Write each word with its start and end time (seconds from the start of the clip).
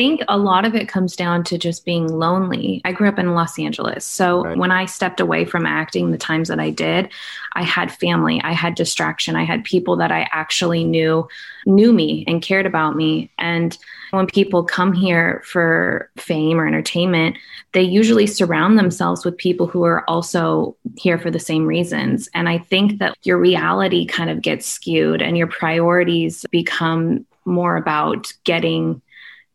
think 0.00 0.22
a 0.28 0.38
lot 0.38 0.64
of 0.64 0.74
it 0.74 0.88
comes 0.88 1.14
down 1.14 1.44
to 1.44 1.58
just 1.58 1.84
being 1.84 2.08
lonely. 2.08 2.80
I 2.86 2.92
grew 2.92 3.06
up 3.06 3.18
in 3.18 3.34
Los 3.34 3.58
Angeles. 3.58 4.06
So 4.06 4.44
right. 4.44 4.56
when 4.56 4.70
I 4.70 4.86
stepped 4.86 5.20
away 5.20 5.44
from 5.44 5.66
acting 5.66 6.10
the 6.10 6.16
times 6.16 6.48
that 6.48 6.58
I 6.58 6.70
did, 6.70 7.12
I 7.52 7.64
had 7.64 7.92
family, 7.92 8.40
I 8.42 8.52
had 8.52 8.76
distraction, 8.76 9.36
I 9.36 9.44
had 9.44 9.62
people 9.62 9.96
that 9.96 10.10
I 10.10 10.26
actually 10.32 10.84
knew 10.84 11.28
knew 11.66 11.92
me 11.92 12.24
and 12.26 12.40
cared 12.40 12.64
about 12.64 12.96
me. 12.96 13.30
And 13.36 13.76
when 14.12 14.26
people 14.26 14.64
come 14.64 14.94
here 14.94 15.42
for 15.44 16.10
fame 16.16 16.58
or 16.58 16.66
entertainment, 16.66 17.36
they 17.74 17.82
usually 17.82 18.26
surround 18.26 18.78
themselves 18.78 19.26
with 19.26 19.36
people 19.36 19.66
who 19.66 19.84
are 19.84 20.08
also 20.08 20.74
here 20.96 21.18
for 21.18 21.30
the 21.30 21.38
same 21.38 21.66
reasons. 21.66 22.26
And 22.32 22.48
I 22.48 22.56
think 22.56 23.00
that 23.00 23.18
your 23.24 23.36
reality 23.36 24.06
kind 24.06 24.30
of 24.30 24.40
gets 24.40 24.64
skewed 24.64 25.20
and 25.20 25.36
your 25.36 25.46
priorities 25.46 26.46
become 26.50 27.26
more 27.44 27.76
about 27.76 28.32
getting 28.44 29.02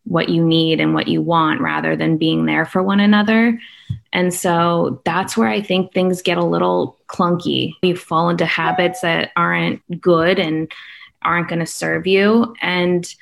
what 0.06 0.30
you 0.30 0.44
need 0.44 0.80
and 0.80 0.94
what 0.94 1.08
you 1.08 1.22
want 1.22 1.62
rather 1.62 1.96
than 1.96 2.18
being 2.18 2.46
there 2.46 2.66
for 2.66 2.82
one 2.82 3.00
another. 3.00 3.60
And 4.14 4.34
so 4.34 5.02
that's 5.04 5.36
where 5.36 5.50
I 5.50 5.62
think 5.62 5.92
things 5.92 6.22
get 6.22 6.38
a 6.38 6.46
little 6.46 6.98
clunky. 7.08 7.74
You 7.82 7.98
fall 7.98 8.30
into 8.30 8.46
habits 8.46 9.02
that 9.02 9.32
aren't 9.36 9.82
good 10.00 10.40
and 10.40 10.72
aren't 11.22 11.50
going 11.50 11.60
to 11.60 11.66
serve 11.66 12.08
you. 12.08 12.56
And 12.62 13.14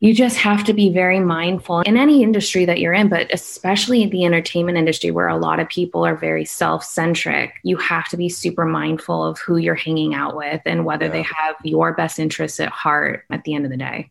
you 0.00 0.14
just 0.14 0.36
have 0.36 0.62
to 0.64 0.72
be 0.72 0.92
very 0.92 1.18
mindful 1.18 1.80
in 1.80 1.96
any 1.96 2.22
industry 2.22 2.64
that 2.66 2.78
you're 2.78 2.92
in, 2.92 3.08
but 3.08 3.32
especially 3.32 4.02
in 4.02 4.10
the 4.10 4.24
entertainment 4.24 4.78
industry 4.78 5.10
where 5.10 5.26
a 5.26 5.36
lot 5.36 5.58
of 5.58 5.68
people 5.68 6.06
are 6.06 6.14
very 6.14 6.44
self 6.44 6.84
centric. 6.84 7.54
You 7.64 7.78
have 7.78 8.08
to 8.10 8.16
be 8.16 8.28
super 8.28 8.64
mindful 8.64 9.24
of 9.24 9.40
who 9.40 9.56
you're 9.56 9.74
hanging 9.74 10.14
out 10.14 10.36
with 10.36 10.60
and 10.66 10.84
whether 10.84 11.06
yeah. 11.06 11.12
they 11.12 11.22
have 11.22 11.56
your 11.64 11.94
best 11.94 12.20
interests 12.20 12.60
at 12.60 12.68
heart 12.68 13.24
at 13.30 13.42
the 13.42 13.54
end 13.54 13.64
of 13.64 13.72
the 13.72 13.76
day. 13.76 14.10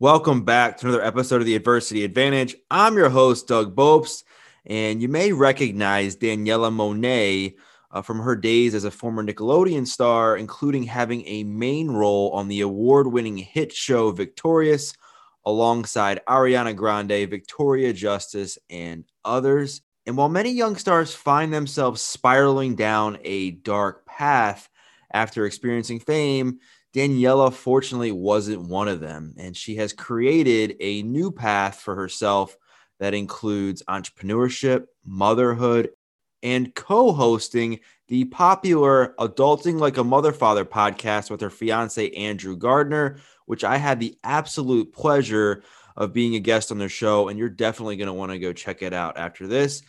Welcome 0.00 0.44
back 0.44 0.76
to 0.76 0.86
another 0.86 1.02
episode 1.02 1.40
of 1.40 1.44
the 1.44 1.56
Adversity 1.56 2.04
Advantage. 2.04 2.54
I'm 2.70 2.96
your 2.96 3.08
host, 3.08 3.48
Doug 3.48 3.74
Bopst, 3.74 4.22
and 4.64 5.02
you 5.02 5.08
may 5.08 5.32
recognize 5.32 6.14
Daniella 6.14 6.70
Monet 6.70 7.56
uh, 7.90 8.02
from 8.02 8.20
her 8.20 8.36
days 8.36 8.76
as 8.76 8.84
a 8.84 8.92
former 8.92 9.24
Nickelodeon 9.24 9.88
star, 9.88 10.36
including 10.36 10.84
having 10.84 11.26
a 11.26 11.42
main 11.42 11.90
role 11.90 12.30
on 12.30 12.46
the 12.46 12.60
award 12.60 13.08
winning 13.08 13.38
hit 13.38 13.72
show 13.72 14.12
Victorious 14.12 14.94
alongside 15.44 16.20
Ariana 16.28 16.76
Grande, 16.76 17.28
Victoria 17.28 17.92
Justice, 17.92 18.56
and 18.70 19.04
others. 19.24 19.82
And 20.06 20.16
while 20.16 20.28
many 20.28 20.52
young 20.52 20.76
stars 20.76 21.12
find 21.12 21.52
themselves 21.52 22.02
spiraling 22.02 22.76
down 22.76 23.18
a 23.24 23.50
dark 23.50 24.06
path 24.06 24.68
after 25.12 25.44
experiencing 25.44 25.98
fame, 25.98 26.60
Daniella 26.92 27.50
fortunately 27.50 28.12
wasn't 28.12 28.68
one 28.68 28.88
of 28.88 29.00
them. 29.00 29.34
And 29.36 29.56
she 29.56 29.76
has 29.76 29.92
created 29.92 30.76
a 30.80 31.02
new 31.02 31.30
path 31.30 31.80
for 31.80 31.94
herself 31.94 32.56
that 32.98 33.14
includes 33.14 33.82
entrepreneurship, 33.88 34.86
motherhood, 35.04 35.90
and 36.42 36.74
co 36.74 37.12
hosting 37.12 37.80
the 38.08 38.24
popular 38.24 39.14
Adulting 39.18 39.78
Like 39.78 39.98
a 39.98 40.04
Mother 40.04 40.32
Father 40.32 40.64
podcast 40.64 41.30
with 41.30 41.40
her 41.40 41.50
fiance, 41.50 42.10
Andrew 42.10 42.56
Gardner, 42.56 43.18
which 43.46 43.64
I 43.64 43.76
had 43.76 44.00
the 44.00 44.16
absolute 44.24 44.92
pleasure 44.92 45.62
of 45.96 46.12
being 46.12 46.36
a 46.36 46.40
guest 46.40 46.70
on 46.70 46.78
their 46.78 46.88
show. 46.88 47.28
And 47.28 47.38
you're 47.38 47.48
definitely 47.48 47.96
going 47.96 48.06
to 48.06 48.12
want 48.12 48.32
to 48.32 48.38
go 48.38 48.52
check 48.52 48.82
it 48.82 48.92
out 48.92 49.18
after 49.18 49.46
this 49.46 49.82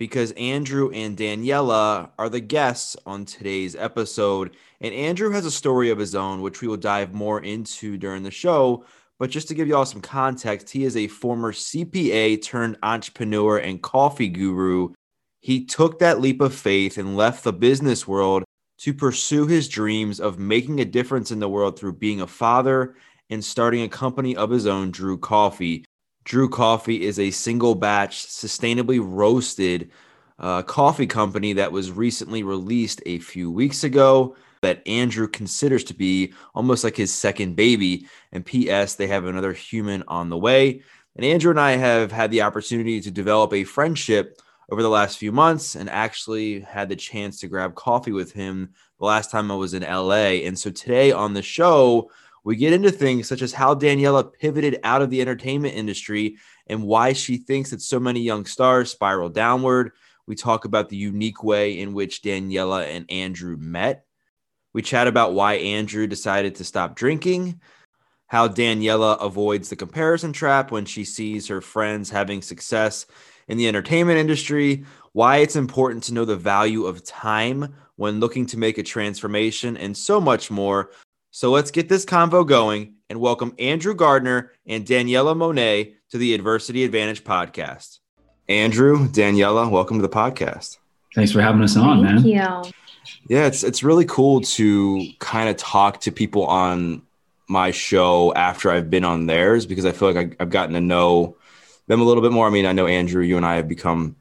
because 0.00 0.32
Andrew 0.32 0.90
and 0.90 1.16
Daniella 1.16 2.10
are 2.18 2.28
the 2.28 2.40
guests 2.40 2.96
on 3.06 3.24
today's 3.24 3.76
episode. 3.76 4.56
And 4.80 4.92
Andrew 4.92 5.30
has 5.30 5.46
a 5.46 5.50
story 5.52 5.90
of 5.90 5.98
his 5.98 6.16
own, 6.16 6.42
which 6.42 6.60
we 6.60 6.66
will 6.66 6.76
dive 6.76 7.14
more 7.14 7.40
into 7.40 7.96
during 7.96 8.24
the 8.24 8.32
show. 8.32 8.84
But 9.20 9.30
just 9.30 9.46
to 9.48 9.54
give 9.54 9.68
you 9.68 9.76
all 9.76 9.86
some 9.86 10.00
context, 10.00 10.70
he 10.70 10.82
is 10.82 10.96
a 10.96 11.06
former 11.06 11.52
CPA 11.52 12.42
turned 12.42 12.78
entrepreneur 12.82 13.58
and 13.58 13.80
coffee 13.80 14.28
guru 14.28 14.94
he 15.40 15.64
took 15.64 15.98
that 15.98 16.20
leap 16.20 16.40
of 16.40 16.54
faith 16.54 16.98
and 16.98 17.16
left 17.16 17.44
the 17.44 17.52
business 17.52 18.06
world 18.06 18.44
to 18.78 18.94
pursue 18.94 19.46
his 19.46 19.68
dreams 19.68 20.20
of 20.20 20.38
making 20.38 20.80
a 20.80 20.84
difference 20.84 21.30
in 21.30 21.40
the 21.40 21.48
world 21.48 21.78
through 21.78 21.94
being 21.94 22.20
a 22.20 22.26
father 22.26 22.94
and 23.30 23.44
starting 23.44 23.82
a 23.82 23.88
company 23.88 24.36
of 24.36 24.50
his 24.50 24.66
own, 24.66 24.90
Drew 24.90 25.16
Coffee. 25.16 25.84
Drew 26.24 26.48
Coffee 26.48 27.02
is 27.02 27.18
a 27.18 27.30
single 27.30 27.74
batch, 27.74 28.26
sustainably 28.26 29.00
roasted 29.02 29.90
uh, 30.38 30.62
coffee 30.62 31.06
company 31.06 31.52
that 31.54 31.72
was 31.72 31.92
recently 31.92 32.42
released 32.42 33.02
a 33.06 33.18
few 33.18 33.50
weeks 33.50 33.84
ago 33.84 34.36
that 34.62 34.86
Andrew 34.86 35.26
considers 35.26 35.84
to 35.84 35.94
be 35.94 36.32
almost 36.54 36.84
like 36.84 36.96
his 36.96 37.12
second 37.12 37.56
baby. 37.56 38.06
And 38.32 38.44
P.S., 38.44 38.94
they 38.94 39.06
have 39.06 39.24
another 39.24 39.52
human 39.52 40.04
on 40.08 40.28
the 40.28 40.38
way. 40.38 40.82
And 41.16 41.24
Andrew 41.24 41.50
and 41.50 41.60
I 41.60 41.72
have 41.72 42.12
had 42.12 42.30
the 42.30 42.42
opportunity 42.42 43.00
to 43.00 43.10
develop 43.10 43.52
a 43.52 43.64
friendship 43.64 44.40
over 44.70 44.82
the 44.82 44.88
last 44.88 45.18
few 45.18 45.32
months 45.32 45.74
and 45.74 45.90
actually 45.90 46.60
had 46.60 46.88
the 46.88 46.96
chance 46.96 47.40
to 47.40 47.48
grab 47.48 47.74
coffee 47.74 48.12
with 48.12 48.32
him 48.32 48.70
the 48.98 49.04
last 49.04 49.30
time 49.30 49.50
I 49.50 49.56
was 49.56 49.74
in 49.74 49.82
LA. 49.82 50.44
And 50.44 50.58
so 50.58 50.70
today 50.70 51.10
on 51.10 51.34
the 51.34 51.42
show, 51.42 52.10
we 52.44 52.56
get 52.56 52.72
into 52.72 52.90
things 52.90 53.28
such 53.28 53.42
as 53.42 53.52
how 53.52 53.74
Daniella 53.74 54.24
pivoted 54.24 54.80
out 54.82 55.02
of 55.02 55.10
the 55.10 55.20
entertainment 55.20 55.74
industry 55.74 56.36
and 56.66 56.82
why 56.82 57.12
she 57.12 57.36
thinks 57.36 57.70
that 57.70 57.82
so 57.82 58.00
many 58.00 58.20
young 58.20 58.46
stars 58.46 58.90
spiral 58.90 59.28
downward. 59.28 59.92
We 60.26 60.36
talk 60.36 60.64
about 60.64 60.88
the 60.88 60.96
unique 60.96 61.42
way 61.42 61.78
in 61.78 61.92
which 61.92 62.22
Daniella 62.22 62.84
and 62.84 63.10
Andrew 63.10 63.56
met. 63.56 64.04
We 64.72 64.82
chat 64.82 65.06
about 65.06 65.34
why 65.34 65.54
Andrew 65.54 66.06
decided 66.06 66.54
to 66.56 66.64
stop 66.64 66.94
drinking, 66.94 67.60
how 68.28 68.46
Daniella 68.46 69.14
avoids 69.14 69.68
the 69.68 69.76
comparison 69.76 70.32
trap 70.32 70.70
when 70.70 70.84
she 70.84 71.04
sees 71.04 71.48
her 71.48 71.60
friends 71.60 72.08
having 72.08 72.42
success 72.42 73.06
in 73.48 73.58
the 73.58 73.66
entertainment 73.66 74.18
industry, 74.18 74.84
why 75.12 75.38
it's 75.38 75.56
important 75.56 76.04
to 76.04 76.14
know 76.14 76.24
the 76.24 76.36
value 76.36 76.86
of 76.86 77.04
time 77.04 77.74
when 77.96 78.20
looking 78.20 78.46
to 78.46 78.56
make 78.56 78.78
a 78.78 78.82
transformation, 78.84 79.76
and 79.76 79.96
so 79.96 80.20
much 80.20 80.50
more. 80.50 80.90
So 81.32 81.52
let's 81.52 81.70
get 81.70 81.88
this 81.88 82.04
convo 82.04 82.44
going 82.44 82.94
and 83.08 83.20
welcome 83.20 83.54
Andrew 83.56 83.94
Gardner 83.94 84.50
and 84.66 84.84
Daniella 84.84 85.36
Monet 85.36 85.94
to 86.10 86.18
the 86.18 86.34
Adversity 86.34 86.82
Advantage 86.82 87.22
podcast. 87.22 88.00
Andrew, 88.48 89.06
Daniella, 89.06 89.68
welcome 89.68 89.98
to 89.98 90.02
the 90.02 90.08
podcast. 90.08 90.78
Thanks 91.14 91.30
for 91.30 91.40
having 91.40 91.62
us 91.62 91.76
on, 91.76 92.04
Thank 92.04 92.24
man. 92.24 92.26
You. 92.26 92.72
Yeah, 93.28 93.46
it's 93.46 93.62
it's 93.62 93.84
really 93.84 94.06
cool 94.06 94.40
to 94.40 95.06
kind 95.20 95.48
of 95.48 95.56
talk 95.56 96.00
to 96.00 96.10
people 96.10 96.46
on 96.46 97.02
my 97.48 97.70
show 97.70 98.34
after 98.34 98.72
I've 98.72 98.90
been 98.90 99.04
on 99.04 99.26
theirs 99.26 99.66
because 99.66 99.86
I 99.86 99.92
feel 99.92 100.12
like 100.12 100.34
I, 100.40 100.42
I've 100.42 100.50
gotten 100.50 100.74
to 100.74 100.80
know 100.80 101.36
them 101.86 102.00
a 102.00 102.04
little 102.04 102.24
bit 102.24 102.32
more. 102.32 102.48
I 102.48 102.50
mean, 102.50 102.66
I 102.66 102.72
know 102.72 102.88
Andrew, 102.88 103.22
you 103.22 103.36
and 103.36 103.46
I 103.46 103.54
have 103.54 103.68
become, 103.68 104.16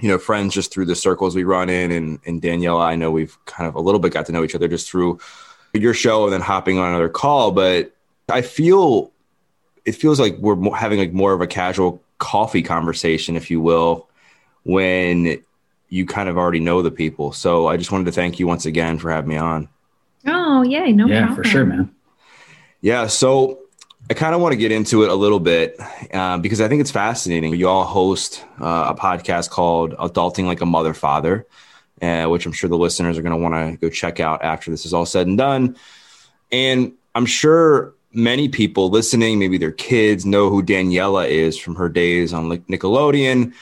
you 0.00 0.08
know, 0.08 0.16
friends 0.16 0.54
just 0.54 0.72
through 0.72 0.86
the 0.86 0.96
circles 0.96 1.36
we 1.36 1.44
run 1.44 1.68
in, 1.68 1.92
and 1.92 2.20
and 2.24 2.40
Daniella, 2.40 2.86
I 2.86 2.96
know 2.96 3.10
we've 3.10 3.36
kind 3.44 3.68
of 3.68 3.74
a 3.74 3.82
little 3.82 4.00
bit 4.00 4.14
got 4.14 4.24
to 4.26 4.32
know 4.32 4.44
each 4.44 4.54
other 4.54 4.66
just 4.68 4.88
through 4.88 5.20
your 5.80 5.94
show 5.94 6.24
and 6.24 6.32
then 6.32 6.40
hopping 6.40 6.78
on 6.78 6.88
another 6.90 7.08
call. 7.08 7.52
But 7.52 7.94
I 8.28 8.42
feel 8.42 9.10
it 9.84 9.92
feels 9.92 10.20
like 10.20 10.36
we're 10.38 10.74
having 10.74 10.98
like 10.98 11.12
more 11.12 11.32
of 11.32 11.40
a 11.40 11.46
casual 11.46 12.02
coffee 12.18 12.62
conversation, 12.62 13.36
if 13.36 13.50
you 13.50 13.60
will, 13.60 14.08
when 14.64 15.42
you 15.88 16.06
kind 16.06 16.28
of 16.28 16.38
already 16.38 16.60
know 16.60 16.82
the 16.82 16.90
people. 16.90 17.32
So 17.32 17.66
I 17.66 17.76
just 17.76 17.92
wanted 17.92 18.04
to 18.04 18.12
thank 18.12 18.38
you 18.38 18.46
once 18.46 18.64
again 18.64 18.98
for 18.98 19.10
having 19.10 19.30
me 19.30 19.36
on. 19.36 19.68
Oh, 20.26 20.62
yay. 20.62 20.92
No 20.92 21.04
problem. 21.04 21.10
yeah, 21.10 21.26
problem. 21.26 21.36
for 21.36 21.44
sure, 21.44 21.66
man. 21.66 21.94
Yeah. 22.80 23.06
So 23.08 23.58
I 24.08 24.14
kind 24.14 24.34
of 24.34 24.40
want 24.40 24.52
to 24.52 24.56
get 24.56 24.72
into 24.72 25.02
it 25.04 25.10
a 25.10 25.14
little 25.14 25.40
bit 25.40 25.76
uh, 26.12 26.38
because 26.38 26.60
I 26.60 26.68
think 26.68 26.80
it's 26.80 26.90
fascinating. 26.90 27.54
You 27.54 27.68
all 27.68 27.84
host 27.84 28.44
uh, 28.60 28.94
a 28.94 28.94
podcast 28.94 29.50
called 29.50 29.92
Adulting 29.96 30.46
Like 30.46 30.60
a 30.60 30.66
Mother 30.66 30.94
Father, 30.94 31.46
uh, 32.02 32.26
which 32.26 32.44
I'm 32.44 32.52
sure 32.52 32.68
the 32.68 32.76
listeners 32.76 33.16
are 33.16 33.22
going 33.22 33.32
to 33.32 33.42
want 33.42 33.54
to 33.54 33.78
go 33.78 33.88
check 33.88 34.20
out 34.20 34.42
after 34.42 34.70
this 34.70 34.84
is 34.84 34.92
all 34.92 35.06
said 35.06 35.26
and 35.26 35.38
done. 35.38 35.76
And 36.50 36.92
I'm 37.14 37.26
sure 37.26 37.94
many 38.12 38.48
people 38.48 38.90
listening, 38.90 39.38
maybe 39.38 39.56
their 39.56 39.72
kids, 39.72 40.26
know 40.26 40.50
who 40.50 40.62
Daniella 40.62 41.26
is 41.26 41.56
from 41.56 41.76
her 41.76 41.88
days 41.88 42.32
on 42.32 42.48
Nickelodeon, 42.48 43.54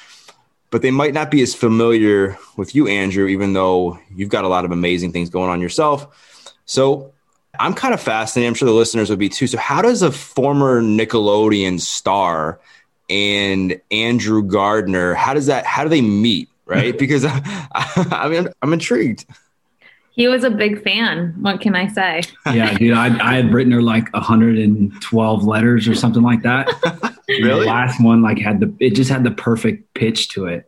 but 0.71 0.83
they 0.83 0.91
might 0.91 1.15
not 1.15 1.31
be 1.31 1.43
as 1.43 1.55
familiar 1.55 2.37
with 2.57 2.75
you, 2.75 2.89
Andrew, 2.89 3.27
even 3.29 3.53
though 3.53 3.99
you've 4.15 4.29
got 4.29 4.45
a 4.45 4.49
lot 4.49 4.65
of 4.65 4.73
amazing 4.73 5.13
things 5.13 5.31
going 5.31 5.51
on 5.51 5.61
yourself. 5.61 6.57
So 6.65 7.13
I'm 7.59 7.75
kind 7.75 7.95
of 7.95 8.01
fascinated. 8.01 8.49
I'm 8.49 8.55
sure 8.55 8.67
the 8.67 8.75
listeners 8.75 9.11
would 9.11 9.19
be 9.19 9.29
too. 9.29 9.47
So, 9.47 9.59
how 9.59 9.83
does 9.83 10.03
a 10.03 10.13
former 10.13 10.81
Nickelodeon 10.81 11.81
star 11.81 12.61
and 13.11 13.81
Andrew 13.91 14.43
Gardner, 14.43 15.15
how 15.15 15.35
does 15.35 15.47
that, 15.47 15.67
how 15.67 15.83
do 15.83 15.91
they 15.91 16.01
meet? 16.01 16.49
Right? 16.71 16.97
because 16.99 17.25
I, 17.25 17.41
I, 17.73 18.07
I 18.13 18.29
mean, 18.29 18.49
I'm 18.63 18.73
intrigued. 18.73 19.27
He 20.13 20.29
was 20.29 20.45
a 20.45 20.51
big 20.51 20.83
fan. 20.83 21.35
What 21.41 21.61
can 21.61 21.75
I 21.75 21.89
say? 21.89 22.23
yeah, 22.47 22.77
dude, 22.77 22.95
I, 22.95 23.07
I 23.07 23.35
had 23.35 23.53
written 23.53 23.73
her 23.73 23.83
like 23.83 24.13
112 24.13 25.45
letters 25.45 25.89
or 25.89 25.95
something 25.95 26.23
like 26.23 26.43
that. 26.43 26.69
really? 27.29 27.61
The 27.61 27.67
last 27.67 28.03
one 28.03 28.23
like 28.23 28.39
had 28.39 28.61
the 28.61 28.75
it 28.81 28.91
just 28.91 29.11
had 29.11 29.25
the 29.25 29.31
perfect 29.31 29.95
pitch 29.95 30.29
to 30.31 30.47
it. 30.47 30.67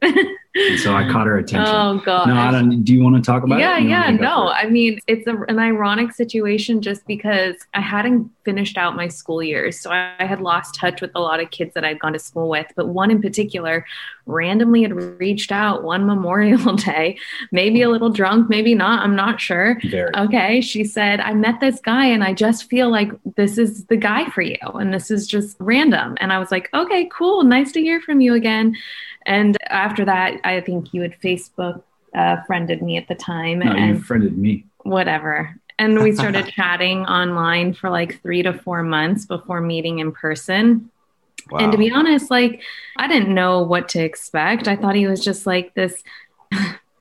And 0.55 0.79
so 0.79 0.95
I 0.95 1.09
caught 1.11 1.27
her 1.27 1.39
attention. 1.39 1.75
Oh 1.75 2.03
god. 2.05 2.29
No, 2.29 2.35
I 2.35 2.51
don't. 2.51 2.83
Do 2.83 2.93
you 2.93 3.03
want 3.03 3.17
to 3.17 3.23
talk 3.23 3.43
about 3.43 3.59
yeah, 3.59 3.79
it? 3.79 3.85
Yeah, 3.85 4.11
yeah. 4.11 4.17
No, 4.17 4.49
I 4.49 4.69
mean 4.69 4.99
it's 5.07 5.27
a, 5.27 5.35
an 5.49 5.59
ironic 5.59 6.13
situation 6.13 6.83
just 6.83 7.07
because 7.07 7.57
I 7.73 7.81
hadn't 7.81 8.31
finished 8.45 8.77
out 8.77 8.95
my 8.95 9.09
school 9.09 9.43
years, 9.43 9.81
so 9.81 9.91
I, 9.91 10.15
I, 10.19 10.27
had 10.27 10.41
lost 10.41 10.75
touch 10.75 11.01
with 11.01 11.11
a 11.15 11.21
lot 11.21 11.41
of 11.41 11.51
kids 11.51 11.73
that 11.75 11.85
I'd 11.85 12.01
gone 12.01 12.13
to 12.13 12.19
school 12.19 12.51
with. 12.51 12.67
But 12.77 12.89
one 12.89 13.11
in 13.11 13.23
particular 13.23 13.87
randomly 14.27 14.83
had 14.83 14.93
reached 14.93 15.53
out 15.53 15.85
one 15.85 16.07
Memorial 16.07 16.77
Day, 16.77 17.17
maybe 17.51 17.81
a 17.81 17.89
little 17.89 18.11
drunk, 18.11 18.51
maybe 18.51 18.75
not. 18.75 19.03
I'm 19.03 19.17
not 19.17 19.41
sure. 19.41 19.81
Very. 19.91 20.15
Okay, 20.15 20.61
she 20.61 20.85
said 20.85 21.21
I 21.21 21.33
met 21.33 21.61
this 21.61 21.81
guy 21.81 22.05
and 22.05 22.23
I 22.23 22.35
just 22.35 22.69
feel 22.69 22.91
like 22.91 23.11
this 23.37 23.57
is 23.57 23.87
the 23.87 23.97
guy 23.97 24.29
for 24.31 24.43
you, 24.43 24.59
and 24.75 24.93
this 24.93 25.11
is 25.11 25.27
just 25.27 25.57
random. 25.61 26.19
And 26.21 26.31
I 26.31 26.39
was 26.39 26.51
like, 26.51 26.69
okay, 26.75 27.09
cool, 27.11 27.43
nice 27.43 27.73
to 27.73 27.81
hear 27.81 28.03
from 28.03 28.21
you 28.21 28.35
again. 28.35 28.77
And 29.27 29.57
after 29.69 30.05
that, 30.05 30.41
I 30.45 30.61
think 30.61 30.93
you 30.93 31.03
had 31.03 31.19
Facebook 31.21 31.83
uh, 32.15 32.43
friended 32.47 32.83
me 32.83 32.97
at 32.97 33.09
the 33.09 33.15
time. 33.15 33.61
No, 33.61 33.73
and 33.73 33.99
you 33.99 34.03
friended 34.03 34.37
me. 34.37 34.65
Whatever. 34.83 35.57
And 35.79 36.03
we 36.03 36.13
started 36.13 36.47
chatting 36.55 37.07
online 37.07 37.73
for 37.75 37.91
like 37.91 38.21
three 38.23 38.43
to 38.43 38.53
four 38.53 38.83
months 38.83 39.27
before 39.27 39.61
meeting 39.61 39.99
in 39.99 40.13
person. 40.13 40.91
Wow. 41.51 41.61
And 41.61 41.73
to 41.73 41.79
be 41.79 41.91
honest, 41.91 42.31
like 42.31 42.63
I 42.97 43.09
didn't 43.09 43.35
know 43.35 43.63
what 43.63 43.89
to 43.91 44.01
expect. 44.01 44.69
I 44.69 44.77
thought 44.77 44.95
he 44.95 45.07
was 45.07 45.25
just 45.25 45.47
like 45.47 45.75
this 45.75 46.03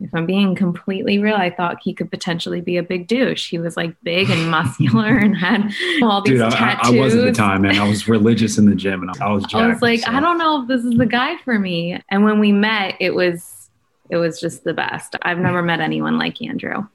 if 0.02 0.14
I'm 0.14 0.26
being 0.26 0.56
completely 0.56 1.20
real, 1.20 1.36
I 1.36 1.50
thought 1.50 1.78
he 1.82 1.94
could 1.94 2.10
potentially 2.10 2.62
be 2.62 2.78
a 2.78 2.84
big 2.84 3.08
douche. 3.08 3.50
He 3.50 3.60
was 3.60 3.78
like 3.78 3.96
big 4.04 4.30
and 4.30 4.50
muscular 4.50 5.18
and 5.18 5.36
had 5.36 5.72
all 6.02 6.22
these 6.22 6.40
Dude, 6.40 6.52
tattoos. 6.52 6.94
I, 6.94 6.98
I, 6.98 7.00
was 7.00 7.16
at 7.16 7.26
the 7.26 7.32
time, 7.32 7.62
man. 7.62 7.78
I 7.78 7.88
was 7.88 8.08
religious 8.08 8.58
in 8.58 8.66
the 8.66 8.76
gym, 8.76 9.02
and 9.02 9.12
I 9.22 9.32
was. 9.32 9.44
Jacked, 9.44 9.56
I 9.56 9.68
was 9.68 9.82
like, 9.82 10.00
so. 10.02 10.12
I 10.12 10.20
don't 10.20 10.38
know 10.38 10.62
if 10.62 10.68
this 10.68 10.84
is 10.84 10.98
the 10.98 11.06
guy 11.06 11.38
for 11.38 11.58
me. 11.60 12.02
And 12.10 12.24
when 12.24 12.40
we 12.40 12.52
met, 12.52 12.96
it 13.00 13.14
was 13.14 13.70
it 14.10 14.18
was 14.18 14.40
just 14.40 14.64
the 14.64 14.74
best. 14.74 15.16
I've 15.22 15.40
never 15.40 15.62
met 15.62 15.80
anyone 15.80 16.18
like 16.18 16.42
Andrew. 16.42 16.88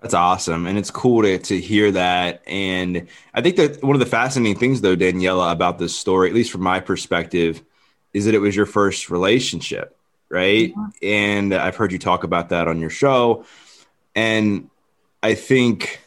That's 0.00 0.14
awesome. 0.14 0.66
And 0.66 0.76
it's 0.76 0.90
cool 0.90 1.22
to, 1.22 1.38
to 1.38 1.58
hear 1.58 1.90
that. 1.92 2.42
And 2.46 3.08
I 3.32 3.40
think 3.40 3.56
that 3.56 3.82
one 3.82 3.96
of 3.96 4.00
the 4.00 4.06
fascinating 4.06 4.58
things, 4.58 4.82
though, 4.82 4.94
Daniella, 4.94 5.50
about 5.50 5.78
this 5.78 5.96
story, 5.96 6.28
at 6.28 6.34
least 6.34 6.52
from 6.52 6.60
my 6.60 6.78
perspective, 6.78 7.62
is 8.12 8.26
that 8.26 8.34
it 8.34 8.40
was 8.40 8.54
your 8.54 8.66
first 8.66 9.08
relationship 9.08 9.93
right? 10.34 10.74
Yeah. 10.76 11.08
And 11.08 11.54
I've 11.54 11.76
heard 11.76 11.92
you 11.92 11.98
talk 11.98 12.24
about 12.24 12.50
that 12.50 12.68
on 12.68 12.80
your 12.80 12.90
show. 12.90 13.46
And 14.14 14.68
I 15.22 15.34
think, 15.34 16.00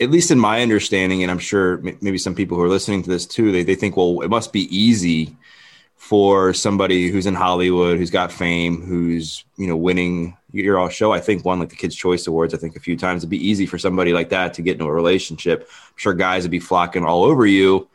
at 0.00 0.10
least 0.10 0.30
in 0.30 0.38
my 0.38 0.62
understanding, 0.62 1.22
and 1.22 1.30
I'm 1.30 1.38
sure 1.38 1.78
maybe 2.00 2.18
some 2.18 2.34
people 2.34 2.56
who 2.56 2.62
are 2.62 2.68
listening 2.68 3.02
to 3.02 3.10
this 3.10 3.26
too, 3.26 3.52
they, 3.52 3.62
they 3.62 3.74
think, 3.74 3.96
well, 3.96 4.20
it 4.22 4.28
must 4.28 4.52
be 4.52 4.74
easy 4.76 5.36
for 5.96 6.54
somebody 6.54 7.10
who's 7.10 7.26
in 7.26 7.34
Hollywood, 7.34 7.98
who's 7.98 8.10
got 8.10 8.32
fame, 8.32 8.80
who's, 8.80 9.44
you 9.56 9.66
know, 9.66 9.76
winning 9.76 10.36
your 10.52 10.78
all 10.78 10.88
show. 10.88 11.12
I 11.12 11.20
think 11.20 11.44
one 11.44 11.58
like 11.58 11.68
the 11.68 11.76
Kids' 11.76 11.96
Choice 11.96 12.26
Awards, 12.26 12.54
I 12.54 12.56
think 12.56 12.76
a 12.76 12.80
few 12.80 12.96
times 12.96 13.20
it'd 13.20 13.30
be 13.30 13.48
easy 13.48 13.66
for 13.66 13.78
somebody 13.78 14.12
like 14.12 14.30
that 14.30 14.54
to 14.54 14.62
get 14.62 14.74
into 14.74 14.86
a 14.86 14.92
relationship. 14.92 15.68
I'm 15.68 15.96
sure 15.96 16.14
guys 16.14 16.44
would 16.44 16.52
be 16.52 16.60
flocking 16.60 17.04
all 17.04 17.24
over 17.24 17.44
you. 17.44 17.88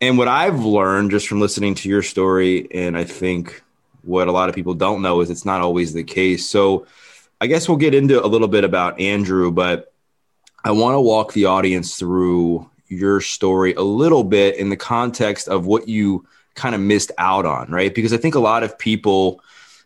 And 0.00 0.16
what 0.16 0.28
I've 0.28 0.64
learned 0.64 1.10
just 1.10 1.28
from 1.28 1.40
listening 1.40 1.74
to 1.76 1.88
your 1.88 2.02
story, 2.02 2.68
and 2.72 2.96
I 2.96 3.04
think 3.04 3.62
what 4.08 4.26
a 4.26 4.32
lot 4.32 4.48
of 4.48 4.54
people 4.54 4.74
don't 4.74 5.02
know 5.02 5.20
is 5.20 5.30
it's 5.30 5.44
not 5.44 5.60
always 5.60 5.92
the 5.92 6.02
case. 6.02 6.48
So 6.48 6.86
I 7.40 7.46
guess 7.46 7.68
we'll 7.68 7.76
get 7.76 7.94
into 7.94 8.24
a 8.24 8.26
little 8.26 8.48
bit 8.48 8.64
about 8.64 8.98
Andrew, 8.98 9.52
but 9.52 9.92
I 10.64 10.72
want 10.72 10.94
to 10.94 11.00
walk 11.00 11.32
the 11.32 11.44
audience 11.44 11.96
through 11.96 12.68
your 12.88 13.20
story 13.20 13.74
a 13.74 13.82
little 13.82 14.24
bit 14.24 14.56
in 14.56 14.70
the 14.70 14.76
context 14.76 15.46
of 15.46 15.66
what 15.66 15.88
you 15.88 16.26
kind 16.54 16.74
of 16.74 16.80
missed 16.80 17.12
out 17.18 17.46
on, 17.46 17.70
right? 17.70 17.94
Because 17.94 18.12
I 18.12 18.16
think 18.16 18.34
a 18.34 18.40
lot 18.40 18.62
of 18.62 18.78
people 18.78 19.40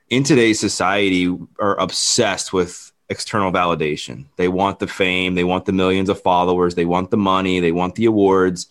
in 0.08 0.22
today's 0.22 0.60
society 0.60 1.36
are 1.58 1.78
obsessed 1.78 2.52
with 2.52 2.92
external 3.10 3.52
validation. 3.52 4.26
They 4.36 4.48
want 4.48 4.78
the 4.78 4.86
fame, 4.86 5.34
they 5.34 5.44
want 5.44 5.66
the 5.66 5.72
millions 5.72 6.08
of 6.08 6.22
followers, 6.22 6.74
they 6.74 6.86
want 6.86 7.10
the 7.10 7.16
money, 7.18 7.60
they 7.60 7.72
want 7.72 7.96
the 7.96 8.06
awards, 8.06 8.68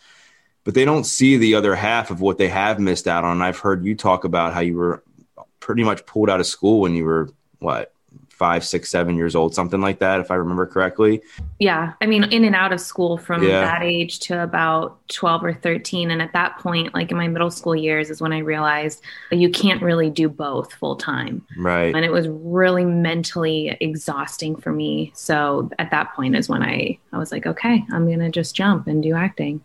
but 0.64 0.74
they 0.74 0.86
don't 0.86 1.04
see 1.04 1.38
the 1.38 1.56
other 1.56 1.76
half 1.76 2.10
of 2.10 2.22
what 2.22 2.38
they 2.38 2.48
have 2.48 2.80
missed 2.80 3.08
out 3.08 3.24
on. 3.24 3.42
I've 3.42 3.60
heard 3.60 3.86
you 3.86 3.96
talk 3.96 4.24
about 4.24 4.54
how 4.54 4.62
you 4.62 4.76
were 4.78 5.04
pretty 5.62 5.84
much 5.84 6.06
pulled 6.06 6.30
out 6.30 6.42
of 6.42 6.46
school 6.46 6.82
when 6.82 6.94
you 6.94 7.06
were 7.06 7.30
what 7.60 7.94
five, 8.42 8.66
six, 8.66 8.90
seven 8.90 9.16
years 9.16 9.36
old, 9.36 9.54
something 9.54 9.82
like 9.82 10.00
that, 10.00 10.20
if 10.20 10.32
I 10.32 10.34
remember 10.34 10.66
correctly. 10.66 11.22
Yeah. 11.60 11.94
I 12.02 12.08
mean, 12.08 12.24
in 12.24 12.44
and 12.44 12.56
out 12.56 12.74
of 12.74 12.82
school 12.82 13.20
from 13.20 13.44
yeah. 13.44 13.62
that 13.62 13.84
age 13.84 14.18
to 14.22 14.42
about 14.42 15.08
12 15.10 15.44
or 15.44 15.54
13. 15.54 16.10
And 16.10 16.24
at 16.24 16.34
that 16.34 16.58
point, 16.58 16.92
like 16.96 17.12
in 17.12 17.18
my 17.18 17.28
middle 17.28 17.52
school 17.52 17.76
years, 17.76 18.10
is 18.10 18.20
when 18.20 18.34
I 18.34 18.40
realized 18.40 19.04
you 19.32 19.52
can't 19.52 19.80
really 19.84 20.10
do 20.10 20.28
both 20.28 20.74
full 20.74 20.96
time. 20.96 21.46
Right. 21.56 21.94
And 21.96 22.04
it 22.04 22.12
was 22.12 22.28
really 22.30 22.84
mentally 22.84 23.78
exhausting 23.80 24.56
for 24.56 24.72
me. 24.72 25.12
So 25.14 25.70
at 25.78 25.92
that 25.92 26.12
point 26.16 26.36
is 26.36 26.50
when 26.50 26.64
I, 26.64 26.98
I 27.14 27.20
was 27.20 27.32
like, 27.32 27.46
okay, 27.46 27.86
I'm 27.92 28.08
going 28.08 28.22
to 28.22 28.32
just 28.32 28.56
jump 28.56 28.88
and 28.88 29.04
do 29.04 29.14
acting. 29.14 29.64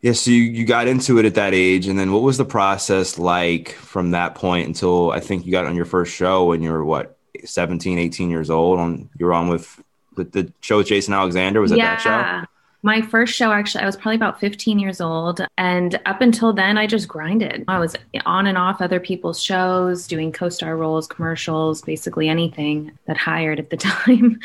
Yeah, 0.00 0.12
so 0.12 0.30
you, 0.30 0.42
you 0.42 0.64
got 0.64 0.86
into 0.86 1.18
it 1.18 1.24
at 1.24 1.34
that 1.34 1.54
age, 1.54 1.88
and 1.88 1.98
then 1.98 2.12
what 2.12 2.22
was 2.22 2.38
the 2.38 2.44
process 2.44 3.18
like 3.18 3.72
from 3.72 4.12
that 4.12 4.36
point 4.36 4.68
until 4.68 5.10
I 5.10 5.18
think 5.18 5.44
you 5.44 5.50
got 5.50 5.66
on 5.66 5.74
your 5.74 5.86
first 5.86 6.14
show 6.14 6.46
when 6.46 6.62
you 6.62 6.70
were 6.70 6.84
what 6.84 7.18
17, 7.44 7.98
18 7.98 8.30
years 8.30 8.48
old? 8.48 8.78
On 8.78 9.10
you 9.18 9.26
were 9.26 9.32
on 9.32 9.48
with 9.48 9.82
with 10.14 10.32
the 10.32 10.52
show 10.60 10.78
with 10.78 10.86
Jason 10.86 11.14
Alexander. 11.14 11.60
Was 11.60 11.72
it 11.72 11.78
yeah. 11.78 11.96
that 11.96 12.44
show? 12.44 12.48
My 12.82 13.02
first 13.02 13.34
show, 13.34 13.50
actually, 13.50 13.82
I 13.82 13.86
was 13.86 13.96
probably 13.96 14.14
about 14.14 14.38
15 14.38 14.78
years 14.78 15.00
old. 15.00 15.44
And 15.56 15.98
up 16.06 16.20
until 16.20 16.52
then, 16.52 16.78
I 16.78 16.86
just 16.86 17.08
grinded. 17.08 17.64
I 17.66 17.80
was 17.80 17.96
on 18.24 18.46
and 18.46 18.56
off 18.56 18.80
other 18.80 19.00
people's 19.00 19.42
shows, 19.42 20.06
doing 20.06 20.30
co 20.30 20.48
star 20.48 20.76
roles, 20.76 21.08
commercials, 21.08 21.82
basically 21.82 22.28
anything 22.28 22.92
that 23.06 23.16
hired 23.16 23.58
at 23.58 23.70
the 23.70 23.76
time. 23.78 24.38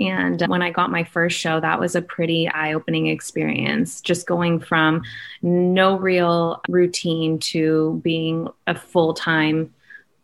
and 0.00 0.42
when 0.48 0.60
I 0.60 0.70
got 0.70 0.90
my 0.90 1.02
first 1.02 1.38
show, 1.38 1.60
that 1.60 1.80
was 1.80 1.94
a 1.94 2.02
pretty 2.02 2.46
eye 2.48 2.74
opening 2.74 3.06
experience. 3.06 4.02
Just 4.02 4.26
going 4.26 4.60
from 4.60 5.02
no 5.40 5.96
real 5.96 6.60
routine 6.68 7.38
to 7.38 8.00
being 8.04 8.48
a 8.66 8.74
full 8.74 9.14
time 9.14 9.72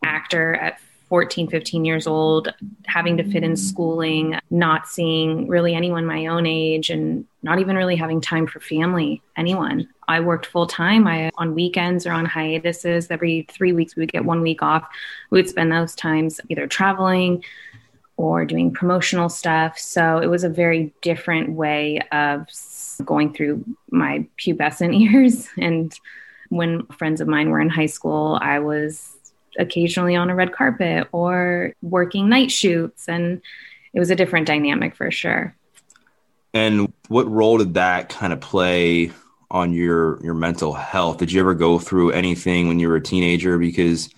actor 0.04 0.54
at 0.56 0.78
14, 1.08 1.48
15 1.48 1.84
years 1.84 2.06
old, 2.06 2.52
having 2.86 3.16
to 3.16 3.24
fit 3.24 3.44
in 3.44 3.56
schooling, 3.56 4.38
not 4.50 4.88
seeing 4.88 5.48
really 5.48 5.74
anyone 5.74 6.04
my 6.04 6.26
own 6.26 6.44
age, 6.44 6.90
and 6.90 7.26
not 7.44 7.58
even 7.58 7.76
really 7.76 7.94
having 7.94 8.22
time 8.22 8.46
for 8.46 8.58
family, 8.58 9.22
anyone. 9.36 9.86
I 10.08 10.20
worked 10.20 10.46
full 10.46 10.66
time. 10.66 11.06
I 11.06 11.30
on 11.36 11.54
weekends 11.54 12.06
or 12.06 12.12
on 12.12 12.24
hiatuses. 12.24 13.10
Every 13.10 13.46
three 13.50 13.72
weeks, 13.72 13.94
we 13.94 14.00
would 14.00 14.12
get 14.12 14.24
one 14.24 14.40
week 14.40 14.62
off. 14.62 14.88
We 15.30 15.38
would 15.38 15.48
spend 15.48 15.70
those 15.70 15.94
times 15.94 16.40
either 16.48 16.66
traveling 16.66 17.44
or 18.16 18.46
doing 18.46 18.72
promotional 18.72 19.28
stuff. 19.28 19.78
So 19.78 20.18
it 20.18 20.26
was 20.26 20.42
a 20.42 20.48
very 20.48 20.94
different 21.02 21.52
way 21.52 22.00
of 22.12 22.46
going 23.04 23.34
through 23.34 23.62
my 23.90 24.26
pubescent 24.38 24.98
years. 25.12 25.48
And 25.58 25.94
when 26.48 26.86
friends 26.86 27.20
of 27.20 27.28
mine 27.28 27.50
were 27.50 27.60
in 27.60 27.68
high 27.68 27.86
school, 27.86 28.38
I 28.40 28.58
was 28.58 29.16
occasionally 29.58 30.16
on 30.16 30.30
a 30.30 30.34
red 30.34 30.52
carpet 30.52 31.08
or 31.12 31.74
working 31.82 32.30
night 32.30 32.50
shoots. 32.50 33.06
And 33.06 33.42
it 33.92 33.98
was 33.98 34.10
a 34.10 34.16
different 34.16 34.46
dynamic 34.46 34.96
for 34.96 35.10
sure. 35.10 35.54
And 36.54 36.92
what 37.08 37.28
role 37.28 37.58
did 37.58 37.74
that 37.74 38.08
kind 38.08 38.32
of 38.32 38.40
play 38.40 39.10
on 39.50 39.72
your 39.72 40.24
your 40.24 40.34
mental 40.34 40.72
health? 40.72 41.18
Did 41.18 41.32
you 41.32 41.40
ever 41.40 41.54
go 41.54 41.78
through 41.78 42.12
anything 42.12 42.68
when 42.68 42.78
you 42.78 42.88
were 42.88 42.96
a 42.96 43.02
teenager? 43.02 43.58
Because 43.58 44.08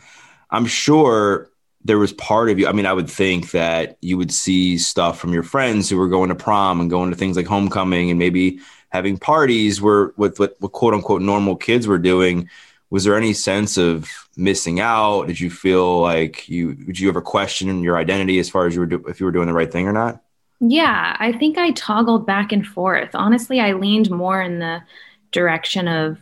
I'm 0.50 0.66
sure 0.66 1.50
there 1.84 1.98
was 1.98 2.12
part 2.12 2.50
of 2.50 2.58
you. 2.58 2.66
I 2.66 2.72
mean, 2.72 2.86
I 2.86 2.92
would 2.92 3.08
think 3.08 3.52
that 3.52 3.96
you 4.00 4.18
would 4.18 4.32
see 4.32 4.76
stuff 4.76 5.18
from 5.18 5.32
your 5.32 5.42
friends 5.42 5.88
who 5.88 5.96
were 5.96 6.08
going 6.08 6.28
to 6.28 6.34
prom 6.34 6.80
and 6.80 6.90
going 6.90 7.10
to 7.10 7.16
things 7.16 7.36
like 7.36 7.46
homecoming 7.46 8.10
and 8.10 8.18
maybe 8.18 8.60
having 8.90 9.18
parties 9.18 9.80
where 9.80 10.12
with 10.16 10.38
what, 10.38 10.56
what 10.60 10.72
quote 10.72 10.94
unquote 10.94 11.22
normal 11.22 11.56
kids 11.56 11.86
were 11.86 11.98
doing 11.98 12.48
was 12.90 13.04
there 13.04 13.16
any 13.16 13.32
sense 13.32 13.76
of 13.78 14.08
missing 14.36 14.78
out? 14.78 15.26
Did 15.26 15.40
you 15.40 15.50
feel 15.50 16.00
like 16.00 16.48
you 16.48 16.74
did 16.74 17.00
you 17.00 17.08
ever 17.08 17.20
question 17.20 17.82
your 17.82 17.96
identity 17.96 18.38
as 18.38 18.48
far 18.48 18.66
as 18.66 18.74
you 18.74 18.80
were 18.80 18.86
do, 18.86 19.04
if 19.08 19.20
you 19.20 19.26
were 19.26 19.32
doing 19.32 19.48
the 19.48 19.54
right 19.54 19.70
thing 19.70 19.88
or 19.88 19.92
not? 19.92 20.22
Yeah, 20.60 21.16
I 21.18 21.32
think 21.32 21.58
I 21.58 21.72
toggled 21.72 22.26
back 22.26 22.52
and 22.52 22.66
forth. 22.66 23.10
Honestly, 23.14 23.60
I 23.60 23.72
leaned 23.72 24.10
more 24.10 24.40
in 24.40 24.58
the 24.58 24.82
direction 25.30 25.86
of 25.86 26.18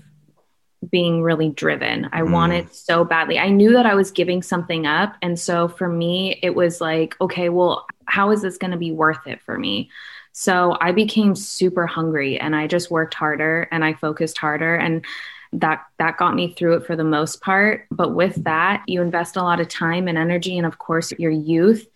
being 0.90 1.22
really 1.22 1.50
driven. 1.50 2.08
I 2.12 2.20
mm. 2.20 2.32
wanted 2.32 2.74
so 2.74 3.04
badly. 3.04 3.38
I 3.38 3.48
knew 3.48 3.72
that 3.72 3.86
I 3.86 3.94
was 3.94 4.10
giving 4.10 4.42
something 4.42 4.86
up, 4.86 5.14
and 5.22 5.38
so 5.38 5.68
for 5.68 5.88
me, 5.88 6.38
it 6.42 6.54
was 6.54 6.80
like, 6.80 7.14
okay, 7.20 7.48
well, 7.48 7.86
how 8.06 8.30
is 8.32 8.42
this 8.42 8.58
going 8.58 8.72
to 8.72 8.76
be 8.76 8.92
worth 8.92 9.26
it 9.26 9.40
for 9.42 9.58
me? 9.58 9.90
So 10.32 10.76
I 10.80 10.90
became 10.90 11.36
super 11.36 11.86
hungry 11.86 12.40
and 12.40 12.56
I 12.56 12.66
just 12.66 12.90
worked 12.90 13.14
harder 13.14 13.68
and 13.70 13.84
I 13.84 13.94
focused 13.94 14.36
harder 14.36 14.74
and 14.74 15.04
that 15.52 15.84
that 15.98 16.16
got 16.16 16.34
me 16.34 16.52
through 16.52 16.74
it 16.74 16.84
for 16.84 16.96
the 16.96 17.04
most 17.04 17.40
part 17.40 17.86
but 17.92 18.12
with 18.12 18.42
that 18.42 18.82
you 18.88 19.00
invest 19.00 19.36
a 19.36 19.42
lot 19.42 19.60
of 19.60 19.68
time 19.68 20.08
and 20.08 20.18
energy 20.18 20.58
and 20.58 20.66
of 20.66 20.78
course 20.78 21.12
your 21.12 21.30
youth 21.30 21.86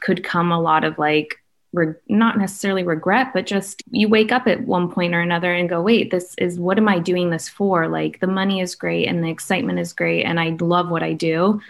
could 0.00 0.22
come 0.22 0.52
a 0.52 0.60
lot 0.60 0.84
of 0.84 0.96
like 0.96 1.37
re- 1.72 1.94
not 2.08 2.38
necessarily 2.38 2.82
regret 2.82 3.32
but 3.34 3.46
just 3.46 3.82
you 3.90 4.08
wake 4.08 4.32
up 4.32 4.46
at 4.46 4.62
one 4.62 4.90
point 4.90 5.14
or 5.14 5.20
another 5.20 5.52
and 5.52 5.68
go 5.68 5.82
wait 5.82 6.10
this 6.10 6.34
is 6.38 6.58
what 6.58 6.78
am 6.78 6.88
i 6.88 6.98
doing 6.98 7.30
this 7.30 7.48
for? 7.48 7.88
Like 7.88 8.20
the 8.20 8.26
money 8.26 8.60
is 8.60 8.74
great 8.74 9.06
and 9.06 9.22
the 9.22 9.30
excitement 9.30 9.78
is 9.78 9.92
great 9.92 10.24
and 10.24 10.38
i 10.38 10.56
love 10.60 10.88
what 10.88 11.02
i 11.02 11.12
do. 11.12 11.60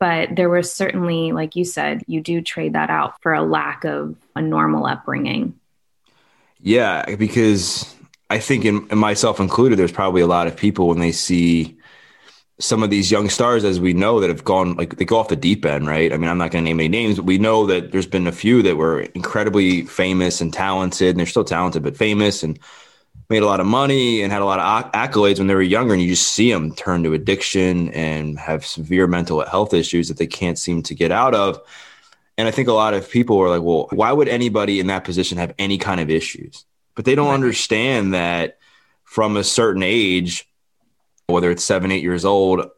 But 0.00 0.36
there 0.36 0.48
was 0.48 0.72
certainly 0.72 1.32
like 1.32 1.56
you 1.56 1.64
said 1.64 2.04
you 2.06 2.20
do 2.20 2.40
trade 2.40 2.74
that 2.74 2.90
out 2.90 3.20
for 3.22 3.34
a 3.34 3.42
lack 3.42 3.84
of 3.84 4.16
a 4.36 4.42
normal 4.42 4.86
upbringing. 4.86 5.58
Yeah 6.60 7.16
because 7.16 7.94
i 8.30 8.38
think 8.38 8.64
in, 8.64 8.86
in 8.90 8.98
myself 8.98 9.40
included 9.40 9.78
there's 9.78 9.92
probably 9.92 10.22
a 10.22 10.26
lot 10.26 10.46
of 10.46 10.56
people 10.56 10.88
when 10.88 11.00
they 11.00 11.12
see 11.12 11.77
some 12.60 12.82
of 12.82 12.90
these 12.90 13.10
young 13.10 13.28
stars, 13.28 13.64
as 13.64 13.78
we 13.78 13.92
know, 13.92 14.20
that 14.20 14.28
have 14.28 14.44
gone 14.44 14.74
like 14.74 14.96
they 14.96 15.04
go 15.04 15.18
off 15.18 15.28
the 15.28 15.36
deep 15.36 15.64
end, 15.64 15.86
right? 15.86 16.12
I 16.12 16.16
mean, 16.16 16.28
I'm 16.28 16.38
not 16.38 16.50
going 16.50 16.64
to 16.64 16.68
name 16.68 16.80
any 16.80 16.88
names, 16.88 17.16
but 17.16 17.24
we 17.24 17.38
know 17.38 17.66
that 17.66 17.92
there's 17.92 18.06
been 18.06 18.26
a 18.26 18.32
few 18.32 18.62
that 18.62 18.76
were 18.76 19.02
incredibly 19.14 19.82
famous 19.82 20.40
and 20.40 20.52
talented, 20.52 21.10
and 21.10 21.18
they're 21.18 21.26
still 21.26 21.44
talented, 21.44 21.82
but 21.82 21.96
famous 21.96 22.42
and 22.42 22.58
made 23.30 23.42
a 23.42 23.46
lot 23.46 23.60
of 23.60 23.66
money 23.66 24.22
and 24.22 24.32
had 24.32 24.42
a 24.42 24.46
lot 24.46 24.58
of 24.58 24.92
accolades 24.92 25.38
when 25.38 25.46
they 25.46 25.54
were 25.54 25.62
younger. 25.62 25.92
And 25.92 26.02
you 26.02 26.08
just 26.08 26.32
see 26.32 26.50
them 26.50 26.74
turn 26.74 27.02
to 27.04 27.12
addiction 27.12 27.90
and 27.90 28.38
have 28.38 28.64
severe 28.64 29.06
mental 29.06 29.44
health 29.46 29.74
issues 29.74 30.08
that 30.08 30.16
they 30.16 30.26
can't 30.26 30.58
seem 30.58 30.82
to 30.84 30.94
get 30.94 31.12
out 31.12 31.34
of. 31.34 31.60
And 32.38 32.48
I 32.48 32.50
think 32.50 32.68
a 32.68 32.72
lot 32.72 32.94
of 32.94 33.10
people 33.10 33.38
are 33.38 33.50
like, 33.50 33.62
well, 33.62 33.88
why 33.90 34.12
would 34.12 34.28
anybody 34.28 34.80
in 34.80 34.86
that 34.86 35.04
position 35.04 35.38
have 35.38 35.54
any 35.58 35.76
kind 35.76 36.00
of 36.00 36.08
issues? 36.08 36.64
But 36.94 37.04
they 37.04 37.14
don't 37.14 37.34
understand 37.34 38.14
that 38.14 38.58
from 39.04 39.36
a 39.36 39.44
certain 39.44 39.82
age, 39.82 40.48
whether 41.28 41.50
it's 41.50 41.62
seven, 41.62 41.92
eight 41.92 42.02
years 42.02 42.24
old, 42.24 42.70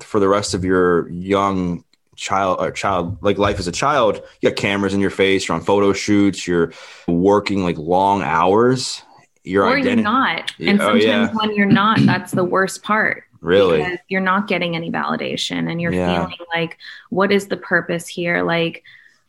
for 0.00 0.20
the 0.20 0.28
rest 0.28 0.54
of 0.54 0.64
your 0.64 1.08
young 1.10 1.84
child 2.14 2.58
or 2.60 2.70
child 2.70 3.18
like 3.22 3.36
life 3.36 3.58
as 3.58 3.66
a 3.66 3.72
child, 3.72 4.22
you 4.40 4.48
got 4.48 4.56
cameras 4.56 4.94
in 4.94 5.00
your 5.00 5.10
face, 5.10 5.48
you're 5.48 5.56
on 5.56 5.60
photo 5.60 5.92
shoots, 5.92 6.46
you're 6.46 6.72
working 7.08 7.62
like 7.62 7.76
long 7.76 8.22
hours. 8.22 9.02
Your 9.42 9.64
or 9.64 9.76
identity. 9.76 10.02
you're 10.02 10.02
not. 10.02 10.52
And 10.58 10.80
oh, 10.80 10.86
sometimes 10.86 11.04
yeah. 11.04 11.32
when 11.32 11.54
you're 11.54 11.66
not, 11.66 12.00
that's 12.00 12.32
the 12.32 12.44
worst 12.44 12.82
part. 12.82 13.24
Really? 13.40 13.96
you're 14.08 14.20
not 14.20 14.48
getting 14.48 14.74
any 14.74 14.90
validation 14.90 15.70
and 15.70 15.80
you're 15.80 15.92
yeah. 15.92 16.26
feeling 16.26 16.36
like, 16.52 16.78
what 17.10 17.30
is 17.30 17.46
the 17.46 17.56
purpose 17.56 18.08
here? 18.08 18.42
Like, 18.42 18.82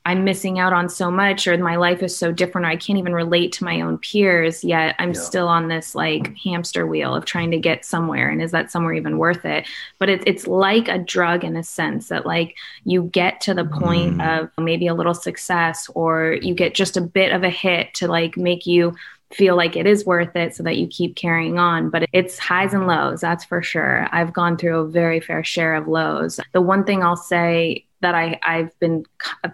I'm 0.07 0.23
missing 0.23 0.57
out 0.57 0.71
on 0.71 0.87
so 0.87 1.11
much, 1.11 1.47
or 1.47 1.57
my 1.57 1.75
life 1.75 2.01
is 2.01 2.17
so 2.17 2.31
different, 2.31 2.65
or 2.65 2.69
I 2.69 2.77
can't 2.77 2.97
even 2.97 3.11
relate 3.11 3.51
to 3.53 3.65
my 3.65 3.81
own 3.81 3.97
peers, 3.97 4.63
yet 4.63 4.95
I'm 4.99 5.13
yeah. 5.13 5.19
still 5.19 5.49
on 5.49 5.67
this 5.67 5.95
like 5.95 6.35
hamster 6.37 6.87
wheel 6.87 7.13
of 7.13 7.25
trying 7.25 7.51
to 7.51 7.57
get 7.57 7.83
somewhere. 7.83 8.29
And 8.29 8.41
is 8.41 8.51
that 8.51 8.71
somewhere 8.71 8.93
even 8.93 9.17
worth 9.17 9.43
it? 9.43 9.67
But 9.99 10.09
it, 10.09 10.23
it's 10.25 10.47
like 10.47 10.87
a 10.87 10.97
drug 10.97 11.43
in 11.43 11.57
a 11.57 11.63
sense 11.63 12.07
that, 12.07 12.25
like, 12.25 12.55
you 12.85 13.03
get 13.03 13.41
to 13.41 13.53
the 13.53 13.65
point 13.65 14.19
mm. 14.19 14.41
of 14.41 14.49
maybe 14.57 14.87
a 14.87 14.93
little 14.93 15.13
success, 15.13 15.89
or 15.93 16.37
you 16.41 16.55
get 16.55 16.73
just 16.73 16.95
a 16.95 17.01
bit 17.01 17.33
of 17.33 17.43
a 17.43 17.49
hit 17.49 17.93
to 17.95 18.07
like 18.07 18.37
make 18.37 18.65
you 18.65 18.95
feel 19.33 19.57
like 19.57 19.75
it 19.75 19.85
is 19.85 20.05
worth 20.05 20.33
it 20.37 20.55
so 20.55 20.63
that 20.63 20.77
you 20.77 20.87
keep 20.87 21.17
carrying 21.17 21.59
on. 21.59 21.89
But 21.89 22.05
it's 22.13 22.39
highs 22.39 22.73
and 22.73 22.87
lows, 22.87 23.19
that's 23.19 23.43
for 23.43 23.61
sure. 23.61 24.07
I've 24.13 24.31
gone 24.31 24.55
through 24.55 24.79
a 24.79 24.87
very 24.87 25.19
fair 25.19 25.43
share 25.43 25.75
of 25.75 25.89
lows. 25.89 26.39
The 26.53 26.61
one 26.61 26.85
thing 26.85 27.03
I'll 27.03 27.17
say 27.17 27.83
that 28.01 28.15
I, 28.15 28.39
I've 28.43 28.77
been, 28.79 29.05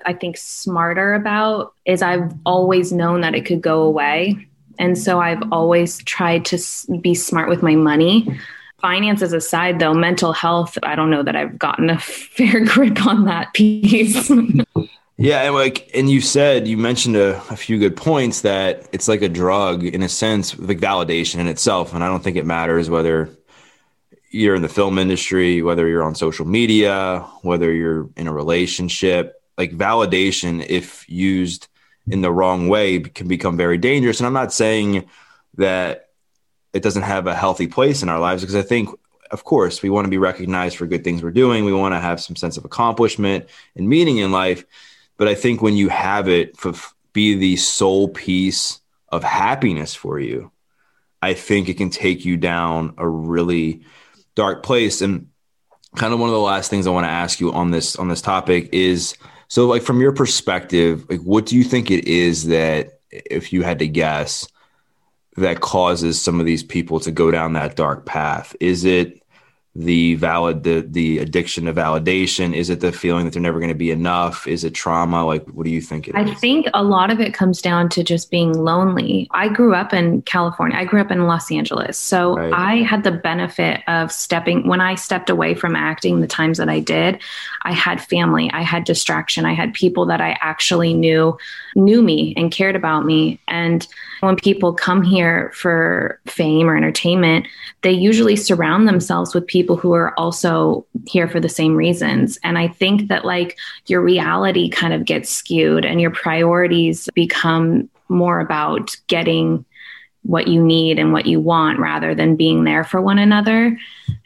I 0.06 0.14
think, 0.14 0.38
smarter 0.38 1.14
about 1.14 1.74
is 1.86 2.02
I've 2.02 2.34
always 2.46 2.92
known 2.92 3.22
that 3.22 3.36
it 3.36 3.46
could 3.46 3.62
go 3.62 3.84
away. 3.84 4.48
And 4.80 4.98
so 4.98 5.20
I've 5.20 5.44
always 5.52 6.00
tried 6.04 6.46
to 6.46 6.58
be 7.00 7.16
smart 7.16 7.50
with 7.50 7.64
my 7.64 7.76
money. 7.76 8.28
Finances 8.82 9.32
aside, 9.32 9.80
though, 9.80 9.94
mental 9.94 10.34
health, 10.34 10.78
I 10.84 10.96
don't 10.96 11.10
know 11.10 11.24
that 11.24 11.36
I've 11.36 11.58
gotten 11.58 11.90
a 11.90 11.98
fair 12.00 12.66
grip 12.66 13.06
on 13.06 13.26
that 13.26 13.54
piece. 13.54 14.30
yeah. 15.18 15.44
And 15.44 15.56
like, 15.56 15.90
and 15.94 16.10
you 16.10 16.20
said, 16.20 16.68
you 16.68 16.78
mentioned 16.78 17.16
a, 17.16 17.38
a 17.50 17.56
few 17.56 17.80
good 17.80 17.96
points 17.96 18.42
that 18.42 18.88
it's 18.92 19.08
like 19.08 19.22
a 19.22 19.30
drug 19.30 19.86
in 19.86 20.04
a 20.04 20.10
sense, 20.10 20.58
like 20.60 20.80
validation 20.80 21.36
in 21.36 21.48
itself. 21.48 21.94
And 21.94 22.04
I 22.04 22.08
don't 22.08 22.24
think 22.24 22.36
it 22.36 22.46
matters 22.46 22.90
whether 22.90 23.30
you're 24.34 24.56
in 24.56 24.64
the 24.64 24.70
film 24.70 24.98
industry, 24.98 25.62
whether 25.62 25.88
you're 25.88 26.04
on 26.04 26.16
social 26.16 26.46
media, 26.46 27.20
whether 27.44 27.72
you're 27.72 28.10
in 28.18 28.28
a 28.28 28.34
relationship, 28.34 29.42
like 29.58 29.72
validation, 29.72 30.66
if 30.68 31.08
used 31.08 31.68
in 32.08 32.22
the 32.22 32.32
wrong 32.32 32.68
way, 32.68 33.00
can 33.00 33.28
become 33.28 33.56
very 33.56 33.78
dangerous. 33.78 34.20
And 34.20 34.28
I'm 34.28 34.34
not 34.34 34.52
saying 34.52 35.08
that 35.56 36.10
it 36.74 36.82
doesn't 36.82 37.04
have 37.04 37.28
a 37.28 37.36
healthy 37.36 37.68
place 37.68 38.02
in 38.02 38.10
our 38.10 38.20
lives 38.20 38.42
because 38.42 38.56
I 38.56 38.64
think, 38.64 38.90
of 39.30 39.44
course, 39.44 39.84
we 39.84 39.92
want 39.92 40.06
to 40.06 40.12
be 40.12 40.18
recognized 40.18 40.78
for 40.78 40.88
good 40.88 41.04
things 41.04 41.22
we're 41.22 41.30
doing. 41.30 41.64
We 41.64 41.72
want 41.72 41.94
to 41.94 42.00
have 42.00 42.20
some 42.20 42.36
sense 42.36 42.58
of 42.58 42.66
accomplishment 42.66 43.48
and 43.76 43.88
meaning 43.88 44.18
in 44.18 44.32
life. 44.32 44.66
But 45.18 45.28
I 45.28 45.36
think 45.36 45.62
when 45.62 45.78
you 45.78 45.90
have 45.90 46.28
it 46.28 46.58
be 47.14 47.36
the 47.36 47.56
sole 47.58 48.10
piece 48.10 48.82
of 49.10 49.24
happiness 49.24 49.94
for 49.94 50.20
you, 50.20 50.52
I 51.22 51.36
think 51.36 51.70
it 51.70 51.78
can 51.78 51.92
take 51.92 52.26
you 52.26 52.36
down 52.36 52.96
a 52.98 53.08
really 53.08 53.84
dark 54.36 54.64
place. 54.64 55.02
And 55.02 55.28
kind 55.96 56.14
of 56.14 56.20
one 56.20 56.30
of 56.30 56.34
the 56.34 56.40
last 56.40 56.70
things 56.70 56.88
I 56.88 56.92
want 56.92 57.06
to 57.06 57.12
ask 57.12 57.40
you 57.40 57.52
on 57.52 57.72
this 57.72 57.96
on 57.96 58.08
this 58.08 58.22
topic 58.22 58.70
is 58.72 59.16
so 59.48 59.68
like 59.68 59.84
from 59.84 60.02
your 60.02 60.12
perspective, 60.12 61.06
like 61.10 61.22
what 61.22 61.46
do 61.46 61.56
you 61.56 61.64
think 61.64 61.92
it 61.92 62.08
is 62.08 62.48
that 62.48 63.00
if 63.12 63.54
you 63.54 63.62
had 63.62 63.80
to 63.80 63.88
guess 63.88 64.48
that 65.38 65.62
causes 65.62 66.22
some 66.22 66.40
of 66.40 66.46
these 66.46 66.64
people 66.64 67.00
to 67.02 67.12
go 67.12 67.32
down 67.32 67.54
that 67.54 67.76
dark 67.76 68.06
path? 68.06 68.56
Is 68.60 68.86
it 68.86 69.23
the 69.76 70.14
valid 70.16 70.64
the 70.64 70.82
the 70.82 71.18
addiction 71.18 71.66
to 71.66 71.74
validation? 71.74 72.56
Is 72.56 72.70
it 72.70 72.80
the 72.80 72.92
feeling 72.92 73.26
that 73.26 73.34
they're 73.34 73.42
never 73.42 73.60
going 73.60 73.70
to 73.72 73.76
be 73.76 73.90
enough? 73.90 74.48
Is 74.48 74.64
it 74.64 74.76
trauma? 74.76 75.26
Like 75.26 75.46
what 75.48 75.64
do 75.64 75.72
you 75.72 75.82
think 75.82 76.08
it 76.08 76.16
i 76.16 76.24
is? 76.24 76.40
think 76.40 76.68
a 76.74 76.84
lot 76.84 77.12
of 77.12 77.20
it 77.20 77.34
comes 77.34 77.62
down 77.62 77.90
to 77.90 78.04
just 78.04 78.30
being 78.30 78.54
lonely. 78.54 79.28
I 79.32 79.50
grew 79.50 79.74
up 79.74 79.94
in 79.94 80.22
california. 80.24 80.78
I 80.78 80.86
grew 80.86 81.02
up 81.02 81.10
in 81.10 81.26
los 81.26 81.52
angeles. 81.52 81.98
So 81.98 82.36
right. 82.36 82.54
i 82.54 82.76
had 82.84 83.04
the 83.04 83.12
benefit 83.12 83.82
of 83.88 84.12
stepping 84.12 84.68
when 84.68 84.82
i 84.82 84.96
stepped 84.96 85.30
away 85.30 85.56
from 85.56 85.76
acting 85.76 86.22
the 86.22 86.28
times 86.28 86.58
that 86.60 86.70
i 86.70 86.80
did 86.80 87.20
i 87.64 87.74
had 87.74 88.02
family 88.02 88.52
i 88.54 88.62
had 88.62 88.84
distraction 88.84 89.46
i 89.46 89.54
had 89.54 89.74
people 89.74 90.06
that 90.06 90.22
i 90.22 90.38
actually 90.42 90.94
knew 90.94 91.38
knew 91.76 92.02
me 92.02 92.34
and 92.38 92.52
cared 92.52 92.76
about 92.76 93.06
me. 93.06 93.40
And 93.48 93.88
when 94.24 94.36
people 94.36 94.74
come 94.74 95.04
here 95.04 95.52
for 95.54 96.20
fame 96.26 96.70
or 96.70 96.76
entertainment 96.76 97.46
they 97.84 97.92
usually 97.92 98.36
surround 98.36 98.88
themselves 98.88 99.36
with 99.36 99.46
people 99.46 99.76
who 99.76 99.94
are 99.94 100.18
also 100.18 100.86
here 101.06 101.28
for 101.28 101.40
the 101.40 101.50
same 101.50 101.76
reasons. 101.76 102.40
And 102.44 102.58
I 102.58 102.70
think 102.70 103.10
that 103.10 103.26
like 103.26 103.58
your 103.88 104.02
reality 104.02 104.70
kind 104.70 104.94
of 104.94 105.06
gets 105.06 105.30
skewed 105.30 105.86
and 105.86 106.02
your 106.02 106.12
priorities 106.12 107.10
become 107.14 107.90
more 108.08 108.40
about 108.40 108.96
getting 109.08 109.66
what 110.24 110.48
you 110.48 110.64
need 110.64 110.98
and 110.98 111.12
what 111.12 111.26
you 111.26 111.42
want 111.42 111.80
rather 111.80 112.16
than 112.16 112.38
being 112.38 112.64
there 112.64 112.86
for 112.86 113.02
one 113.02 113.20
another. 113.20 113.78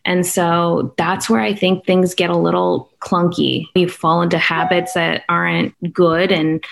And 0.05 0.23
so 0.23 0.93
that's 0.97 1.27
where 1.27 1.41
I 1.41 1.55
think 1.55 1.83
things 1.83 2.13
get 2.13 2.29
a 2.29 2.37
little 2.37 2.91
clunky. 2.99 3.65
You 3.73 3.89
fall 3.89 4.21
into 4.21 4.37
habits 4.37 4.93
that 4.93 5.23
aren't 5.27 5.73
good 5.91 6.31
and 6.31 6.63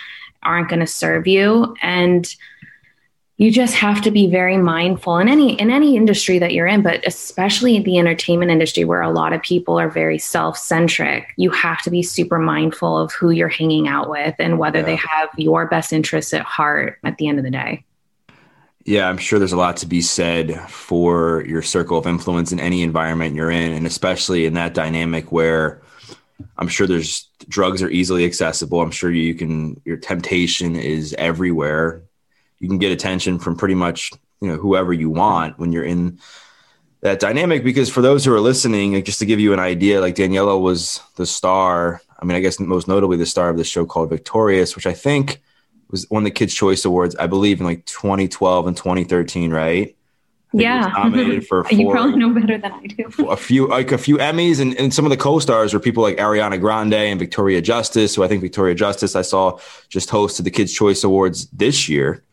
aren't 0.43 0.69
going 0.69 0.81
to 0.81 0.87
serve 0.87 1.25
you. 1.25 1.75
And 1.81 2.27
you 3.37 3.51
just 3.51 3.73
have 3.73 4.01
to 4.01 4.11
be 4.11 4.29
very 4.29 4.57
mindful 4.57 5.17
in 5.17 5.27
any 5.27 5.59
in 5.59 5.69
any 5.69 5.97
industry 5.97 6.39
that 6.39 6.53
you're 6.53 6.67
in 6.67 6.81
but 6.81 7.05
especially 7.05 7.75
in 7.75 7.83
the 7.83 7.97
entertainment 7.97 8.51
industry 8.51 8.85
where 8.85 9.01
a 9.01 9.11
lot 9.11 9.33
of 9.33 9.41
people 9.41 9.79
are 9.79 9.89
very 9.89 10.17
self-centric. 10.17 11.33
You 11.35 11.49
have 11.51 11.81
to 11.83 11.89
be 11.89 12.01
super 12.01 12.39
mindful 12.39 12.97
of 12.97 13.11
who 13.13 13.31
you're 13.31 13.49
hanging 13.49 13.87
out 13.87 14.09
with 14.09 14.35
and 14.39 14.57
whether 14.57 14.79
yeah. 14.79 14.85
they 14.85 14.95
have 14.95 15.29
your 15.37 15.67
best 15.67 15.91
interests 15.91 16.33
at 16.33 16.43
heart 16.43 16.99
at 17.03 17.17
the 17.17 17.27
end 17.27 17.37
of 17.37 17.43
the 17.43 17.51
day. 17.51 17.83
Yeah 18.85 19.09
i'm 19.09 19.17
sure 19.17 19.39
there's 19.39 19.51
a 19.51 19.57
lot 19.57 19.77
to 19.77 19.87
be 19.87 20.01
said 20.01 20.59
for 20.69 21.43
your 21.47 21.61
circle 21.61 21.97
of 21.97 22.07
influence 22.07 22.51
in 22.51 22.59
any 22.59 22.83
environment 22.83 23.35
you're 23.35 23.51
in 23.51 23.73
and 23.73 23.87
especially 23.87 24.45
in 24.45 24.53
that 24.53 24.73
dynamic 24.73 25.31
where 25.31 25.81
i'm 26.57 26.67
sure 26.67 26.85
there's 26.85 27.27
drugs 27.47 27.81
are 27.83 27.89
easily 27.89 28.25
accessible. 28.25 28.81
I'm 28.81 28.91
sure 28.91 29.11
you 29.11 29.35
can 29.35 29.81
your 29.85 29.97
temptation 29.97 30.75
is 30.75 31.13
everywhere 31.17 32.01
you 32.59 32.67
can 32.67 32.77
get 32.77 32.91
attention 32.91 33.39
from 33.39 33.55
pretty 33.55 33.75
much 33.75 34.11
you 34.41 34.47
know 34.47 34.57
whoever 34.57 34.93
you 34.93 35.09
want 35.09 35.57
when 35.59 35.71
you're 35.71 35.83
in 35.83 36.19
that 37.01 37.19
dynamic. 37.19 37.63
Because 37.63 37.89
for 37.89 38.01
those 38.01 38.25
who 38.25 38.33
are 38.33 38.39
listening 38.39 38.93
like 38.93 39.05
just 39.05 39.19
to 39.19 39.25
give 39.25 39.39
you 39.39 39.53
an 39.53 39.59
idea 39.59 40.01
like 40.01 40.15
daniella 40.15 40.57
was 40.57 41.01
the 41.15 41.25
star 41.25 42.01
i 42.19 42.25
mean 42.25 42.35
i 42.35 42.39
guess 42.39 42.59
most 42.59 42.87
notably 42.87 43.17
the 43.17 43.25
star 43.25 43.49
of 43.49 43.57
this 43.57 43.67
show 43.67 43.85
called 43.85 44.09
victorious 44.09 44.75
which 44.75 44.87
i 44.87 44.93
think 44.93 45.41
was 45.91 46.09
one 46.09 46.23
of 46.23 46.25
the 46.25 46.31
kids 46.31 46.53
choice 46.53 46.83
awards 46.83 47.15
i 47.17 47.27
believe 47.27 47.59
in 47.59 47.65
like 47.65 47.85
2012 47.85 48.67
and 48.67 48.77
2013 48.77 49.51
right? 49.51 49.95
Yeah. 50.53 50.89
nominated 50.95 51.47
for 51.47 51.63
four, 51.65 51.77
you 51.77 51.91
probably 51.91 52.15
know 52.15 52.33
better 52.33 52.57
than 52.57 52.71
i 52.71 52.87
do. 52.87 53.29
A 53.29 53.37
few 53.37 53.67
like 53.67 53.91
a 53.91 53.97
few 53.97 54.17
emmys 54.17 54.59
and, 54.59 54.73
and 54.79 54.93
some 54.93 55.05
of 55.05 55.11
the 55.11 55.17
co-stars 55.17 55.73
were 55.73 55.79
people 55.79 56.01
like 56.01 56.17
ariana 56.17 56.59
grande 56.59 56.93
and 56.93 57.19
victoria 57.19 57.61
justice 57.61 58.15
who 58.15 58.23
i 58.23 58.27
think 58.27 58.41
victoria 58.41 58.73
justice 58.73 59.15
i 59.15 59.21
saw 59.21 59.59
just 59.89 60.09
hosted 60.09 60.43
the 60.43 60.51
kids 60.51 60.73
choice 60.73 61.03
awards 61.03 61.47
this 61.47 61.89
year 61.89 62.23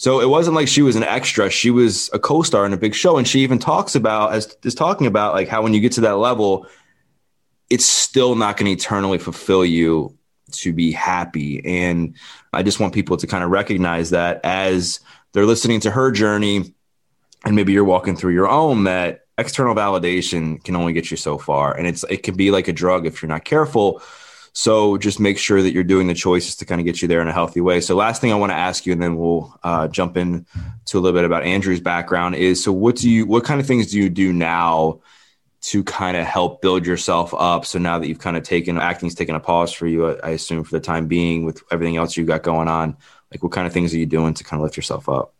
So 0.00 0.20
it 0.20 0.30
wasn't 0.30 0.56
like 0.56 0.66
she 0.66 0.80
was 0.80 0.96
an 0.96 1.02
extra. 1.02 1.50
She 1.50 1.70
was 1.70 2.08
a 2.14 2.18
co-star 2.18 2.64
in 2.64 2.72
a 2.72 2.78
big 2.78 2.94
show. 2.94 3.18
And 3.18 3.28
she 3.28 3.40
even 3.40 3.58
talks 3.58 3.94
about 3.94 4.32
as 4.32 4.56
is 4.64 4.74
talking 4.74 5.06
about 5.06 5.34
like 5.34 5.46
how 5.46 5.60
when 5.60 5.74
you 5.74 5.80
get 5.80 5.92
to 5.92 6.00
that 6.00 6.16
level, 6.16 6.66
it's 7.68 7.84
still 7.84 8.34
not 8.34 8.56
going 8.56 8.64
to 8.64 8.72
eternally 8.72 9.18
fulfill 9.18 9.62
you 9.62 10.16
to 10.52 10.72
be 10.72 10.90
happy. 10.90 11.62
And 11.66 12.16
I 12.50 12.62
just 12.62 12.80
want 12.80 12.94
people 12.94 13.18
to 13.18 13.26
kind 13.26 13.44
of 13.44 13.50
recognize 13.50 14.08
that 14.08 14.40
as 14.42 15.00
they're 15.34 15.44
listening 15.44 15.80
to 15.80 15.90
her 15.90 16.10
journey, 16.10 16.72
and 17.44 17.54
maybe 17.54 17.74
you're 17.74 17.84
walking 17.84 18.16
through 18.16 18.32
your 18.32 18.48
own, 18.48 18.84
that 18.84 19.26
external 19.36 19.74
validation 19.74 20.64
can 20.64 20.76
only 20.76 20.94
get 20.94 21.10
you 21.10 21.18
so 21.18 21.36
far. 21.36 21.76
And 21.76 21.86
it's 21.86 22.06
it 22.08 22.22
can 22.22 22.36
be 22.36 22.50
like 22.50 22.68
a 22.68 22.72
drug 22.72 23.04
if 23.04 23.20
you're 23.20 23.28
not 23.28 23.44
careful. 23.44 24.00
So 24.52 24.98
just 24.98 25.20
make 25.20 25.38
sure 25.38 25.62
that 25.62 25.72
you're 25.72 25.84
doing 25.84 26.06
the 26.06 26.14
choices 26.14 26.56
to 26.56 26.64
kind 26.64 26.80
of 26.80 26.84
get 26.84 27.00
you 27.00 27.08
there 27.08 27.22
in 27.22 27.28
a 27.28 27.32
healthy 27.32 27.60
way. 27.60 27.80
So 27.80 27.94
last 27.94 28.20
thing 28.20 28.32
I 28.32 28.36
want 28.36 28.50
to 28.50 28.56
ask 28.56 28.84
you, 28.84 28.92
and 28.92 29.02
then 29.02 29.16
we'll 29.16 29.54
uh, 29.62 29.88
jump 29.88 30.16
in 30.16 30.46
to 30.86 30.98
a 30.98 31.00
little 31.00 31.16
bit 31.16 31.24
about 31.24 31.44
Andrew's 31.44 31.80
background 31.80 32.34
is, 32.34 32.62
so 32.62 32.72
what 32.72 32.96
do 32.96 33.08
you, 33.08 33.26
what 33.26 33.44
kind 33.44 33.60
of 33.60 33.66
things 33.66 33.90
do 33.92 33.98
you 33.98 34.08
do 34.08 34.32
now 34.32 35.00
to 35.62 35.84
kind 35.84 36.16
of 36.16 36.24
help 36.24 36.62
build 36.62 36.86
yourself 36.86 37.34
up. 37.34 37.66
So 37.66 37.78
now 37.78 37.98
that 37.98 38.08
you've 38.08 38.18
kind 38.18 38.36
of 38.36 38.42
taken 38.42 38.78
acting's 38.78 39.14
taken 39.14 39.34
a 39.34 39.40
pause 39.40 39.72
for 39.72 39.86
you, 39.86 40.18
I, 40.20 40.30
assume 40.30 40.64
for 40.64 40.70
the 40.70 40.80
time 40.80 41.06
being 41.06 41.44
with 41.44 41.62
everything 41.70 41.96
else 41.96 42.16
you've 42.16 42.26
got 42.26 42.42
going 42.42 42.68
on, 42.68 42.96
like 43.30 43.42
what 43.42 43.52
kind 43.52 43.66
of 43.66 43.72
things 43.72 43.92
are 43.92 43.98
you 43.98 44.06
doing 44.06 44.32
to 44.34 44.44
kind 44.44 44.60
of 44.60 44.64
lift 44.64 44.76
yourself 44.76 45.08
up? 45.08 45.34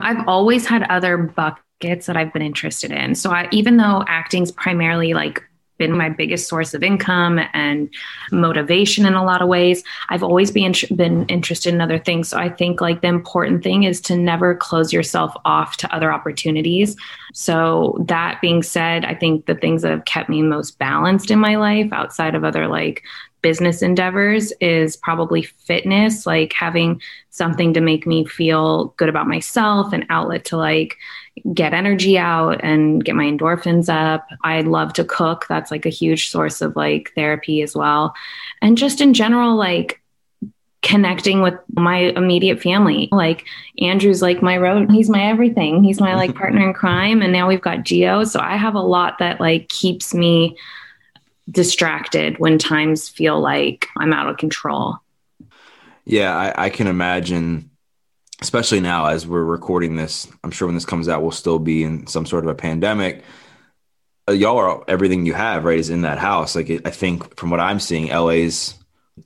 I've 0.00 0.26
always 0.26 0.66
had 0.66 0.82
other 0.84 1.16
buckets 1.16 2.06
that 2.06 2.16
I've 2.16 2.32
been 2.32 2.42
interested 2.42 2.90
in. 2.90 3.14
So 3.14 3.30
I, 3.30 3.48
even 3.52 3.76
though 3.76 4.04
acting's 4.08 4.50
primarily 4.50 5.14
like 5.14 5.42
been 5.78 5.96
my 5.96 6.08
biggest 6.08 6.48
source 6.48 6.74
of 6.74 6.82
income 6.82 7.40
and 7.52 7.88
motivation 8.30 9.06
in 9.06 9.14
a 9.14 9.24
lot 9.24 9.42
of 9.42 9.48
ways. 9.48 9.82
I've 10.08 10.22
always 10.22 10.50
been 10.50 10.74
been 10.94 11.26
interested 11.26 11.74
in 11.74 11.80
other 11.80 11.98
things. 11.98 12.28
So 12.28 12.38
I 12.38 12.48
think 12.48 12.80
like 12.80 13.00
the 13.00 13.08
important 13.08 13.62
thing 13.62 13.84
is 13.84 14.00
to 14.02 14.16
never 14.16 14.54
close 14.54 14.92
yourself 14.92 15.34
off 15.44 15.76
to 15.78 15.94
other 15.94 16.12
opportunities. 16.12 16.96
So 17.32 17.98
that 18.06 18.40
being 18.40 18.62
said, 18.62 19.04
I 19.04 19.14
think 19.14 19.46
the 19.46 19.54
things 19.54 19.82
that 19.82 19.90
have 19.90 20.04
kept 20.04 20.28
me 20.28 20.42
most 20.42 20.78
balanced 20.78 21.30
in 21.30 21.38
my 21.38 21.56
life 21.56 21.92
outside 21.92 22.34
of 22.34 22.44
other 22.44 22.68
like 22.68 23.02
business 23.44 23.82
endeavors 23.82 24.54
is 24.60 24.96
probably 24.96 25.42
fitness, 25.42 26.24
like 26.24 26.54
having 26.54 26.98
something 27.28 27.74
to 27.74 27.80
make 27.82 28.06
me 28.06 28.24
feel 28.24 28.86
good 28.96 29.10
about 29.10 29.26
myself, 29.28 29.92
an 29.92 30.06
outlet 30.08 30.46
to 30.46 30.56
like 30.56 30.96
get 31.52 31.74
energy 31.74 32.16
out 32.16 32.60
and 32.62 33.04
get 33.04 33.14
my 33.14 33.24
endorphins 33.24 33.88
up. 33.88 34.26
I 34.42 34.62
love 34.62 34.94
to 34.94 35.04
cook. 35.04 35.46
That's 35.48 35.70
like 35.70 35.84
a 35.84 35.90
huge 35.90 36.30
source 36.30 36.62
of 36.62 36.74
like 36.74 37.12
therapy 37.14 37.60
as 37.60 37.74
well. 37.74 38.14
And 38.62 38.78
just 38.78 39.00
in 39.00 39.12
general, 39.12 39.54
like 39.56 40.00
connecting 40.84 41.40
with 41.40 41.54
my 41.74 41.96
immediate 41.96 42.62
family. 42.62 43.08
Like 43.10 43.46
Andrew's 43.78 44.22
like 44.22 44.42
my 44.42 44.58
road, 44.58 44.90
he's 44.90 45.08
my 45.08 45.24
everything. 45.24 45.82
He's 45.82 46.00
my 46.00 46.14
like 46.14 46.34
partner 46.34 46.68
in 46.68 46.74
crime. 46.74 47.22
And 47.22 47.32
now 47.32 47.48
we've 47.48 47.60
got 47.60 47.78
Gio. 47.78 48.28
So 48.28 48.38
I 48.38 48.56
have 48.56 48.74
a 48.74 48.80
lot 48.80 49.18
that 49.18 49.40
like 49.40 49.68
keeps 49.68 50.12
me 50.14 50.58
distracted 51.50 52.38
when 52.38 52.58
times 52.58 53.08
feel 53.08 53.40
like 53.40 53.88
I'm 53.96 54.12
out 54.12 54.28
of 54.28 54.36
control. 54.36 54.98
Yeah, 56.04 56.36
I, 56.36 56.66
I 56.66 56.70
can 56.70 56.86
imagine 56.86 57.70
especially 58.44 58.80
now 58.80 59.06
as 59.06 59.26
we're 59.26 59.42
recording 59.42 59.96
this. 59.96 60.28
I'm 60.44 60.50
sure 60.50 60.68
when 60.68 60.74
this 60.74 60.84
comes 60.84 61.08
out, 61.08 61.22
we'll 61.22 61.30
still 61.30 61.58
be 61.58 61.82
in 61.82 62.06
some 62.06 62.26
sort 62.26 62.44
of 62.44 62.50
a 62.50 62.54
pandemic. 62.54 63.24
Uh, 64.28 64.32
y'all 64.32 64.58
are 64.58 64.84
everything 64.86 65.24
you 65.24 65.32
have, 65.32 65.64
right? 65.64 65.78
Is 65.78 65.88
in 65.88 66.02
that 66.02 66.18
house. 66.18 66.54
Like 66.54 66.68
it, 66.68 66.86
I 66.86 66.90
think 66.90 67.38
from 67.38 67.48
what 67.48 67.58
I'm 67.58 67.80
seeing, 67.80 68.08
LA's 68.08 68.74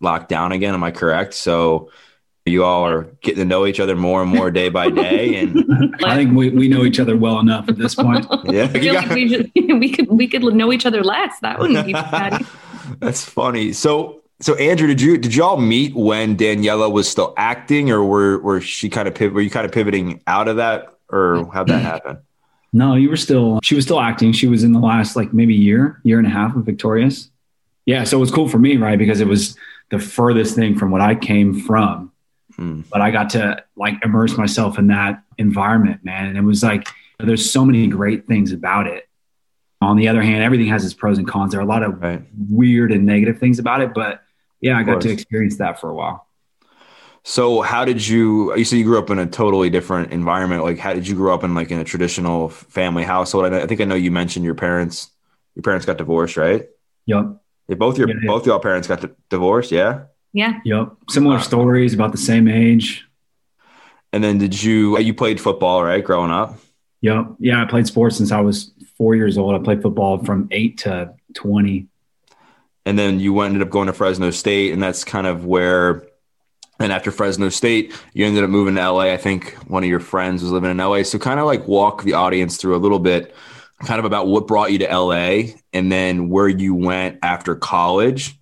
locked 0.00 0.28
down 0.28 0.52
again. 0.52 0.72
Am 0.72 0.84
I 0.84 0.92
correct? 0.92 1.34
So 1.34 1.90
you 2.46 2.62
all 2.62 2.86
are 2.86 3.02
getting 3.20 3.40
to 3.40 3.44
know 3.44 3.66
each 3.66 3.80
other 3.80 3.96
more 3.96 4.22
and 4.22 4.30
more 4.30 4.50
day 4.50 4.70
by 4.70 4.88
day 5.04 5.34
and 5.34 5.94
i 6.02 6.14
think 6.14 6.34
we, 6.34 6.48
we 6.48 6.66
know 6.66 6.82
each 6.86 6.98
other 6.98 7.14
well 7.14 7.38
enough 7.40 7.68
at 7.68 7.76
this 7.76 7.94
point 7.94 8.24
yeah 8.46 8.66
got, 8.68 9.10
we, 9.10 9.28
should, 9.28 9.52
we, 9.54 9.92
could 9.92 10.08
we 10.08 10.26
could 10.26 10.42
know 10.54 10.72
each 10.72 10.86
other 10.86 11.04
less 11.04 11.38
that 11.40 11.58
wouldn't 11.58 11.84
be 11.84 11.92
bad 11.92 12.46
that's 13.00 13.22
funny 13.22 13.70
so 13.74 14.17
so 14.40 14.54
Andrew, 14.54 14.86
did 14.86 15.00
you 15.00 15.18
did 15.18 15.34
y'all 15.34 15.56
meet 15.56 15.94
when 15.94 16.36
Daniella 16.36 16.88
was 16.88 17.08
still 17.08 17.34
acting, 17.36 17.90
or 17.90 18.04
were 18.04 18.38
were 18.38 18.60
she 18.60 18.88
kind 18.88 19.08
of 19.08 19.18
were 19.32 19.40
you 19.40 19.50
kind 19.50 19.66
of 19.66 19.72
pivoting 19.72 20.22
out 20.26 20.46
of 20.46 20.56
that, 20.56 20.94
or 21.10 21.50
how'd 21.52 21.68
that 21.68 21.82
happen? 21.82 22.18
No, 22.72 22.94
you 22.94 23.08
were 23.08 23.16
still 23.16 23.58
she 23.62 23.74
was 23.74 23.84
still 23.84 24.00
acting. 24.00 24.32
She 24.32 24.46
was 24.46 24.62
in 24.62 24.72
the 24.72 24.78
last 24.78 25.16
like 25.16 25.32
maybe 25.32 25.54
year, 25.54 26.00
year 26.04 26.18
and 26.18 26.26
a 26.26 26.30
half 26.30 26.54
of 26.54 26.64
Victorious. 26.64 27.30
Yeah, 27.84 28.04
so 28.04 28.18
it 28.18 28.20
was 28.20 28.30
cool 28.30 28.48
for 28.48 28.58
me, 28.58 28.76
right? 28.76 28.98
Because 28.98 29.20
it 29.20 29.26
was 29.26 29.56
the 29.90 29.98
furthest 29.98 30.54
thing 30.54 30.78
from 30.78 30.90
what 30.90 31.00
I 31.00 31.14
came 31.14 31.60
from. 31.60 32.12
Hmm. 32.54 32.82
But 32.90 33.00
I 33.00 33.10
got 33.10 33.30
to 33.30 33.64
like 33.76 33.94
immerse 34.04 34.36
myself 34.36 34.78
in 34.78 34.88
that 34.88 35.22
environment, 35.38 36.04
man. 36.04 36.26
And 36.26 36.36
it 36.36 36.42
was 36.42 36.62
like 36.62 36.86
there's 37.18 37.50
so 37.50 37.64
many 37.64 37.86
great 37.88 38.26
things 38.26 38.52
about 38.52 38.86
it. 38.86 39.08
On 39.80 39.96
the 39.96 40.08
other 40.08 40.22
hand, 40.22 40.42
everything 40.42 40.68
has 40.68 40.84
its 40.84 40.94
pros 40.94 41.18
and 41.18 41.26
cons. 41.26 41.52
There 41.52 41.60
are 41.60 41.64
a 41.64 41.66
lot 41.66 41.82
of 41.82 42.00
right. 42.00 42.22
weird 42.50 42.92
and 42.92 43.06
negative 43.06 43.38
things 43.38 43.58
about 43.58 43.80
it, 43.80 43.94
but 43.94 44.22
yeah, 44.60 44.78
I 44.78 44.82
got 44.82 45.00
to 45.02 45.10
experience 45.10 45.58
that 45.58 45.80
for 45.80 45.90
a 45.90 45.94
while. 45.94 46.26
So 47.24 47.60
how 47.60 47.84
did 47.84 48.06
you 48.06 48.56
you 48.56 48.64
said 48.64 48.76
you 48.76 48.84
grew 48.84 48.98
up 48.98 49.10
in 49.10 49.18
a 49.18 49.26
totally 49.26 49.70
different 49.70 50.12
environment. 50.12 50.62
Like 50.62 50.78
how 50.78 50.94
did 50.94 51.06
you 51.06 51.14
grow 51.14 51.34
up 51.34 51.44
in 51.44 51.54
like 51.54 51.70
in 51.70 51.78
a 51.78 51.84
traditional 51.84 52.48
family 52.48 53.04
household? 53.04 53.52
I, 53.52 53.62
I 53.62 53.66
think 53.66 53.80
I 53.80 53.84
know 53.84 53.94
you 53.94 54.10
mentioned 54.10 54.44
your 54.44 54.54
parents 54.54 55.10
your 55.54 55.62
parents 55.62 55.84
got 55.84 55.98
divorced, 55.98 56.36
right? 56.36 56.66
Yep. 57.06 57.42
Yeah, 57.68 57.74
both 57.74 57.98
your 57.98 58.08
yeah, 58.08 58.14
both 58.26 58.46
y'all 58.46 58.60
parents 58.60 58.88
got 58.88 59.04
divorced, 59.28 59.72
yeah? 59.72 60.04
Yeah. 60.32 60.60
Yep. 60.64 60.92
Similar 61.10 61.40
stories 61.40 61.94
about 61.94 62.12
the 62.12 62.18
same 62.18 62.48
age. 62.48 63.06
And 64.12 64.24
then 64.24 64.38
did 64.38 64.62
you 64.62 64.96
uh, 64.96 65.00
you 65.00 65.12
played 65.12 65.40
football, 65.40 65.82
right, 65.82 66.02
growing 66.02 66.30
up? 66.30 66.58
Yep. 67.02 67.34
Yeah, 67.40 67.62
I 67.62 67.66
played 67.66 67.86
sports 67.86 68.16
since 68.16 68.32
I 68.32 68.40
was 68.40 68.72
4 68.96 69.14
years 69.14 69.36
old. 69.36 69.54
I 69.54 69.62
played 69.62 69.82
football 69.82 70.24
from 70.24 70.48
8 70.50 70.78
to 70.78 71.14
20 71.34 71.86
and 72.88 72.98
then 72.98 73.20
you 73.20 73.38
ended 73.40 73.60
up 73.60 73.68
going 73.68 73.86
to 73.88 73.92
Fresno 73.92 74.30
State, 74.30 74.72
and 74.72 74.82
that's 74.82 75.04
kind 75.04 75.26
of 75.26 75.44
where. 75.44 76.06
And 76.80 76.90
after 76.90 77.10
Fresno 77.10 77.50
State, 77.50 77.92
you 78.14 78.24
ended 78.24 78.44
up 78.44 78.48
moving 78.48 78.76
to 78.76 78.90
LA. 78.90 79.12
I 79.12 79.18
think 79.18 79.52
one 79.66 79.82
of 79.82 79.90
your 79.90 80.00
friends 80.00 80.42
was 80.42 80.52
living 80.52 80.70
in 80.70 80.78
LA. 80.78 81.02
So 81.02 81.18
kind 81.18 81.38
of 81.38 81.44
like 81.44 81.68
walk 81.68 82.04
the 82.04 82.14
audience 82.14 82.56
through 82.56 82.76
a 82.76 82.78
little 82.78 83.00
bit, 83.00 83.34
kind 83.84 83.98
of 83.98 84.06
about 84.06 84.28
what 84.28 84.46
brought 84.46 84.72
you 84.72 84.78
to 84.78 84.86
LA, 84.86 85.54
and 85.74 85.92
then 85.92 86.30
where 86.30 86.48
you 86.48 86.74
went 86.74 87.18
after 87.22 87.54
college. 87.56 88.38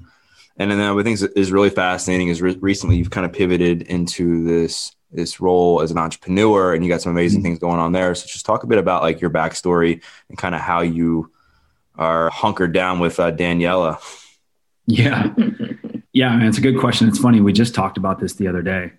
And 0.58 0.70
then 0.70 0.94
what 0.94 1.00
I 1.00 1.02
think 1.02 1.20
is 1.34 1.50
really 1.50 1.70
fascinating 1.70 2.28
is 2.28 2.40
re- 2.40 2.58
recently 2.60 2.98
you've 2.98 3.10
kind 3.10 3.26
of 3.26 3.32
pivoted 3.32 3.82
into 3.82 4.44
this 4.44 4.94
this 5.10 5.40
role 5.40 5.80
as 5.80 5.90
an 5.90 5.98
entrepreneur, 5.98 6.72
and 6.72 6.84
you 6.84 6.90
got 6.90 7.02
some 7.02 7.10
amazing 7.10 7.40
mm-hmm. 7.40 7.46
things 7.46 7.58
going 7.58 7.80
on 7.80 7.90
there. 7.90 8.14
So 8.14 8.28
just 8.28 8.46
talk 8.46 8.62
a 8.62 8.68
bit 8.68 8.78
about 8.78 9.02
like 9.02 9.20
your 9.20 9.30
backstory 9.30 10.04
and 10.28 10.38
kind 10.38 10.54
of 10.54 10.60
how 10.60 10.82
you 10.82 11.32
are 11.96 12.30
hunkered 12.30 12.72
down 12.72 13.00
with 13.00 13.18
uh, 13.18 13.32
Daniella. 13.32 13.98
Yeah. 14.86 15.34
yeah, 16.12 16.36
man, 16.36 16.48
it's 16.48 16.58
a 16.58 16.62
good 16.62 16.78
question. 16.78 17.08
It's 17.08 17.18
funny. 17.18 17.40
We 17.40 17.52
just 17.52 17.74
talked 17.74 17.98
about 17.98 18.20
this 18.20 18.34
the 18.34 18.48
other 18.48 18.62
day. 18.62 18.92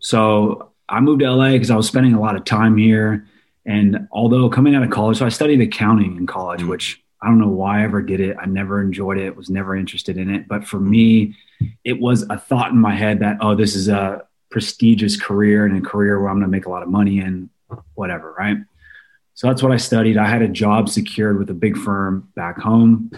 So 0.00 0.72
I 0.88 1.00
moved 1.00 1.20
to 1.20 1.30
LA 1.30 1.52
because 1.52 1.70
I 1.70 1.76
was 1.76 1.86
spending 1.86 2.14
a 2.14 2.20
lot 2.20 2.36
of 2.36 2.44
time 2.44 2.76
here. 2.76 3.26
And 3.64 4.08
although 4.10 4.48
coming 4.48 4.74
out 4.74 4.82
of 4.82 4.90
college, 4.90 5.18
so 5.18 5.26
I 5.26 5.28
studied 5.28 5.60
accounting 5.60 6.16
in 6.16 6.26
college, 6.26 6.60
mm-hmm. 6.60 6.70
which 6.70 7.02
I 7.22 7.28
don't 7.28 7.38
know 7.38 7.48
why 7.48 7.80
I 7.80 7.84
ever 7.84 8.02
did 8.02 8.20
it. 8.20 8.36
I 8.40 8.46
never 8.46 8.82
enjoyed 8.82 9.16
it, 9.16 9.36
was 9.36 9.48
never 9.48 9.76
interested 9.76 10.18
in 10.18 10.28
it. 10.28 10.48
But 10.48 10.66
for 10.66 10.80
me, 10.80 11.36
it 11.84 12.00
was 12.00 12.22
a 12.28 12.36
thought 12.36 12.72
in 12.72 12.78
my 12.78 12.94
head 12.94 13.20
that, 13.20 13.36
oh, 13.40 13.54
this 13.54 13.76
is 13.76 13.88
a 13.88 14.26
prestigious 14.50 15.18
career 15.18 15.64
and 15.64 15.78
a 15.78 15.88
career 15.88 16.20
where 16.20 16.28
I'm 16.28 16.36
going 16.36 16.50
to 16.50 16.50
make 16.50 16.66
a 16.66 16.70
lot 16.70 16.82
of 16.82 16.88
money 16.88 17.20
and 17.20 17.48
whatever, 17.94 18.34
right? 18.36 18.58
So 19.34 19.46
that's 19.46 19.62
what 19.62 19.72
I 19.72 19.76
studied. 19.76 20.18
I 20.18 20.26
had 20.26 20.42
a 20.42 20.48
job 20.48 20.88
secured 20.88 21.38
with 21.38 21.48
a 21.48 21.54
big 21.54 21.76
firm 21.76 22.28
back 22.34 22.58
home. 22.58 23.12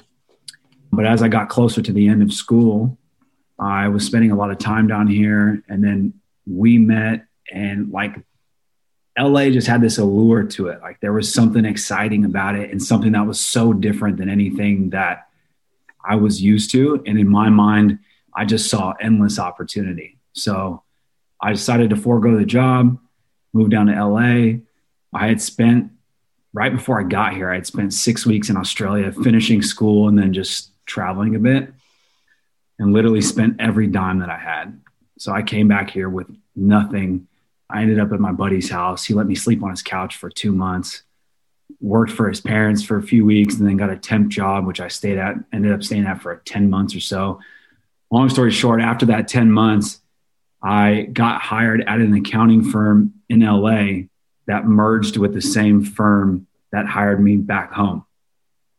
But 0.94 1.06
as 1.06 1.22
I 1.22 1.28
got 1.28 1.48
closer 1.48 1.82
to 1.82 1.92
the 1.92 2.08
end 2.08 2.22
of 2.22 2.32
school, 2.32 2.98
I 3.58 3.88
was 3.88 4.04
spending 4.04 4.30
a 4.30 4.36
lot 4.36 4.50
of 4.50 4.58
time 4.58 4.86
down 4.86 5.06
here. 5.06 5.62
And 5.68 5.82
then 5.82 6.14
we 6.46 6.78
met, 6.78 7.26
and 7.52 7.90
like 7.90 8.16
LA 9.18 9.50
just 9.50 9.66
had 9.66 9.80
this 9.80 9.98
allure 9.98 10.44
to 10.44 10.68
it. 10.68 10.80
Like 10.80 11.00
there 11.00 11.12
was 11.12 11.32
something 11.32 11.64
exciting 11.64 12.24
about 12.24 12.56
it 12.56 12.70
and 12.70 12.82
something 12.82 13.12
that 13.12 13.26
was 13.26 13.40
so 13.40 13.72
different 13.72 14.16
than 14.16 14.28
anything 14.28 14.90
that 14.90 15.28
I 16.04 16.16
was 16.16 16.42
used 16.42 16.70
to. 16.72 17.02
And 17.06 17.18
in 17.18 17.28
my 17.28 17.48
mind, 17.48 18.00
I 18.34 18.44
just 18.44 18.68
saw 18.68 18.94
endless 19.00 19.38
opportunity. 19.38 20.18
So 20.32 20.82
I 21.40 21.52
decided 21.52 21.90
to 21.90 21.96
forego 21.96 22.36
the 22.36 22.44
job, 22.44 22.98
move 23.52 23.70
down 23.70 23.86
to 23.86 24.04
LA. 24.04 24.58
I 25.12 25.28
had 25.28 25.40
spent 25.40 25.92
right 26.52 26.72
before 26.72 27.00
I 27.00 27.04
got 27.04 27.34
here, 27.34 27.50
I 27.50 27.54
had 27.54 27.66
spent 27.66 27.92
six 27.92 28.24
weeks 28.26 28.48
in 28.48 28.56
Australia 28.56 29.12
finishing 29.12 29.60
school 29.60 30.08
and 30.08 30.18
then 30.18 30.32
just 30.32 30.70
traveling 30.86 31.34
a 31.34 31.38
bit 31.38 31.72
and 32.78 32.92
literally 32.92 33.20
spent 33.20 33.60
every 33.60 33.86
dime 33.86 34.20
that 34.20 34.30
I 34.30 34.38
had. 34.38 34.80
So 35.18 35.32
I 35.32 35.42
came 35.42 35.68
back 35.68 35.90
here 35.90 36.08
with 36.08 36.26
nothing. 36.56 37.28
I 37.70 37.82
ended 37.82 38.00
up 38.00 38.12
at 38.12 38.20
my 38.20 38.32
buddy's 38.32 38.70
house. 38.70 39.04
He 39.04 39.14
let 39.14 39.26
me 39.26 39.34
sleep 39.34 39.62
on 39.62 39.70
his 39.70 39.82
couch 39.82 40.16
for 40.16 40.28
two 40.28 40.52
months, 40.52 41.02
worked 41.80 42.12
for 42.12 42.28
his 42.28 42.40
parents 42.40 42.82
for 42.82 42.96
a 42.96 43.02
few 43.02 43.24
weeks, 43.24 43.56
and 43.56 43.66
then 43.66 43.76
got 43.76 43.90
a 43.90 43.96
temp 43.96 44.28
job, 44.28 44.66
which 44.66 44.80
I 44.80 44.88
stayed 44.88 45.18
at, 45.18 45.36
ended 45.52 45.72
up 45.72 45.82
staying 45.82 46.06
at 46.06 46.20
for 46.20 46.36
10 46.44 46.68
months 46.68 46.94
or 46.94 47.00
so. 47.00 47.40
Long 48.10 48.28
story 48.28 48.50
short, 48.50 48.80
after 48.80 49.06
that 49.06 49.28
10 49.28 49.50
months, 49.50 50.00
I 50.62 51.08
got 51.12 51.42
hired 51.42 51.82
at 51.86 52.00
an 52.00 52.14
accounting 52.14 52.64
firm 52.64 53.14
in 53.28 53.40
LA 53.40 54.06
that 54.46 54.66
merged 54.66 55.16
with 55.16 55.34
the 55.34 55.40
same 55.40 55.84
firm 55.84 56.46
that 56.72 56.86
hired 56.86 57.22
me 57.22 57.36
back 57.36 57.72
home. 57.72 58.03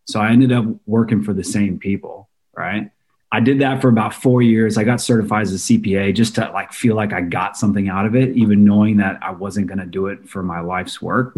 So 0.05 0.19
I 0.19 0.31
ended 0.31 0.51
up 0.51 0.65
working 0.85 1.23
for 1.23 1.33
the 1.33 1.43
same 1.43 1.79
people, 1.79 2.29
right? 2.55 2.91
I 3.31 3.39
did 3.39 3.59
that 3.59 3.81
for 3.81 3.89
about 3.89 4.13
four 4.13 4.41
years. 4.41 4.77
I 4.77 4.83
got 4.83 5.01
certified 5.01 5.43
as 5.43 5.53
a 5.53 5.57
CPA 5.57 6.15
just 6.15 6.35
to 6.35 6.49
like 6.51 6.71
feel 6.71 6.95
like 6.95 7.11
I 7.11 7.21
got 7.21 7.57
something 7.57 7.89
out 7.89 8.05
of 8.05 8.15
it, 8.15 8.35
even 8.37 8.63
knowing 8.63 8.97
that 8.97 9.19
I 9.21 9.31
wasn't 9.31 9.67
going 9.67 9.79
to 9.79 9.85
do 9.85 10.07
it 10.07 10.29
for 10.29 10.41
my 10.41 10.61
life's 10.61 11.01
work. 11.01 11.37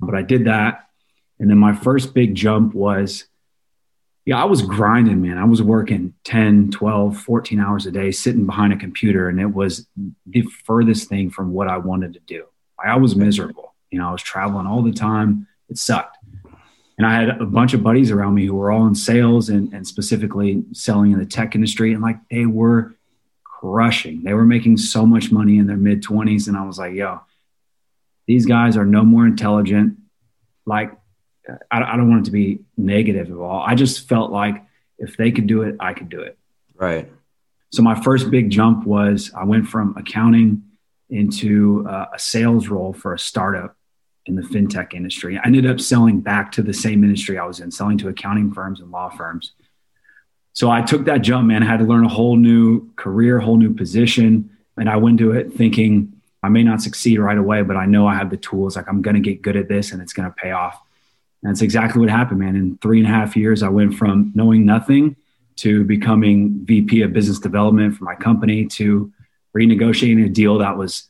But 0.00 0.14
I 0.14 0.22
did 0.22 0.46
that. 0.46 0.86
And 1.38 1.48
then 1.48 1.58
my 1.58 1.74
first 1.74 2.14
big 2.14 2.34
jump 2.34 2.74
was, 2.74 3.26
yeah, 4.24 4.42
I 4.42 4.46
was 4.46 4.62
grinding, 4.62 5.22
man. 5.22 5.38
I 5.38 5.44
was 5.44 5.62
working 5.62 6.14
10, 6.24 6.70
12, 6.70 7.18
14 7.18 7.60
hours 7.60 7.86
a 7.86 7.90
day 7.90 8.10
sitting 8.10 8.44
behind 8.44 8.72
a 8.72 8.76
computer. 8.76 9.28
And 9.28 9.40
it 9.40 9.54
was 9.54 9.86
the 10.26 10.42
furthest 10.64 11.08
thing 11.08 11.30
from 11.30 11.52
what 11.52 11.68
I 11.68 11.78
wanted 11.78 12.14
to 12.14 12.20
do. 12.20 12.46
I 12.82 12.96
was 12.96 13.16
miserable. 13.16 13.74
You 13.90 14.00
know, 14.00 14.08
I 14.08 14.12
was 14.12 14.22
traveling 14.22 14.66
all 14.66 14.82
the 14.82 14.92
time. 14.92 15.46
It 15.68 15.78
sucked. 15.78 16.17
And 16.98 17.06
I 17.06 17.14
had 17.14 17.28
a 17.40 17.46
bunch 17.46 17.74
of 17.74 17.82
buddies 17.82 18.10
around 18.10 18.34
me 18.34 18.44
who 18.44 18.56
were 18.56 18.72
all 18.72 18.86
in 18.86 18.94
sales 18.96 19.48
and, 19.48 19.72
and 19.72 19.86
specifically 19.86 20.64
selling 20.72 21.12
in 21.12 21.18
the 21.20 21.26
tech 21.26 21.54
industry. 21.54 21.92
And 21.92 22.02
like 22.02 22.16
they 22.28 22.44
were 22.44 22.96
crushing. 23.44 24.24
They 24.24 24.34
were 24.34 24.44
making 24.44 24.78
so 24.78 25.06
much 25.06 25.30
money 25.30 25.58
in 25.58 25.68
their 25.68 25.76
mid 25.76 26.02
20s. 26.02 26.48
And 26.48 26.56
I 26.56 26.64
was 26.64 26.76
like, 26.76 26.94
yo, 26.94 27.20
these 28.26 28.46
guys 28.46 28.76
are 28.76 28.84
no 28.84 29.04
more 29.04 29.26
intelligent. 29.26 29.96
Like, 30.66 30.92
I, 31.70 31.82
I 31.82 31.96
don't 31.96 32.10
want 32.10 32.22
it 32.22 32.24
to 32.26 32.32
be 32.32 32.60
negative 32.76 33.30
at 33.30 33.36
all. 33.36 33.62
I 33.64 33.76
just 33.76 34.08
felt 34.08 34.32
like 34.32 34.62
if 34.98 35.16
they 35.16 35.30
could 35.30 35.46
do 35.46 35.62
it, 35.62 35.76
I 35.78 35.94
could 35.94 36.08
do 36.08 36.20
it. 36.20 36.36
Right. 36.74 37.10
So 37.70 37.82
my 37.82 38.00
first 38.02 38.30
big 38.30 38.50
jump 38.50 38.86
was 38.86 39.30
I 39.36 39.44
went 39.44 39.68
from 39.68 39.96
accounting 39.96 40.64
into 41.10 41.86
uh, 41.88 42.06
a 42.12 42.18
sales 42.18 42.68
role 42.68 42.92
for 42.92 43.14
a 43.14 43.18
startup 43.18 43.77
in 44.28 44.36
the 44.36 44.42
fintech 44.42 44.94
industry. 44.94 45.38
I 45.38 45.46
ended 45.46 45.66
up 45.66 45.80
selling 45.80 46.20
back 46.20 46.52
to 46.52 46.62
the 46.62 46.74
same 46.74 47.02
industry 47.02 47.38
I 47.38 47.46
was 47.46 47.60
in, 47.60 47.70
selling 47.70 47.98
to 47.98 48.08
accounting 48.08 48.52
firms 48.52 48.80
and 48.80 48.90
law 48.90 49.08
firms. 49.08 49.52
So 50.52 50.70
I 50.70 50.82
took 50.82 51.06
that 51.06 51.18
jump, 51.18 51.48
man. 51.48 51.62
I 51.62 51.66
had 51.66 51.78
to 51.78 51.84
learn 51.84 52.04
a 52.04 52.08
whole 52.08 52.36
new 52.36 52.92
career, 52.94 53.40
whole 53.40 53.56
new 53.56 53.74
position. 53.74 54.50
And 54.76 54.88
I 54.88 54.96
went 54.96 55.18
to 55.18 55.32
it 55.32 55.52
thinking 55.54 56.12
I 56.42 56.48
may 56.48 56.62
not 56.62 56.82
succeed 56.82 57.18
right 57.18 57.38
away, 57.38 57.62
but 57.62 57.76
I 57.76 57.86
know 57.86 58.06
I 58.06 58.14
have 58.14 58.30
the 58.30 58.36
tools. 58.36 58.76
Like 58.76 58.88
I'm 58.88 59.02
going 59.02 59.14
to 59.14 59.20
get 59.20 59.42
good 59.42 59.56
at 59.56 59.68
this 59.68 59.92
and 59.92 60.02
it's 60.02 60.12
going 60.12 60.28
to 60.28 60.34
pay 60.34 60.52
off. 60.52 60.80
And 61.42 61.50
that's 61.50 61.62
exactly 61.62 62.00
what 62.00 62.10
happened, 62.10 62.40
man. 62.40 62.54
In 62.54 62.78
three 62.78 62.98
and 62.98 63.06
a 63.06 63.10
half 63.10 63.36
years, 63.36 63.62
I 63.62 63.68
went 63.68 63.94
from 63.94 64.32
knowing 64.34 64.64
nothing 64.64 65.16
to 65.56 65.84
becoming 65.84 66.64
VP 66.64 67.02
of 67.02 67.12
business 67.12 67.38
development 67.38 67.96
for 67.96 68.04
my 68.04 68.14
company 68.14 68.66
to 68.66 69.12
renegotiating 69.56 70.24
a 70.24 70.28
deal 70.28 70.58
that 70.58 70.76
was 70.76 71.08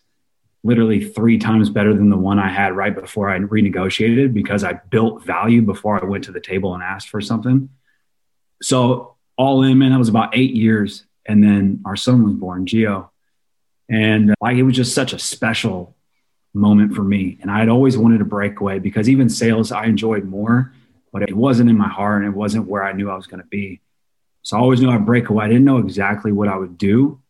literally 0.64 1.04
three 1.04 1.38
times 1.38 1.70
better 1.70 1.94
than 1.94 2.10
the 2.10 2.16
one 2.16 2.38
I 2.38 2.48
had 2.48 2.74
right 2.74 2.94
before 2.94 3.30
I 3.30 3.38
renegotiated 3.38 4.34
because 4.34 4.64
I 4.64 4.74
built 4.74 5.24
value 5.24 5.62
before 5.62 6.02
I 6.02 6.06
went 6.06 6.24
to 6.24 6.32
the 6.32 6.40
table 6.40 6.74
and 6.74 6.82
asked 6.82 7.08
for 7.08 7.20
something. 7.20 7.68
So 8.60 9.16
all 9.36 9.62
in, 9.62 9.78
man, 9.78 9.92
that 9.92 9.98
was 9.98 10.08
about 10.08 10.36
eight 10.36 10.54
years. 10.54 11.04
And 11.26 11.42
then 11.42 11.82
our 11.84 11.96
son 11.96 12.24
was 12.24 12.34
born, 12.34 12.66
Gio. 12.66 13.10
And 13.88 14.32
uh, 14.32 14.34
like 14.40 14.56
it 14.56 14.64
was 14.64 14.74
just 14.74 14.94
such 14.94 15.12
a 15.12 15.18
special 15.18 15.94
moment 16.54 16.94
for 16.94 17.04
me. 17.04 17.38
And 17.40 17.50
I 17.50 17.60
had 17.60 17.68
always 17.68 17.96
wanted 17.96 18.18
to 18.18 18.24
break 18.24 18.60
away 18.60 18.78
because 18.78 19.08
even 19.08 19.28
sales 19.28 19.70
I 19.70 19.84
enjoyed 19.84 20.24
more, 20.24 20.72
but 21.12 21.22
it 21.22 21.36
wasn't 21.36 21.70
in 21.70 21.78
my 21.78 21.88
heart 21.88 22.22
and 22.22 22.32
it 22.32 22.36
wasn't 22.36 22.66
where 22.66 22.82
I 22.82 22.92
knew 22.92 23.10
I 23.10 23.16
was 23.16 23.26
going 23.26 23.42
to 23.42 23.48
be. 23.48 23.80
So 24.42 24.56
I 24.56 24.60
always 24.60 24.80
knew 24.80 24.90
I'd 24.90 25.06
break 25.06 25.28
away. 25.28 25.44
I 25.44 25.48
didn't 25.48 25.64
know 25.64 25.78
exactly 25.78 26.32
what 26.32 26.48
I 26.48 26.56
would 26.56 26.78
do, 26.78 27.20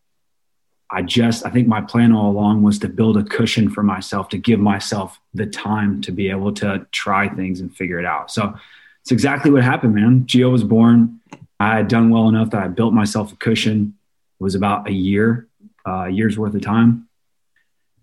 I 0.91 1.03
just, 1.03 1.45
I 1.45 1.51
think 1.51 1.69
my 1.69 1.83
plan 1.83 2.13
all 2.13 2.31
along 2.31 2.63
was 2.63 2.79
to 2.81 2.89
build 2.89 3.19
a 3.19 3.23
cushion 3.23 3.69
for 3.69 3.83
myself, 3.83 4.31
to 4.31 4.39
give 4.39 4.59
myself 4.59 5.21
the 5.35 5.47
time 5.47 6.01
to 6.03 6.13
be 6.13 6.31
able 6.31 6.53
to 6.55 6.87
try 6.93 7.29
things 7.29 7.61
and 7.61 7.75
figure 7.75 7.99
it 7.99 8.07
out. 8.07 8.31
So 8.31 8.55
it's 9.03 9.13
exactly 9.13 9.51
what 9.51 9.63
happened, 9.63 9.95
man. 9.95 10.25
Gio 10.25 10.51
was 10.51 10.65
born. 10.65 11.21
I 11.61 11.77
had 11.77 11.89
done 11.89 12.11
well 12.11 12.29
enough 12.29 12.51
that 12.51 12.63
I 12.63 12.69
built 12.69 12.95
myself 12.95 13.33
a 13.33 13.37
cushion. 13.37 13.99
It 14.41 14.43
was 14.43 14.55
about 14.55 14.89
a 14.89 14.93
year, 14.93 15.49
uh, 15.87 16.07
year's 16.07 16.39
worth 16.39 16.55
of 16.55 16.63
time. 16.63 17.09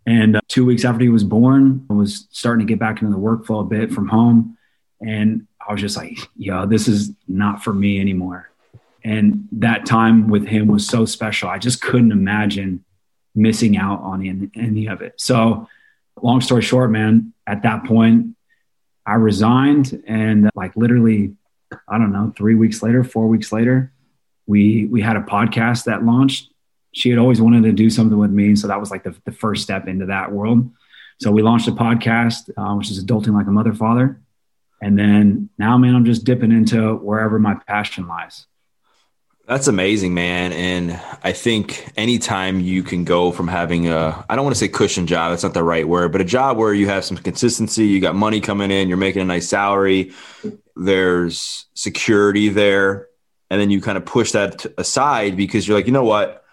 And 0.05 0.35
uh, 0.35 0.41
two 0.47 0.65
weeks 0.65 0.85
after 0.85 1.01
he 1.01 1.09
was 1.09 1.23
born, 1.23 1.85
I 1.89 1.93
was 1.93 2.27
starting 2.31 2.67
to 2.67 2.71
get 2.71 2.79
back 2.79 3.01
into 3.01 3.13
the 3.13 3.19
workflow 3.19 3.61
a 3.61 3.63
bit 3.63 3.91
from 3.91 4.07
home. 4.07 4.57
And 5.01 5.47
I 5.67 5.71
was 5.71 5.81
just 5.81 5.97
like, 5.97 6.17
yo, 6.35 6.65
this 6.67 6.87
is 6.87 7.11
not 7.27 7.63
for 7.63 7.73
me 7.73 7.99
anymore. 7.99 8.49
And 9.05 9.47
that 9.51 9.85
time 9.85 10.29
with 10.29 10.47
him 10.47 10.67
was 10.67 10.87
so 10.87 11.05
special. 11.05 11.47
I 11.47 11.59
just 11.59 11.79
couldn't 11.79 12.11
imagine 12.11 12.83
missing 13.35 13.77
out 13.77 14.01
on 14.01 14.25
any, 14.25 14.49
any 14.55 14.87
of 14.87 15.03
it. 15.03 15.13
So, 15.17 15.69
long 16.19 16.41
story 16.41 16.63
short, 16.63 16.89
man, 16.89 17.31
at 17.45 17.61
that 17.61 17.83
point, 17.83 18.35
I 19.05 19.13
resigned 19.13 20.03
and 20.07 20.49
like 20.55 20.75
literally, 20.75 21.35
I 21.87 21.99
don't 21.99 22.11
know, 22.11 22.33
three 22.35 22.55
weeks 22.55 22.81
later, 22.81 23.03
four 23.03 23.27
weeks 23.27 23.51
later, 23.51 23.93
we 24.47 24.87
we 24.87 25.01
had 25.01 25.17
a 25.17 25.21
podcast 25.21 25.83
that 25.83 26.03
launched. 26.03 26.51
She 26.91 27.11
had 27.11 27.19
always 27.19 27.39
wanted 27.39 27.63
to 27.63 27.73
do 27.73 27.91
something 27.91 28.17
with 28.17 28.31
me, 28.31 28.55
so 28.55 28.67
that 28.67 28.79
was 28.79 28.89
like 28.89 29.03
the, 29.03 29.15
the 29.25 29.31
first 29.31 29.61
step 29.61 29.87
into 29.87 30.07
that 30.07 30.31
world. 30.31 30.71
So 31.19 31.29
we 31.29 31.43
launched 31.43 31.67
a 31.67 31.73
podcast, 31.73 32.49
uh, 32.57 32.75
which 32.75 32.89
is 32.89 33.03
adulting 33.03 33.35
like 33.35 33.45
a 33.45 33.51
mother 33.51 33.73
father, 33.73 34.19
and 34.81 34.97
then 34.97 35.49
now, 35.59 35.77
man, 35.77 35.93
I'm 35.93 36.05
just 36.05 36.23
dipping 36.23 36.51
into 36.51 36.95
wherever 36.95 37.37
my 37.37 37.53
passion 37.67 38.07
lies. 38.07 38.47
That's 39.47 39.67
amazing, 39.67 40.15
man. 40.15 40.53
And 40.53 40.99
I 41.23 41.31
think 41.31 41.91
anytime 41.95 42.59
you 42.59 42.81
can 42.81 43.03
go 43.03 43.31
from 43.31 43.47
having 43.47 43.87
a, 43.87 44.25
I 44.27 44.35
don't 44.35 44.43
want 44.43 44.55
to 44.55 44.59
say 44.59 44.67
cushion 44.67 45.05
job, 45.05 45.31
that's 45.31 45.43
not 45.43 45.53
the 45.53 45.63
right 45.63 45.87
word, 45.87 46.11
but 46.11 46.21
a 46.21 46.25
job 46.25 46.57
where 46.57 46.73
you 46.73 46.87
have 46.87 47.05
some 47.05 47.17
consistency, 47.17 47.85
you 47.85 48.01
got 48.01 48.15
money 48.15 48.41
coming 48.41 48.71
in, 48.71 48.87
you're 48.87 48.97
making 48.97 49.21
a 49.21 49.25
nice 49.25 49.47
salary, 49.47 50.13
there's 50.75 51.67
security 51.75 52.49
there. 52.49 53.07
And 53.51 53.61
then 53.61 53.69
you 53.69 53.81
kind 53.81 53.99
of 53.99 54.05
push 54.05 54.31
that 54.31 54.65
aside 54.79 55.37
because 55.37 55.67
you're 55.67 55.77
like, 55.77 55.85
you 55.85 55.93
know 55.93 56.03
what? 56.03 56.43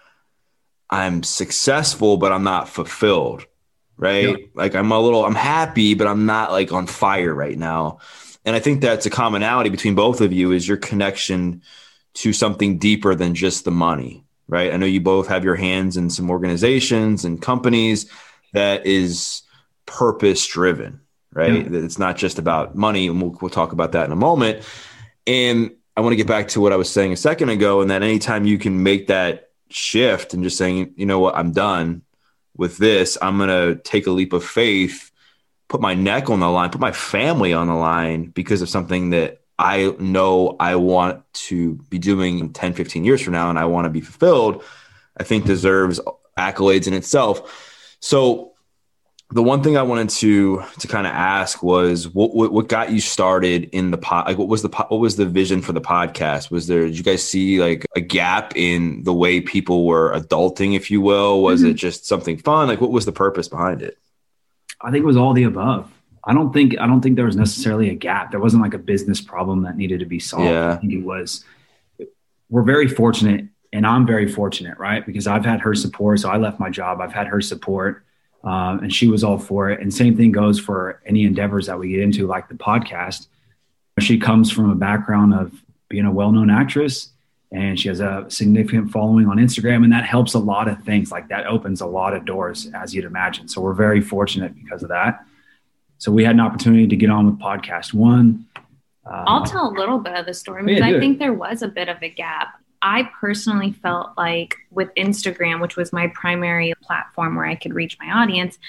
I'm 0.87 1.23
successful, 1.23 2.17
but 2.17 2.31
I'm 2.31 2.43
not 2.43 2.69
fulfilled. 2.69 3.47
Right. 3.97 4.29
Yeah. 4.29 4.45
Like 4.53 4.75
I'm 4.75 4.91
a 4.91 4.99
little, 4.99 5.25
I'm 5.25 5.35
happy, 5.35 5.95
but 5.95 6.05
I'm 6.05 6.27
not 6.27 6.51
like 6.51 6.71
on 6.71 6.85
fire 6.85 7.33
right 7.33 7.57
now. 7.57 7.99
And 8.45 8.55
I 8.55 8.59
think 8.59 8.81
that's 8.81 9.07
a 9.07 9.09
commonality 9.09 9.71
between 9.71 9.95
both 9.95 10.21
of 10.21 10.31
you 10.31 10.51
is 10.51 10.67
your 10.67 10.77
connection 10.77 11.63
to 12.15 12.33
something 12.33 12.77
deeper 12.77 13.15
than 13.15 13.35
just 13.35 13.65
the 13.65 13.71
money, 13.71 14.23
right? 14.47 14.73
I 14.73 14.77
know 14.77 14.85
you 14.85 15.01
both 15.01 15.27
have 15.27 15.43
your 15.43 15.55
hands 15.55 15.97
in 15.97 16.09
some 16.09 16.29
organizations 16.29 17.25
and 17.25 17.41
companies 17.41 18.09
that 18.53 18.85
is 18.85 19.41
purpose 19.85 20.45
driven, 20.45 21.01
right? 21.33 21.69
That 21.71 21.83
it's 21.83 21.97
not 21.97 22.17
just 22.17 22.37
about 22.37 22.75
money. 22.75 23.07
And 23.07 23.21
we'll, 23.21 23.37
we'll 23.41 23.49
talk 23.49 23.71
about 23.71 23.93
that 23.93 24.05
in 24.05 24.11
a 24.11 24.15
moment. 24.15 24.63
And 25.25 25.71
I 25.95 26.01
want 26.01 26.13
to 26.13 26.17
get 26.17 26.27
back 26.27 26.49
to 26.49 26.61
what 26.61 26.73
I 26.73 26.75
was 26.75 26.89
saying 26.89 27.13
a 27.13 27.17
second 27.17 27.49
ago, 27.49 27.81
and 27.81 27.91
that 27.91 28.03
anytime 28.03 28.45
you 28.45 28.57
can 28.57 28.83
make 28.83 29.07
that 29.07 29.49
shift 29.69 30.33
and 30.33 30.43
just 30.43 30.57
saying, 30.57 30.93
you 30.95 31.05
know 31.05 31.19
what, 31.19 31.35
I'm 31.35 31.51
done 31.51 32.01
with 32.55 32.77
this, 32.77 33.17
I'm 33.21 33.37
going 33.37 33.49
to 33.49 33.81
take 33.81 34.07
a 34.07 34.11
leap 34.11 34.33
of 34.33 34.43
faith, 34.43 35.11
put 35.67 35.81
my 35.81 35.95
neck 35.95 36.29
on 36.29 36.39
the 36.39 36.49
line, 36.49 36.69
put 36.69 36.81
my 36.81 36.91
family 36.91 37.53
on 37.53 37.67
the 37.67 37.73
line 37.73 38.25
because 38.25 38.61
of 38.61 38.69
something 38.69 39.11
that 39.11 39.42
I 39.57 39.95
know 39.99 40.55
I 40.59 40.75
want 40.75 41.23
to 41.33 41.75
be 41.89 41.99
doing 41.99 42.51
10, 42.53 42.73
15 42.73 43.05
years 43.05 43.21
from 43.21 43.33
now 43.33 43.49
and 43.49 43.59
I 43.59 43.65
want 43.65 43.85
to 43.85 43.89
be 43.89 44.01
fulfilled, 44.01 44.63
I 45.17 45.23
think 45.23 45.45
deserves 45.45 45.99
accolades 46.37 46.87
in 46.87 46.93
itself. 46.93 47.95
So 47.99 48.53
the 49.33 49.43
one 49.43 49.63
thing 49.63 49.77
I 49.77 49.83
wanted 49.83 50.09
to 50.09 50.63
to 50.79 50.87
kind 50.87 51.07
of 51.07 51.13
ask 51.13 51.63
was 51.63 52.07
what, 52.07 52.35
what, 52.35 52.51
what 52.51 52.67
got 52.67 52.91
you 52.91 52.99
started 52.99 53.69
in 53.71 53.91
the 53.91 53.97
pod? 53.97 54.27
Like 54.27 54.37
what 54.37 54.47
was 54.47 54.61
the 54.61 54.69
what 54.69 54.99
was 54.99 55.15
the 55.15 55.25
vision 55.25 55.61
for 55.61 55.71
the 55.71 55.81
podcast? 55.81 56.51
Was 56.51 56.67
there 56.67 56.85
did 56.85 56.97
you 56.97 57.03
guys 57.03 57.27
see 57.27 57.59
like 57.59 57.85
a 57.95 58.01
gap 58.01 58.55
in 58.55 59.03
the 59.03 59.13
way 59.13 59.41
people 59.41 59.85
were 59.85 60.13
adulting, 60.13 60.75
if 60.75 60.91
you 60.91 61.01
will? 61.01 61.41
Was 61.41 61.61
mm-hmm. 61.61 61.71
it 61.71 61.75
just 61.75 62.05
something 62.05 62.37
fun? 62.37 62.67
Like 62.67 62.81
what 62.81 62.91
was 62.91 63.05
the 63.05 63.11
purpose 63.11 63.47
behind 63.47 63.81
it? 63.81 63.97
I 64.81 64.91
think 64.91 65.03
it 65.03 65.07
was 65.07 65.17
all 65.17 65.33
the 65.33 65.43
above. 65.43 65.91
I 66.25 66.33
don't 66.33 66.53
think 66.53 66.79
I 66.79 66.87
don't 66.87 67.01
think 67.01 67.15
there 67.15 67.25
was 67.25 67.35
necessarily 67.35 67.89
a 67.89 67.95
gap. 67.95 68.31
There 68.31 68.39
wasn't 68.39 68.63
like 68.63 68.73
a 68.73 68.79
business 68.79 69.19
problem 69.19 69.63
that 69.63 69.75
needed 69.75 69.99
to 69.99 70.05
be 70.05 70.19
solved. 70.19 70.45
Yeah. 70.45 70.73
I 70.73 70.77
think 70.77 70.93
it 70.93 71.03
was. 71.03 71.43
We're 72.49 72.63
very 72.63 72.87
fortunate, 72.87 73.45
and 73.73 73.85
I'm 73.85 74.05
very 74.05 74.27
fortunate, 74.31 74.77
right? 74.77 75.05
Because 75.05 75.27
I've 75.27 75.43
had 75.43 75.61
her 75.61 75.75
support. 75.75 76.19
So 76.19 76.29
I 76.29 76.37
left 76.37 76.59
my 76.59 76.69
job. 76.69 77.01
I've 77.01 77.13
had 77.13 77.27
her 77.27 77.41
support, 77.41 78.05
um, 78.43 78.79
and 78.79 78.93
she 78.93 79.07
was 79.07 79.23
all 79.23 79.37
for 79.37 79.69
it. 79.69 79.81
And 79.81 79.93
same 79.93 80.15
thing 80.15 80.31
goes 80.31 80.59
for 80.59 81.01
any 81.05 81.23
endeavors 81.23 81.65
that 81.65 81.77
we 81.77 81.89
get 81.89 81.99
into, 81.99 82.27
like 82.27 82.47
the 82.47 82.55
podcast. 82.55 83.27
She 83.99 84.17
comes 84.17 84.51
from 84.51 84.69
a 84.69 84.75
background 84.75 85.33
of 85.33 85.51
being 85.89 86.05
a 86.05 86.11
well-known 86.11 86.49
actress, 86.49 87.09
and 87.51 87.79
she 87.79 87.87
has 87.87 87.99
a 87.99 88.25
significant 88.29 88.91
following 88.91 89.27
on 89.27 89.37
Instagram, 89.37 89.83
and 89.83 89.91
that 89.91 90.05
helps 90.05 90.33
a 90.35 90.39
lot 90.39 90.67
of 90.67 90.83
things. 90.83 91.11
Like 91.11 91.27
that 91.29 91.47
opens 91.47 91.81
a 91.81 91.85
lot 91.85 92.15
of 92.15 92.25
doors, 92.25 92.69
as 92.73 92.95
you'd 92.95 93.05
imagine. 93.05 93.47
So 93.47 93.61
we're 93.61 93.73
very 93.73 94.01
fortunate 94.01 94.55
because 94.55 94.83
of 94.83 94.89
that. 94.89 95.25
So 96.03 96.11
we 96.11 96.25
had 96.25 96.35
an 96.35 96.41
opportunity 96.41 96.85
to 96.85 96.97
get 96.97 97.09
on 97.09 97.27
with 97.27 97.39
PodcastOne. 97.39 98.43
Uh, 99.05 99.23
I'll 99.25 99.45
tell 99.45 99.69
a 99.69 99.71
little 99.71 99.99
bit 99.99 100.13
of 100.13 100.25
the 100.25 100.33
story 100.33 100.61
because 100.61 100.81
yeah, 100.81 100.97
I 100.97 100.99
think 100.99 101.17
there 101.17 101.31
was 101.31 101.61
a 101.61 101.67
bit 101.69 101.87
of 101.87 101.95
a 102.03 102.09
gap. 102.09 102.59
I 102.81 103.09
personally 103.21 103.71
felt 103.71 104.09
like 104.17 104.57
with 104.69 104.93
Instagram, 104.95 105.61
which 105.61 105.77
was 105.77 105.93
my 105.93 106.07
primary 106.07 106.73
platform 106.81 107.37
where 107.37 107.45
I 107.45 107.55
could 107.55 107.73
reach 107.73 107.97
my 108.01 108.11
audience, 108.11 108.59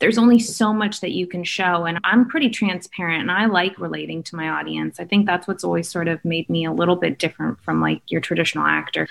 there's 0.00 0.18
only 0.18 0.40
so 0.40 0.72
much 0.72 1.00
that 1.02 1.12
you 1.12 1.28
can 1.28 1.44
show. 1.44 1.84
And 1.84 2.00
I'm 2.02 2.28
pretty 2.28 2.50
transparent 2.50 3.20
and 3.20 3.30
I 3.30 3.46
like 3.46 3.78
relating 3.78 4.24
to 4.24 4.34
my 4.34 4.48
audience. 4.48 4.98
I 4.98 5.04
think 5.04 5.26
that's 5.26 5.46
what's 5.46 5.62
always 5.62 5.88
sort 5.88 6.08
of 6.08 6.24
made 6.24 6.50
me 6.50 6.64
a 6.64 6.72
little 6.72 6.96
bit 6.96 7.20
different 7.20 7.60
from 7.60 7.80
like 7.80 8.02
your 8.08 8.20
traditional 8.20 8.66
actor 8.66 9.06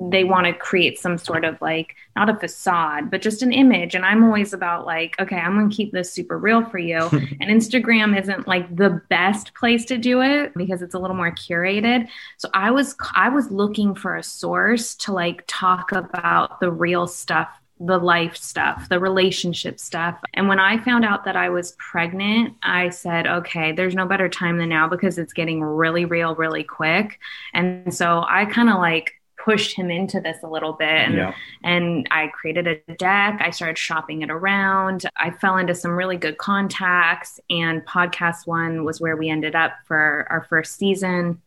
they 0.00 0.24
want 0.24 0.46
to 0.46 0.52
create 0.52 0.98
some 0.98 1.16
sort 1.16 1.44
of 1.44 1.60
like 1.60 1.94
not 2.16 2.28
a 2.28 2.34
facade 2.36 3.10
but 3.10 3.22
just 3.22 3.42
an 3.42 3.52
image 3.52 3.94
and 3.94 4.04
i'm 4.04 4.24
always 4.24 4.52
about 4.52 4.84
like 4.84 5.14
okay 5.20 5.36
i'm 5.36 5.54
going 5.54 5.70
to 5.70 5.76
keep 5.76 5.92
this 5.92 6.12
super 6.12 6.36
real 6.36 6.64
for 6.64 6.78
you 6.78 6.96
and 7.40 7.50
instagram 7.50 8.18
isn't 8.18 8.48
like 8.48 8.74
the 8.74 9.00
best 9.08 9.54
place 9.54 9.84
to 9.84 9.96
do 9.96 10.20
it 10.20 10.52
because 10.54 10.82
it's 10.82 10.94
a 10.94 10.98
little 10.98 11.16
more 11.16 11.30
curated 11.30 12.08
so 12.38 12.48
i 12.54 12.70
was 12.70 12.96
i 13.14 13.28
was 13.28 13.50
looking 13.50 13.94
for 13.94 14.16
a 14.16 14.22
source 14.22 14.94
to 14.96 15.12
like 15.12 15.44
talk 15.46 15.92
about 15.92 16.58
the 16.60 16.70
real 16.70 17.06
stuff 17.06 17.48
the 17.80 17.98
life 17.98 18.36
stuff, 18.36 18.88
the 18.88 18.98
relationship 18.98 19.78
stuff. 19.78 20.18
And 20.34 20.48
when 20.48 20.58
I 20.58 20.82
found 20.82 21.04
out 21.04 21.24
that 21.24 21.36
I 21.36 21.48
was 21.48 21.76
pregnant, 21.78 22.54
I 22.62 22.88
said, 22.90 23.26
okay, 23.26 23.72
there's 23.72 23.94
no 23.94 24.06
better 24.06 24.28
time 24.28 24.58
than 24.58 24.68
now 24.68 24.88
because 24.88 25.18
it's 25.18 25.32
getting 25.32 25.62
really 25.62 26.04
real 26.04 26.34
really 26.34 26.64
quick. 26.64 27.20
And 27.54 27.94
so 27.94 28.24
I 28.28 28.46
kind 28.46 28.68
of 28.68 28.78
like 28.78 29.17
pushed 29.48 29.74
him 29.74 29.90
into 29.90 30.20
this 30.20 30.36
a 30.42 30.46
little 30.46 30.74
bit 30.74 30.88
and 30.88 31.14
yeah. 31.14 31.34
and 31.64 32.06
I 32.10 32.28
created 32.28 32.66
a 32.66 32.94
deck. 32.94 33.40
I 33.40 33.50
started 33.50 33.78
shopping 33.78 34.20
it 34.20 34.30
around. 34.30 35.06
I 35.16 35.30
fell 35.30 35.56
into 35.56 35.74
some 35.74 35.92
really 35.92 36.18
good 36.18 36.36
contacts 36.36 37.40
and 37.48 37.84
PodcastOne 37.86 38.84
was 38.84 39.00
where 39.00 39.16
we 39.16 39.30
ended 39.30 39.54
up 39.54 39.72
for 39.86 40.26
our 40.28 40.44
first 40.50 40.76
season. 40.76 41.40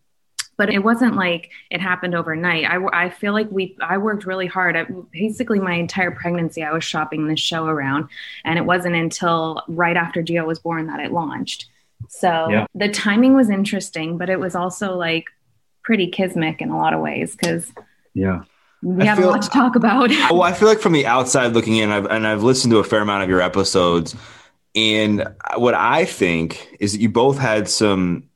But 0.58 0.70
it 0.72 0.84
wasn't 0.84 1.16
like 1.16 1.50
it 1.70 1.82
happened 1.82 2.14
overnight. 2.14 2.66
I, 2.66 3.06
I 3.06 3.10
feel 3.10 3.34
like 3.34 3.50
we 3.52 3.78
I 3.82 3.98
worked 3.98 4.26
really 4.26 4.48
hard. 4.48 4.76
I, 4.76 4.86
basically 5.12 5.60
my 5.60 5.74
entire 5.74 6.12
pregnancy 6.12 6.64
I 6.64 6.72
was 6.72 6.84
shopping 6.84 7.28
this 7.28 7.40
show 7.40 7.66
around 7.66 8.10
and 8.46 8.58
it 8.58 8.66
wasn't 8.66 8.96
until 8.96 9.64
right 9.68 9.98
after 9.98 10.24
Gio 10.24 10.46
was 10.46 10.60
born 10.60 10.88
that 10.88 11.00
it 11.00 11.12
launched. 11.12 11.70
So 12.10 12.50
yeah. 12.50 12.66
the 12.74 12.90
timing 12.90 13.36
was 13.36 13.52
interesting 13.52 14.18
but 14.18 14.30
it 14.30 14.40
was 14.40 14.56
also 14.56 14.96
like 14.96 15.26
pretty 15.84 16.08
kismic 16.08 16.62
in 16.62 16.70
a 16.70 16.78
lot 16.78 16.94
of 16.94 17.00
ways 17.00 17.36
because 17.36 17.72
yeah. 18.14 18.44
We 18.84 19.06
have 19.06 19.20
feel, 19.20 19.30
a 19.30 19.32
lot 19.32 19.42
to 19.44 19.50
talk 19.50 19.76
about. 19.76 20.10
well, 20.32 20.42
I 20.42 20.54
feel 20.54 20.68
like 20.68 20.80
from 20.80 20.94
the 20.94 21.06
outside 21.06 21.54
looking 21.54 21.78
in, 21.78 21.92
I've, 21.92 22.06
and 22.06 22.26
I've 22.26 22.44
listened 22.44 22.72
to 22.72 22.80
a 22.80 22.84
fair 22.84 23.02
amount 23.02 23.24
of 23.24 23.30
your 23.30 23.42
episodes. 23.42 24.16
And 24.74 25.28
what 25.56 25.76
I 25.76 26.06
think 26.06 26.76
is 26.80 26.94
that 26.94 27.02
you 27.02 27.10
both 27.10 27.38
had 27.38 27.70
some, 27.70 28.30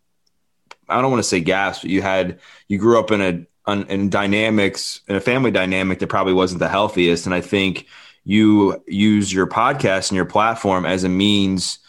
I 0.88 1.02
don't 1.02 1.10
want 1.10 1.24
to 1.24 1.28
say 1.28 1.40
gaps, 1.40 1.80
but 1.80 1.90
you 1.90 2.02
had, 2.02 2.40
you 2.68 2.78
grew 2.78 3.00
up 3.00 3.12
in 3.12 3.22
a, 3.22 3.74
in 3.90 4.10
dynamics, 4.10 5.02
in 5.08 5.16
a 5.16 5.22
family 5.22 5.50
dynamic 5.50 5.98
that 6.00 6.08
probably 6.08 6.34
wasn't 6.34 6.60
the 6.60 6.70
healthiest. 6.70 7.26
And 7.26 7.34
I 7.34 7.42
think 7.42 7.88
you 8.24 8.84
use 8.88 9.34
your 9.34 9.48
podcast 9.48 10.10
and 10.10 10.16
your 10.16 10.26
platform 10.26 10.86
as 10.86 11.04
a 11.04 11.10
means 11.10 11.80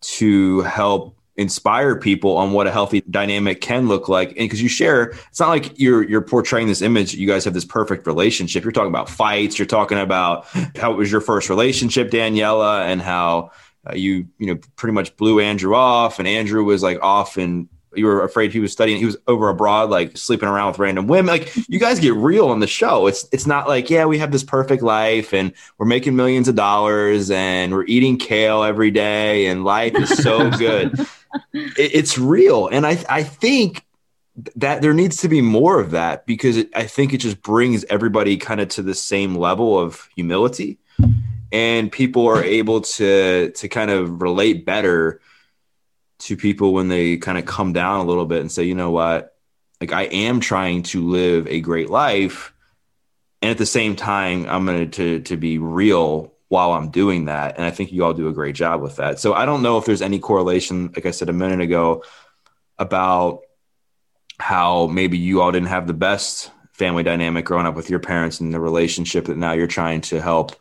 to 0.00 0.60
help 0.62 1.16
inspire 1.36 1.96
people 1.96 2.36
on 2.36 2.52
what 2.52 2.66
a 2.66 2.70
healthy 2.70 3.00
dynamic 3.10 3.60
can 3.60 3.88
look 3.88 4.08
like. 4.08 4.28
And 4.30 4.38
because 4.38 4.62
you 4.62 4.68
share 4.68 5.14
it's 5.30 5.40
not 5.40 5.48
like 5.48 5.78
you're 5.78 6.02
you're 6.02 6.20
portraying 6.20 6.68
this 6.68 6.82
image 6.82 7.14
you 7.14 7.26
guys 7.26 7.44
have 7.44 7.54
this 7.54 7.64
perfect 7.64 8.06
relationship. 8.06 8.64
You're 8.64 8.72
talking 8.72 8.90
about 8.90 9.08
fights. 9.08 9.58
You're 9.58 9.66
talking 9.66 9.98
about 9.98 10.46
how 10.76 10.92
it 10.92 10.96
was 10.96 11.10
your 11.10 11.20
first 11.20 11.48
relationship 11.48 12.10
daniella 12.10 12.84
and 12.84 13.00
how 13.00 13.50
uh, 13.88 13.94
you 13.94 14.26
you 14.38 14.46
know 14.46 14.60
pretty 14.76 14.92
much 14.92 15.16
blew 15.16 15.40
andrew 15.40 15.74
off. 15.74 16.18
And 16.18 16.28
andrew 16.28 16.64
was 16.64 16.82
like 16.82 17.02
off 17.02 17.36
and 17.36 17.68
you 17.94 18.06
were 18.06 18.24
afraid 18.24 18.52
he 18.52 18.60
was 18.60 18.72
studying. 18.72 18.98
He 18.98 19.04
was 19.04 19.16
over 19.26 19.48
abroad 19.48 19.90
like 19.90 20.16
sleeping 20.16 20.48
around 20.48 20.68
with 20.68 20.78
random 20.78 21.06
women. 21.06 21.26
Like 21.26 21.54
you 21.68 21.78
guys 21.78 22.00
get 22.00 22.14
real 22.14 22.48
on 22.48 22.60
the 22.60 22.66
show. 22.66 23.06
It's 23.06 23.26
it's 23.32 23.46
not 23.46 23.68
like 23.68 23.90
yeah 23.90 24.04
we 24.04 24.18
have 24.18 24.32
this 24.32 24.44
perfect 24.44 24.82
life 24.82 25.32
and 25.32 25.52
we're 25.78 25.86
making 25.86 26.16
millions 26.16 26.48
of 26.48 26.54
dollars 26.54 27.30
and 27.30 27.72
we're 27.72 27.86
eating 27.86 28.18
kale 28.18 28.62
every 28.62 28.90
day 28.90 29.46
and 29.46 29.64
life 29.64 29.94
is 29.94 30.10
so 30.22 30.50
good 30.58 30.94
it's 31.52 32.18
real. 32.18 32.68
And 32.68 32.86
I, 32.86 33.02
I 33.08 33.22
think 33.22 33.84
that 34.56 34.80
there 34.82 34.94
needs 34.94 35.18
to 35.18 35.28
be 35.28 35.40
more 35.40 35.80
of 35.80 35.90
that 35.90 36.26
because 36.26 36.56
it, 36.56 36.70
I 36.74 36.84
think 36.84 37.12
it 37.12 37.18
just 37.18 37.42
brings 37.42 37.84
everybody 37.84 38.36
kind 38.36 38.60
of 38.60 38.68
to 38.70 38.82
the 38.82 38.94
same 38.94 39.34
level 39.34 39.78
of 39.78 40.08
humility. 40.14 40.78
And 41.50 41.92
people 41.92 42.26
are 42.28 42.42
able 42.42 42.80
to 42.80 43.50
to 43.50 43.68
kind 43.68 43.90
of 43.90 44.22
relate 44.22 44.64
better 44.64 45.20
to 46.20 46.36
people 46.36 46.72
when 46.72 46.88
they 46.88 47.18
kind 47.18 47.36
of 47.36 47.44
come 47.44 47.74
down 47.74 48.00
a 48.00 48.04
little 48.04 48.24
bit 48.24 48.40
and 48.40 48.50
say, 48.50 48.62
you 48.62 48.74
know 48.74 48.90
what, 48.90 49.36
like 49.80 49.92
I 49.92 50.04
am 50.04 50.40
trying 50.40 50.84
to 50.84 51.06
live 51.06 51.46
a 51.48 51.60
great 51.60 51.90
life, 51.90 52.54
and 53.42 53.50
at 53.50 53.58
the 53.58 53.66
same 53.66 53.96
time, 53.96 54.46
I'm 54.48 54.64
going 54.64 54.90
to 54.92 55.20
to 55.20 55.36
be 55.36 55.58
real 55.58 56.31
while 56.52 56.72
I'm 56.72 56.90
doing 56.90 57.24
that. 57.24 57.56
And 57.56 57.64
I 57.64 57.70
think 57.70 57.92
you 57.92 58.04
all 58.04 58.12
do 58.12 58.28
a 58.28 58.32
great 58.32 58.54
job 58.54 58.82
with 58.82 58.96
that. 58.96 59.18
So 59.18 59.32
I 59.32 59.46
don't 59.46 59.62
know 59.62 59.78
if 59.78 59.86
there's 59.86 60.02
any 60.02 60.18
correlation, 60.18 60.92
like 60.94 61.06
I 61.06 61.10
said 61.10 61.30
a 61.30 61.32
minute 61.32 61.62
ago, 61.62 62.04
about 62.78 63.40
how 64.38 64.86
maybe 64.88 65.16
you 65.16 65.40
all 65.40 65.50
didn't 65.50 65.68
have 65.68 65.86
the 65.86 65.94
best 65.94 66.50
family 66.74 67.02
dynamic 67.04 67.46
growing 67.46 67.64
up 67.64 67.74
with 67.74 67.88
your 67.88 68.00
parents 68.00 68.38
and 68.40 68.52
the 68.52 68.60
relationship 68.60 69.24
that 69.24 69.38
now 69.38 69.52
you're 69.52 69.66
trying 69.66 70.02
to 70.02 70.20
help 70.20 70.54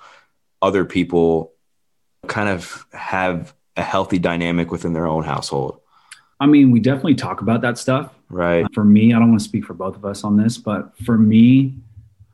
other 0.61 0.85
people 0.85 1.51
kind 2.25 2.47
of 2.47 2.85
have 2.93 3.53
a 3.75 3.83
healthy 3.83 4.17
dynamic 4.17 4.71
within 4.71 4.93
their 4.93 5.07
own 5.07 5.25
household. 5.25 5.81
I 6.39 6.45
mean, 6.45 6.71
we 6.71 6.79
definitely 6.79 7.15
talk 7.15 7.41
about 7.41 7.59
that 7.63 7.77
stuff. 7.77 8.13
Right. 8.29 8.65
For 8.73 8.85
me, 8.85 9.13
I 9.13 9.19
don't 9.19 9.31
want 9.31 9.41
to 9.41 9.45
speak 9.45 9.65
for 9.65 9.73
both 9.73 9.97
of 9.97 10.05
us 10.05 10.23
on 10.23 10.37
this, 10.37 10.57
but 10.57 10.97
for 10.99 11.17
me, 11.17 11.73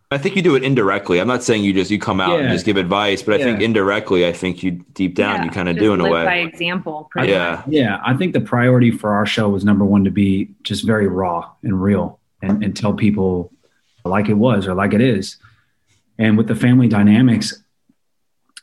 I 0.09 0.17
think 0.17 0.37
you 0.37 0.41
do 0.41 0.55
it 0.55 0.63
indirectly. 0.63 1.19
I'm 1.19 1.27
not 1.27 1.43
saying 1.43 1.65
you 1.65 1.73
just 1.73 1.91
you 1.91 1.99
come 1.99 2.21
out 2.21 2.37
yeah. 2.37 2.45
and 2.45 2.53
just 2.53 2.65
give 2.65 2.77
advice, 2.77 3.21
but 3.21 3.35
I 3.35 3.37
yeah. 3.39 3.45
think 3.45 3.61
indirectly, 3.61 4.25
I 4.25 4.31
think 4.31 4.63
you 4.63 4.71
deep 4.93 5.15
down 5.15 5.35
yeah, 5.35 5.43
you 5.45 5.51
kind 5.51 5.67
of 5.67 5.77
do 5.77 5.93
in 5.93 5.99
a 5.99 6.09
way 6.09 6.23
by 6.23 6.35
example. 6.37 7.09
yeah, 7.17 7.55
much. 7.55 7.65
yeah. 7.67 7.99
I 8.05 8.13
think 8.13 8.33
the 8.33 8.39
priority 8.39 8.89
for 8.89 9.13
our 9.13 9.25
show 9.25 9.49
was 9.49 9.65
number 9.65 9.83
one 9.83 10.05
to 10.05 10.11
be 10.11 10.49
just 10.63 10.85
very 10.85 11.07
raw 11.07 11.51
and 11.61 11.81
real, 11.81 12.19
and, 12.41 12.63
and 12.63 12.75
tell 12.75 12.93
people 12.93 13.51
like 14.05 14.29
it 14.29 14.35
was 14.35 14.65
or 14.65 14.73
like 14.73 14.93
it 14.93 15.01
is. 15.01 15.35
And 16.17 16.37
with 16.37 16.47
the 16.47 16.55
family 16.55 16.87
dynamics, 16.87 17.61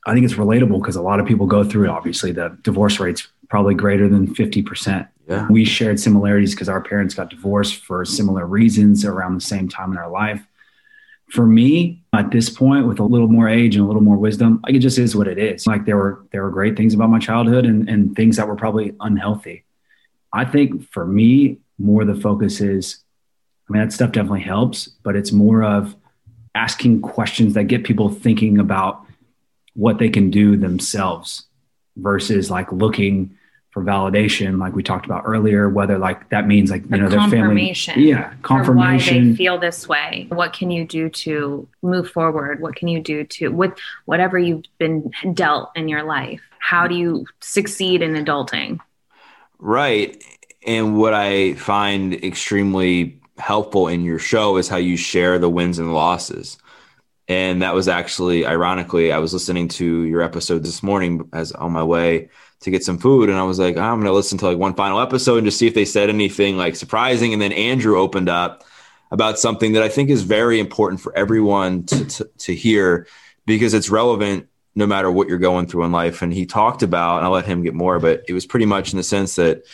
I 0.07 0.15
think 0.15 0.25
it's 0.25 0.35
relatable 0.35 0.81
because 0.81 0.97
a 0.97 1.03
lot 1.03 1.21
of 1.21 1.27
people 1.27 1.47
go 1.47 1.63
through 1.63 1.85
it. 1.85 1.91
Obviously, 1.91 2.33
the 2.33 2.57
divorce 2.63 2.99
rate's 2.99 3.29
probably 3.51 3.75
greater 3.75 4.09
than 4.09 4.35
fifty 4.35 4.63
percent. 4.63 5.09
Yeah. 5.29 5.47
We 5.51 5.67
shared 5.67 6.01
similarities 6.01 6.55
because 6.55 6.71
our 6.71 6.81
parents 6.81 7.15
got 7.15 7.29
divorced 7.29 7.77
for 7.77 8.07
similar 8.07 8.47
reasons 8.47 9.05
around 9.05 9.35
the 9.35 9.43
same 9.43 9.69
time 9.69 9.93
in 9.93 9.99
our 9.99 10.09
life 10.09 10.43
for 11.35 11.47
me 11.47 12.01
at 12.13 12.31
this 12.31 12.49
point 12.49 12.87
with 12.87 13.01
a 13.01 13.05
little 13.05 13.27
more 13.27 13.49
age 13.49 13.75
and 13.75 13.85
a 13.85 13.87
little 13.87 14.03
more 14.03 14.17
wisdom 14.17 14.61
like 14.63 14.75
it 14.75 14.79
just 14.79 14.99
is 14.99 15.17
what 15.17 15.27
it 15.27 15.39
is. 15.39 15.67
Like 15.67 15.85
there 15.85 15.97
were 15.97 16.25
there 16.31 16.45
were 16.45 16.51
great 16.51 16.77
things 16.77 16.95
about 16.95 17.11
my 17.11 17.19
childhood 17.19 17.67
and, 17.67 17.89
and 17.89 18.15
things 18.15 18.37
that 18.37 18.47
were 18.47 18.57
probably 18.57 18.95
unhealthy. 19.01 19.65
I 20.33 20.45
think 20.45 20.91
for 20.93 21.05
me 21.05 21.59
more 21.79 22.05
the 22.05 22.15
focus 22.15 22.61
is 22.61 23.01
i 23.69 23.73
mean 23.73 23.83
that 23.83 23.93
stuff 23.93 24.13
definitely 24.13 24.41
helps 24.41 24.87
but 25.03 25.17
it's 25.17 25.33
more 25.33 25.63
of 25.63 25.97
asking 26.55 27.01
questions 27.01 27.55
that 27.55 27.65
get 27.65 27.85
people 27.85 28.09
thinking 28.09 28.59
about 28.59 29.05
what 29.75 29.99
they 29.99 30.09
can 30.09 30.31
do 30.31 30.57
themselves 30.57 31.47
versus 31.97 32.51
like 32.51 32.71
looking 32.71 33.37
for 33.75 33.83
validation, 33.83 34.61
like 34.61 34.73
we 34.73 34.85
talked 34.85 35.05
about 35.05 35.25
earlier, 35.27 35.69
whether 35.69 35.99
like 35.99 36.29
that 36.29 36.47
means 36.47 36.71
like, 36.71 36.83
you 36.83 36.91
the 36.91 36.97
know, 36.99 37.09
their 37.09 37.29
family. 37.29 37.75
Yeah. 37.97 38.33
Confirmation. 38.43 39.17
why 39.17 39.31
they 39.31 39.37
feel 39.37 39.59
this 39.59 39.89
way. 39.89 40.27
What 40.29 40.53
can 40.53 40.71
you 40.71 40.87
do 40.87 41.11
to 41.11 41.67
move 41.83 42.09
forward? 42.09 42.61
What 42.61 42.77
can 42.77 42.87
you 42.87 43.01
do 43.01 43.25
to, 43.25 43.49
with 43.49 43.73
whatever 44.05 44.39
you've 44.39 44.63
been 44.79 45.11
dealt 45.35 45.73
in 45.75 45.89
your 45.89 46.05
life? 46.05 46.41
How 46.61 46.87
do 46.87 46.95
you 46.95 47.27
succeed 47.41 48.01
in 48.01 48.13
adulting? 48.13 48.79
Right. 49.59 50.23
And 50.65 50.97
what 50.97 51.13
I 51.13 51.55
find 51.55 52.15
extremely 52.15 53.21
helpful 53.39 53.89
in 53.89 54.05
your 54.05 54.21
show 54.21 54.57
is 54.57 54.69
how 54.69 54.77
you 54.77 54.97
share 54.97 55.41
the 55.41 55.51
wins 55.51 55.81
and 55.81 55.93
losses. 55.93 56.59
And 57.27 57.63
that 57.63 57.75
was 57.75 57.89
actually, 57.89 58.47
ironically, 58.47 59.11
I 59.11 59.19
was 59.19 59.33
listening 59.33 59.67
to 59.69 60.03
your 60.05 60.23
episode 60.23 60.63
this 60.63 60.81
morning 60.81 61.29
as 61.33 61.51
on 61.51 61.73
my 61.73 61.83
way 61.83 62.29
to 62.65 62.71
get 62.71 62.83
some 62.83 62.99
food. 62.99 63.29
And 63.29 63.39
I 63.39 63.43
was 63.43 63.59
like, 63.59 63.77
I'm 63.77 63.97
going 63.97 64.07
to 64.07 64.13
listen 64.13 64.39
to 64.39 64.47
like 64.47 64.59
one 64.59 64.75
final 64.75 64.99
episode 64.99 65.37
and 65.37 65.47
just 65.47 65.59
see 65.59 65.67
if 65.67 65.75
they 65.75 65.85
said 65.85 66.09
anything 66.09 66.57
like 66.57 66.77
surprising. 66.77 67.33
And 67.35 67.41
then 67.41 67.53
Andrew 67.53 67.99
opened 67.99 68.31
up 68.31 68.65
about 69.11 69.39
something 69.39 69.75
that 69.75 69.83
I 69.83 69.91
think 69.91 70.09
is 70.09 70.23
very 70.23 70.59
important 70.59 71.01
for 71.01 71.17
everyone 71.17 71.85
to, 71.85 72.05
to, 72.07 72.31
to 72.39 72.55
hear 72.55 73.07
because 73.45 73.75
it's 73.75 73.91
relevant 73.91 74.49
no 74.75 74.87
matter 74.87 75.11
what 75.11 75.29
you're 75.29 75.39
going 75.39 75.67
through 75.67 75.85
in 75.85 75.93
life. 75.93 76.23
And 76.23 76.33
he 76.33 76.47
talked 76.47 76.83
about, 76.83 77.19
and 77.19 77.27
I'll 77.27 77.33
let 77.33 77.45
him 77.45 77.63
get 77.63 77.75
more, 77.75 78.01
but 78.01 78.25
it 78.29 78.33
was 78.33 78.47
pretty 78.47 78.67
much 78.67 78.93
in 78.93 78.97
the 78.97 79.03
sense 79.03 79.37
that 79.37 79.65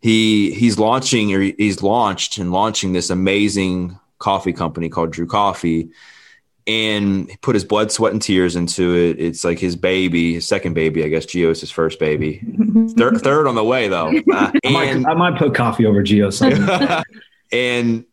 he 0.00 0.52
he's 0.52 0.78
launching 0.78 1.34
or 1.34 1.40
he's 1.40 1.82
launched 1.82 2.36
and 2.36 2.52
launching 2.52 2.92
this 2.92 3.08
amazing 3.08 3.98
coffee 4.18 4.52
company 4.52 4.90
called 4.90 5.12
Drew 5.12 5.26
Coffee 5.26 5.88
and 6.66 7.30
he 7.30 7.36
put 7.38 7.54
his 7.54 7.64
blood, 7.64 7.92
sweat, 7.92 8.12
and 8.12 8.22
tears 8.22 8.56
into 8.56 8.94
it. 8.94 9.20
It's 9.20 9.44
like 9.44 9.58
his 9.58 9.76
baby, 9.76 10.34
his 10.34 10.46
second 10.46 10.74
baby, 10.74 11.04
I 11.04 11.08
guess. 11.08 11.26
Gio 11.26 11.50
is 11.50 11.60
his 11.60 11.70
first 11.70 11.98
baby. 11.98 12.42
third, 12.96 13.20
third 13.20 13.46
on 13.46 13.54
the 13.54 13.64
way 13.64 13.88
though. 13.88 14.12
Uh, 14.34 14.50
I, 14.64 14.70
might, 14.70 15.06
I, 15.06 15.14
might, 15.14 15.38
put 15.38 15.54
coffee 15.54 15.86
over 15.86 16.02
Gio. 16.02 16.32
and 17.52 18.04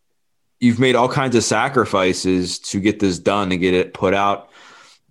you've 0.60 0.80
made 0.80 0.96
all 0.96 1.10
kinds 1.10 1.36
of 1.36 1.44
sacrifices 1.44 2.60
to 2.60 2.80
get 2.80 3.00
this 3.00 3.18
done 3.18 3.52
and 3.52 3.60
get 3.60 3.74
it 3.74 3.94
put 3.94 4.14
out 4.14 4.50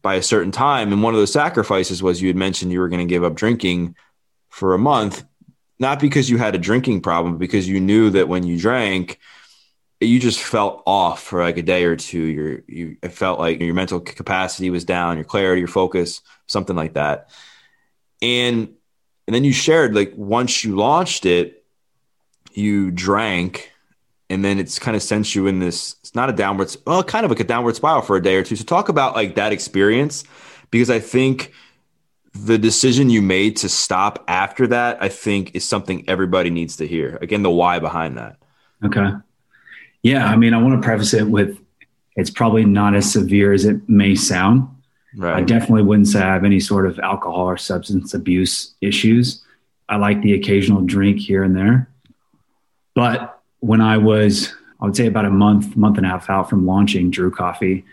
by 0.02 0.14
a 0.14 0.22
certain 0.22 0.52
time. 0.52 0.92
And 0.92 1.02
one 1.02 1.14
of 1.14 1.20
those 1.20 1.32
sacrifices 1.32 2.02
was 2.02 2.22
you 2.22 2.28
had 2.28 2.36
mentioned 2.36 2.70
you 2.70 2.78
were 2.78 2.88
going 2.88 3.06
to 3.06 3.12
give 3.12 3.24
up 3.24 3.34
drinking 3.34 3.96
for 4.50 4.74
a 4.74 4.78
month, 4.78 5.24
not 5.78 5.98
because 5.98 6.30
you 6.30 6.38
had 6.38 6.54
a 6.54 6.58
drinking 6.58 7.00
problem, 7.00 7.38
because 7.38 7.68
you 7.68 7.80
knew 7.80 8.10
that 8.10 8.28
when 8.28 8.46
you 8.46 8.58
drank, 8.58 9.18
you 10.00 10.18
just 10.18 10.40
felt 10.40 10.82
off 10.86 11.22
for 11.22 11.42
like 11.42 11.58
a 11.58 11.62
day 11.62 11.84
or 11.84 11.96
two. 11.96 12.22
You're, 12.22 12.62
you 12.66 12.96
it 13.02 13.12
felt 13.12 13.38
like 13.38 13.60
your 13.60 13.74
mental 13.74 14.00
capacity 14.00 14.70
was 14.70 14.84
down, 14.84 15.16
your 15.16 15.24
clarity, 15.24 15.60
your 15.60 15.68
focus, 15.68 16.22
something 16.46 16.76
like 16.76 16.94
that. 16.94 17.30
And 18.22 18.74
and 19.26 19.34
then 19.34 19.44
you 19.44 19.52
shared 19.52 19.94
like 19.94 20.12
once 20.16 20.64
you 20.64 20.76
launched 20.76 21.26
it, 21.26 21.64
you 22.52 22.90
drank 22.90 23.72
and 24.30 24.44
then 24.44 24.58
it's 24.58 24.78
kind 24.78 24.96
of 24.96 25.02
sent 25.02 25.34
you 25.34 25.46
in 25.46 25.58
this 25.58 25.96
it's 26.00 26.14
not 26.14 26.30
a 26.30 26.32
downward 26.32 26.74
well 26.86 27.02
kind 27.02 27.24
of 27.24 27.30
like 27.30 27.40
a 27.40 27.44
downward 27.44 27.76
spiral 27.76 28.00
for 28.00 28.16
a 28.16 28.22
day 28.22 28.36
or 28.36 28.42
two 28.42 28.56
so 28.56 28.64
talk 28.64 28.88
about 28.88 29.14
like 29.14 29.34
that 29.34 29.52
experience 29.52 30.24
because 30.70 30.88
i 30.88 30.98
think 30.98 31.52
the 32.32 32.56
decision 32.56 33.10
you 33.10 33.20
made 33.20 33.56
to 33.56 33.68
stop 33.68 34.24
after 34.28 34.66
that 34.66 35.02
i 35.02 35.08
think 35.08 35.54
is 35.54 35.68
something 35.68 36.04
everybody 36.08 36.48
needs 36.48 36.76
to 36.76 36.86
hear 36.86 37.18
again 37.20 37.42
the 37.42 37.50
why 37.50 37.78
behind 37.78 38.16
that 38.16 38.36
okay 38.84 39.10
yeah 40.02 40.26
i 40.26 40.36
mean 40.36 40.54
i 40.54 40.62
want 40.62 40.80
to 40.80 40.84
preface 40.84 41.14
it 41.14 41.28
with 41.28 41.58
it's 42.16 42.30
probably 42.30 42.64
not 42.64 42.94
as 42.94 43.10
severe 43.10 43.52
as 43.52 43.64
it 43.64 43.88
may 43.88 44.14
sound 44.14 44.68
right. 45.16 45.36
i 45.36 45.40
definitely 45.42 45.82
wouldn't 45.82 46.08
say 46.08 46.20
i 46.20 46.32
have 46.32 46.44
any 46.44 46.60
sort 46.60 46.86
of 46.86 46.98
alcohol 47.00 47.46
or 47.46 47.56
substance 47.56 48.14
abuse 48.14 48.74
issues 48.80 49.42
i 49.88 49.96
like 49.96 50.20
the 50.22 50.34
occasional 50.34 50.82
drink 50.82 51.18
here 51.18 51.42
and 51.42 51.56
there 51.56 51.90
but 52.94 53.40
when 53.60 53.80
I 53.80 53.98
was, 53.98 54.52
I 54.80 54.86
would 54.86 54.96
say 54.96 55.06
about 55.06 55.24
a 55.24 55.30
month, 55.30 55.76
month 55.76 55.96
and 55.96 56.06
a 56.06 56.08
half 56.08 56.28
out 56.28 56.50
from 56.50 56.66
launching 56.66 57.10
Drew 57.10 57.30
Coffee, 57.30 57.84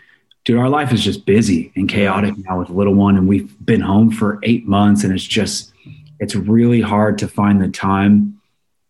dude, 0.44 0.58
our 0.58 0.68
life 0.68 0.92
is 0.92 1.02
just 1.02 1.26
busy 1.26 1.72
and 1.76 1.88
chaotic 1.88 2.34
now 2.38 2.58
with 2.58 2.70
little 2.70 2.94
one. 2.94 3.16
And 3.16 3.28
we've 3.28 3.54
been 3.64 3.80
home 3.80 4.10
for 4.10 4.38
eight 4.42 4.66
months 4.66 5.04
and 5.04 5.12
it's 5.12 5.24
just, 5.24 5.72
it's 6.20 6.34
really 6.34 6.80
hard 6.80 7.18
to 7.18 7.28
find 7.28 7.60
the 7.60 7.68
time 7.68 8.37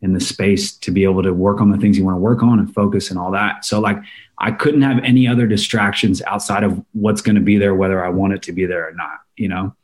and 0.02 0.14
the 0.14 0.20
space 0.20 0.76
to 0.76 0.90
be 0.90 1.04
able 1.04 1.22
to 1.22 1.34
work 1.34 1.60
on 1.60 1.70
the 1.70 1.78
things 1.78 1.98
you 1.98 2.04
want 2.04 2.16
to 2.16 2.20
work 2.20 2.42
on 2.42 2.58
and 2.58 2.72
focus 2.72 3.10
and 3.10 3.18
all 3.18 3.32
that. 3.32 3.64
So 3.64 3.80
like 3.80 3.98
I 4.38 4.52
couldn't 4.52 4.82
have 4.82 5.02
any 5.02 5.26
other 5.26 5.46
distractions 5.46 6.22
outside 6.22 6.62
of 6.62 6.84
what's 6.92 7.20
going 7.20 7.34
to 7.34 7.40
be 7.40 7.58
there, 7.58 7.74
whether 7.74 8.04
I 8.04 8.08
want 8.08 8.34
it 8.34 8.42
to 8.42 8.52
be 8.52 8.66
there 8.66 8.88
or 8.88 8.92
not, 8.92 9.20
you 9.36 9.48
know? 9.48 9.74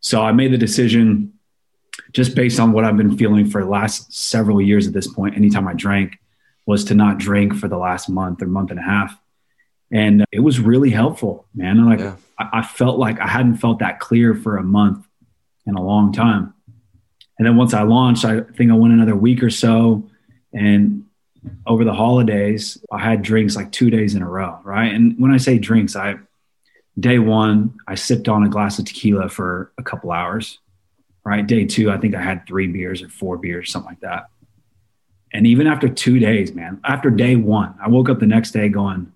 So 0.00 0.22
I 0.22 0.32
made 0.32 0.52
the 0.52 0.58
decision 0.58 1.32
just 2.12 2.34
based 2.34 2.60
on 2.60 2.72
what 2.72 2.84
I've 2.84 2.96
been 2.96 3.16
feeling 3.16 3.48
for 3.48 3.62
the 3.62 3.70
last 3.70 4.12
several 4.12 4.60
years 4.60 4.86
at 4.86 4.92
this 4.92 5.06
point, 5.06 5.36
anytime 5.36 5.66
I 5.66 5.74
drank 5.74 6.18
was 6.66 6.84
to 6.84 6.94
not 6.94 7.18
drink 7.18 7.54
for 7.54 7.66
the 7.66 7.78
last 7.78 8.08
month 8.08 8.42
or 8.42 8.46
month 8.46 8.70
and 8.70 8.78
a 8.78 8.82
half. 8.82 9.18
And 9.90 10.24
it 10.30 10.40
was 10.40 10.60
really 10.60 10.90
helpful, 10.90 11.46
man. 11.54 11.86
Like 11.86 12.00
yeah. 12.00 12.16
I, 12.38 12.48
I 12.58 12.62
felt 12.62 12.98
like 12.98 13.18
I 13.20 13.26
hadn't 13.26 13.56
felt 13.56 13.78
that 13.78 14.00
clear 14.00 14.34
for 14.34 14.58
a 14.58 14.62
month 14.62 15.06
in 15.66 15.74
a 15.74 15.82
long 15.82 16.12
time. 16.12 16.52
And 17.38 17.46
then 17.46 17.56
once 17.56 17.74
I 17.74 17.82
launched, 17.82 18.24
I 18.24 18.40
think 18.40 18.70
I 18.70 18.74
went 18.74 18.94
another 18.94 19.16
week 19.16 19.42
or 19.42 19.50
so. 19.50 20.08
And 20.52 21.04
over 21.66 21.84
the 21.84 21.94
holidays, 21.94 22.78
I 22.90 22.98
had 22.98 23.22
drinks 23.22 23.54
like 23.54 23.70
two 23.70 23.90
days 23.90 24.14
in 24.14 24.22
a 24.22 24.28
row, 24.28 24.58
right? 24.64 24.92
And 24.92 25.18
when 25.18 25.30
I 25.30 25.36
say 25.36 25.58
drinks, 25.58 25.94
I 25.94 26.16
day 26.98 27.18
one, 27.18 27.78
I 27.86 27.94
sipped 27.94 28.28
on 28.28 28.42
a 28.42 28.48
glass 28.48 28.78
of 28.78 28.86
tequila 28.86 29.28
for 29.28 29.72
a 29.78 29.82
couple 29.82 30.10
hours 30.10 30.58
right? 31.28 31.46
Day 31.46 31.66
two, 31.66 31.90
I 31.90 31.98
think 31.98 32.14
I 32.14 32.22
had 32.22 32.46
three 32.46 32.66
beers 32.68 33.02
or 33.02 33.08
four 33.10 33.36
beers, 33.36 33.70
something 33.70 33.90
like 33.90 34.00
that. 34.00 34.30
And 35.30 35.46
even 35.46 35.66
after 35.66 35.86
two 35.86 36.18
days, 36.18 36.54
man, 36.54 36.80
after 36.84 37.10
day 37.10 37.36
one, 37.36 37.74
I 37.82 37.88
woke 37.88 38.08
up 38.08 38.18
the 38.18 38.26
next 38.26 38.52
day 38.52 38.70
going, 38.70 39.12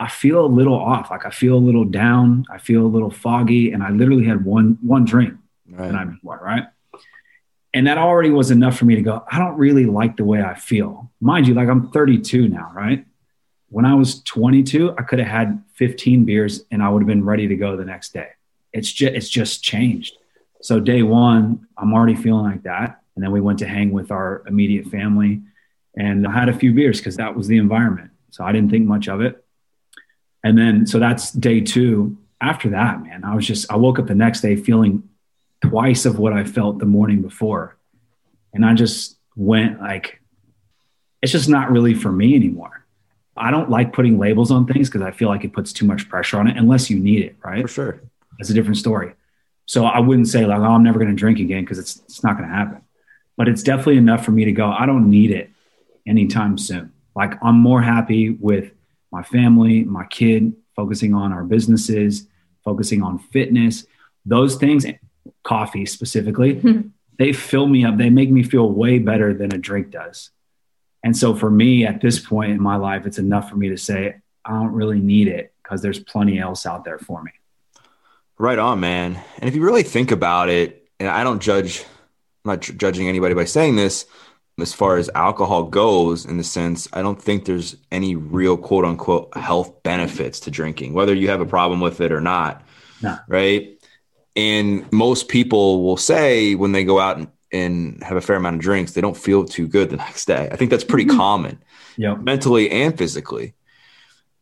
I 0.00 0.08
feel 0.08 0.44
a 0.44 0.48
little 0.48 0.74
off. 0.74 1.10
Like 1.10 1.26
I 1.26 1.30
feel 1.30 1.54
a 1.56 1.60
little 1.60 1.84
down. 1.84 2.46
I 2.50 2.56
feel 2.56 2.80
a 2.80 2.88
little 2.88 3.10
foggy. 3.10 3.72
And 3.72 3.82
I 3.82 3.90
literally 3.90 4.24
had 4.24 4.44
one 4.44 4.78
one 4.80 5.04
drink 5.04 5.34
right. 5.70 5.88
and 5.88 5.96
I'm 5.96 6.18
what, 6.22 6.42
right. 6.42 6.64
And 7.74 7.88
that 7.88 7.98
already 7.98 8.30
was 8.30 8.52
enough 8.52 8.78
for 8.78 8.84
me 8.84 8.94
to 8.94 9.02
go, 9.02 9.24
I 9.30 9.38
don't 9.38 9.58
really 9.58 9.84
like 9.84 10.16
the 10.16 10.24
way 10.24 10.40
I 10.40 10.54
feel. 10.54 11.10
Mind 11.20 11.48
you, 11.48 11.54
like 11.54 11.68
I'm 11.68 11.90
32 11.90 12.48
now, 12.48 12.70
right? 12.72 13.04
When 13.68 13.84
I 13.84 13.94
was 13.94 14.22
22, 14.22 14.94
I 14.96 15.02
could 15.02 15.18
have 15.18 15.28
had 15.28 15.62
15 15.74 16.24
beers 16.24 16.62
and 16.70 16.82
I 16.82 16.88
would 16.88 17.02
have 17.02 17.08
been 17.08 17.24
ready 17.24 17.48
to 17.48 17.56
go 17.56 17.76
the 17.76 17.84
next 17.84 18.14
day. 18.14 18.28
It's 18.72 18.92
just 18.92 19.14
it's 19.14 19.28
just 19.28 19.62
changed. 19.62 20.16
So 20.62 20.78
day 20.78 21.02
one, 21.02 21.66
I'm 21.76 21.92
already 21.92 22.14
feeling 22.14 22.44
like 22.44 22.62
that. 22.62 23.02
And 23.16 23.24
then 23.24 23.32
we 23.32 23.40
went 23.40 23.58
to 23.58 23.66
hang 23.66 23.90
with 23.90 24.12
our 24.12 24.44
immediate 24.46 24.86
family 24.86 25.42
and 25.96 26.26
I 26.26 26.32
had 26.32 26.48
a 26.48 26.52
few 26.52 26.72
beers 26.72 26.98
because 26.98 27.16
that 27.16 27.36
was 27.36 27.48
the 27.48 27.56
environment. 27.56 28.10
So 28.30 28.44
I 28.44 28.52
didn't 28.52 28.70
think 28.70 28.86
much 28.86 29.08
of 29.08 29.20
it. 29.20 29.44
And 30.42 30.58
then, 30.58 30.86
so 30.86 30.98
that's 30.98 31.30
day 31.32 31.60
two. 31.60 32.18
After 32.40 32.70
that, 32.70 33.02
man, 33.02 33.24
I 33.24 33.34
was 33.34 33.46
just, 33.46 33.70
I 33.72 33.76
woke 33.76 33.98
up 33.98 34.06
the 34.06 34.14
next 34.14 34.40
day 34.42 34.56
feeling 34.56 35.08
twice 35.68 36.04
of 36.06 36.18
what 36.18 36.32
I 36.32 36.44
felt 36.44 36.78
the 36.78 36.86
morning 36.86 37.22
before. 37.22 37.76
And 38.52 38.64
I 38.64 38.74
just 38.74 39.18
went 39.36 39.80
like, 39.80 40.20
it's 41.22 41.32
just 41.32 41.48
not 41.48 41.70
really 41.70 41.94
for 41.94 42.12
me 42.12 42.34
anymore. 42.34 42.84
I 43.36 43.50
don't 43.50 43.70
like 43.70 43.92
putting 43.92 44.18
labels 44.18 44.50
on 44.50 44.66
things 44.66 44.88
because 44.88 45.02
I 45.02 45.10
feel 45.10 45.28
like 45.28 45.44
it 45.44 45.52
puts 45.52 45.72
too 45.72 45.86
much 45.86 46.08
pressure 46.08 46.38
on 46.38 46.46
it 46.46 46.56
unless 46.56 46.88
you 46.88 46.98
need 46.98 47.24
it, 47.24 47.36
right? 47.44 47.62
For 47.62 47.68
sure. 47.68 48.02
That's 48.38 48.50
a 48.50 48.54
different 48.54 48.76
story. 48.76 49.14
So 49.66 49.86
I 49.86 49.98
wouldn't 49.98 50.28
say 50.28 50.44
like, 50.46 50.60
oh, 50.60 50.64
I'm 50.64 50.82
never 50.82 50.98
going 50.98 51.10
to 51.10 51.16
drink 51.16 51.38
again 51.40 51.62
because 51.64 51.78
it's 51.78 51.96
it's 52.04 52.22
not 52.22 52.36
going 52.36 52.48
to 52.48 52.54
happen. 52.54 52.82
But 53.36 53.48
it's 53.48 53.62
definitely 53.62 53.96
enough 53.96 54.24
for 54.24 54.30
me 54.30 54.44
to 54.44 54.52
go. 54.52 54.70
I 54.70 54.86
don't 54.86 55.10
need 55.10 55.30
it 55.30 55.50
anytime 56.06 56.58
soon. 56.58 56.92
Like 57.16 57.34
I'm 57.42 57.58
more 57.58 57.80
happy 57.80 58.30
with 58.30 58.70
my 59.10 59.22
family, 59.22 59.84
my 59.84 60.04
kid, 60.06 60.52
focusing 60.76 61.14
on 61.14 61.32
our 61.32 61.44
businesses, 61.44 62.28
focusing 62.64 63.02
on 63.02 63.18
fitness, 63.18 63.86
those 64.26 64.56
things, 64.56 64.84
coffee 65.44 65.86
specifically. 65.86 66.56
Mm-hmm. 66.56 66.88
They 67.16 67.32
fill 67.32 67.68
me 67.68 67.84
up. 67.84 67.96
They 67.96 68.10
make 68.10 68.28
me 68.28 68.42
feel 68.42 68.68
way 68.68 68.98
better 68.98 69.32
than 69.32 69.54
a 69.54 69.56
drink 69.56 69.92
does. 69.92 70.30
And 71.04 71.16
so 71.16 71.32
for 71.32 71.48
me 71.48 71.86
at 71.86 72.00
this 72.00 72.18
point 72.18 72.50
in 72.50 72.60
my 72.60 72.74
life, 72.74 73.06
it's 73.06 73.18
enough 73.18 73.48
for 73.48 73.54
me 73.54 73.68
to 73.68 73.76
say, 73.76 74.16
I 74.44 74.50
don't 74.50 74.72
really 74.72 74.98
need 74.98 75.28
it 75.28 75.54
because 75.62 75.80
there's 75.80 76.00
plenty 76.00 76.40
else 76.40 76.66
out 76.66 76.84
there 76.84 76.98
for 76.98 77.22
me. 77.22 77.30
Right 78.36 78.58
on, 78.58 78.80
man. 78.80 79.22
And 79.38 79.48
if 79.48 79.54
you 79.54 79.62
really 79.62 79.84
think 79.84 80.10
about 80.10 80.48
it, 80.48 80.88
and 80.98 81.08
I 81.08 81.22
don't 81.22 81.40
judge, 81.40 81.84
I'm 82.44 82.50
not 82.50 82.62
judging 82.62 83.08
anybody 83.08 83.34
by 83.34 83.44
saying 83.44 83.76
this, 83.76 84.06
as 84.60 84.72
far 84.72 84.96
as 84.96 85.10
alcohol 85.14 85.64
goes, 85.64 86.24
in 86.24 86.36
the 86.36 86.44
sense, 86.44 86.88
I 86.92 87.02
don't 87.02 87.20
think 87.20 87.44
there's 87.44 87.76
any 87.90 88.16
real 88.16 88.56
quote 88.56 88.84
unquote 88.84 89.36
health 89.36 89.82
benefits 89.82 90.40
to 90.40 90.50
drinking, 90.50 90.94
whether 90.94 91.14
you 91.14 91.28
have 91.28 91.40
a 91.40 91.46
problem 91.46 91.80
with 91.80 92.00
it 92.00 92.12
or 92.12 92.20
not. 92.20 92.62
No. 93.02 93.18
Right. 93.28 93.73
And 94.36 94.90
most 94.92 95.28
people 95.28 95.84
will 95.84 95.96
say 95.96 96.54
when 96.54 96.72
they 96.72 96.84
go 96.84 96.98
out 96.98 97.18
and, 97.18 97.28
and 97.52 98.02
have 98.02 98.16
a 98.16 98.20
fair 98.20 98.36
amount 98.36 98.56
of 98.56 98.62
drinks, 98.62 98.92
they 98.92 99.00
don't 99.00 99.16
feel 99.16 99.44
too 99.44 99.68
good 99.68 99.90
the 99.90 99.96
next 100.08 100.24
day. 100.26 100.48
I 100.50 100.56
think 100.56 100.70
that's 100.70 100.84
pretty 100.84 101.06
mm-hmm. 101.06 101.16
common, 101.16 101.62
yeah, 101.96 102.14
mentally 102.14 102.70
and 102.70 102.96
physically. 102.96 103.54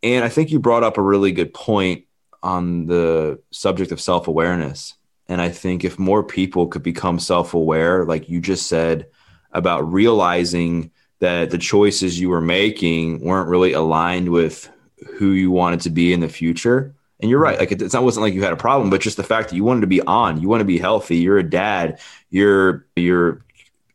And 0.02 0.24
I 0.24 0.28
think 0.28 0.50
you 0.50 0.59
brought 0.59 0.83
up 0.83 0.98
a 0.98 1.02
really 1.02 1.33
good 1.33 1.55
point 1.55 2.05
on 2.42 2.87
the 2.87 3.40
subject 3.50 3.92
of 3.92 4.00
self 4.00 4.28
awareness. 4.28 4.94
And 5.28 5.40
I 5.40 5.50
think 5.50 5.85
if 5.85 5.98
more 5.98 6.22
people 6.22 6.66
could 6.66 6.83
become 6.83 7.18
self 7.18 7.55
aware, 7.55 8.05
like 8.05 8.28
you 8.28 8.40
just 8.40 8.66
said, 8.66 9.07
about 9.52 9.92
realizing 9.92 10.90
that 11.20 11.50
the 11.50 11.59
choices 11.59 12.18
you 12.18 12.28
were 12.28 12.40
making 12.40 13.20
weren't 13.20 13.48
really 13.48 13.72
aligned 13.72 14.28
with 14.28 14.68
who 15.18 15.31
you 15.31 15.50
wanted 15.50 15.81
to 15.83 15.90
be 15.90 16.12
in 16.12 16.20
the 16.20 16.28
future. 16.28 16.94
And 17.22 17.30
you're 17.30 17.40
right. 17.40 17.58
Like 17.58 17.70
it, 17.70 17.80
it's 17.80 17.94
not 17.94 18.02
wasn't 18.02 18.22
like 18.24 18.35
you 18.35 18.42
had 18.42 18.52
a 18.52 18.56
problem, 18.56 18.90
but 18.90 19.00
just 19.00 19.16
the 19.16 19.22
fact 19.22 19.50
that 19.50 19.56
you 19.56 19.62
wanted 19.62 19.82
to 19.82 19.87
be 19.87 20.02
on, 20.02 20.42
you 20.42 20.48
want 20.48 20.61
to 20.61 20.66
be 20.66 20.78
healthy. 20.78 21.16
You're 21.18 21.38
a 21.38 21.48
dad. 21.48 22.00
You're 22.30 22.85
you're 22.96 23.44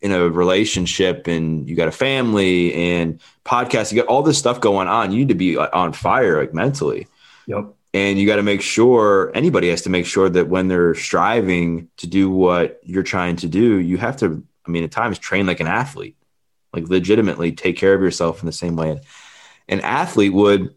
in 0.01 0.13
a 0.13 0.29
relationship, 0.29 1.27
and 1.27 1.67
you 1.69 1.75
got 1.75 1.89
a 1.89 1.91
family 1.91 2.73
and 2.73 3.19
podcast. 3.43 3.91
You 3.91 4.01
got 4.01 4.07
all 4.07 4.23
this 4.23 4.37
stuff 4.37 4.61
going 4.61 4.87
on. 4.87 5.11
You 5.11 5.19
need 5.19 5.27
to 5.27 5.35
be 5.35 5.57
on 5.57 5.91
fire, 5.91 6.39
like 6.39 6.53
mentally. 6.53 7.07
Yep. 7.47 7.73
And 7.93 8.17
you 8.17 8.25
got 8.27 8.35
to 8.37 8.43
make 8.43 8.61
sure 8.61 9.31
anybody 9.33 9.69
has 9.69 9.81
to 9.83 9.89
make 9.89 10.05
sure 10.05 10.29
that 10.29 10.47
when 10.47 10.67
they're 10.67 10.95
striving 10.95 11.89
to 11.97 12.07
do 12.07 12.29
what 12.29 12.79
you're 12.83 13.03
trying 13.03 13.37
to 13.37 13.47
do, 13.47 13.77
you 13.77 13.97
have 13.97 14.17
to, 14.17 14.43
I 14.65 14.69
mean, 14.69 14.83
at 14.83 14.91
times 14.91 15.17
train 15.17 15.47
like 15.47 15.59
an 15.59 15.67
athlete, 15.67 16.15
like 16.73 16.87
legitimately 16.87 17.53
take 17.53 17.75
care 17.75 17.93
of 17.93 18.01
yourself 18.01 18.41
in 18.41 18.45
the 18.45 18.51
same 18.51 18.75
way. 18.75 19.01
An 19.67 19.81
athlete 19.81 20.33
would. 20.33 20.75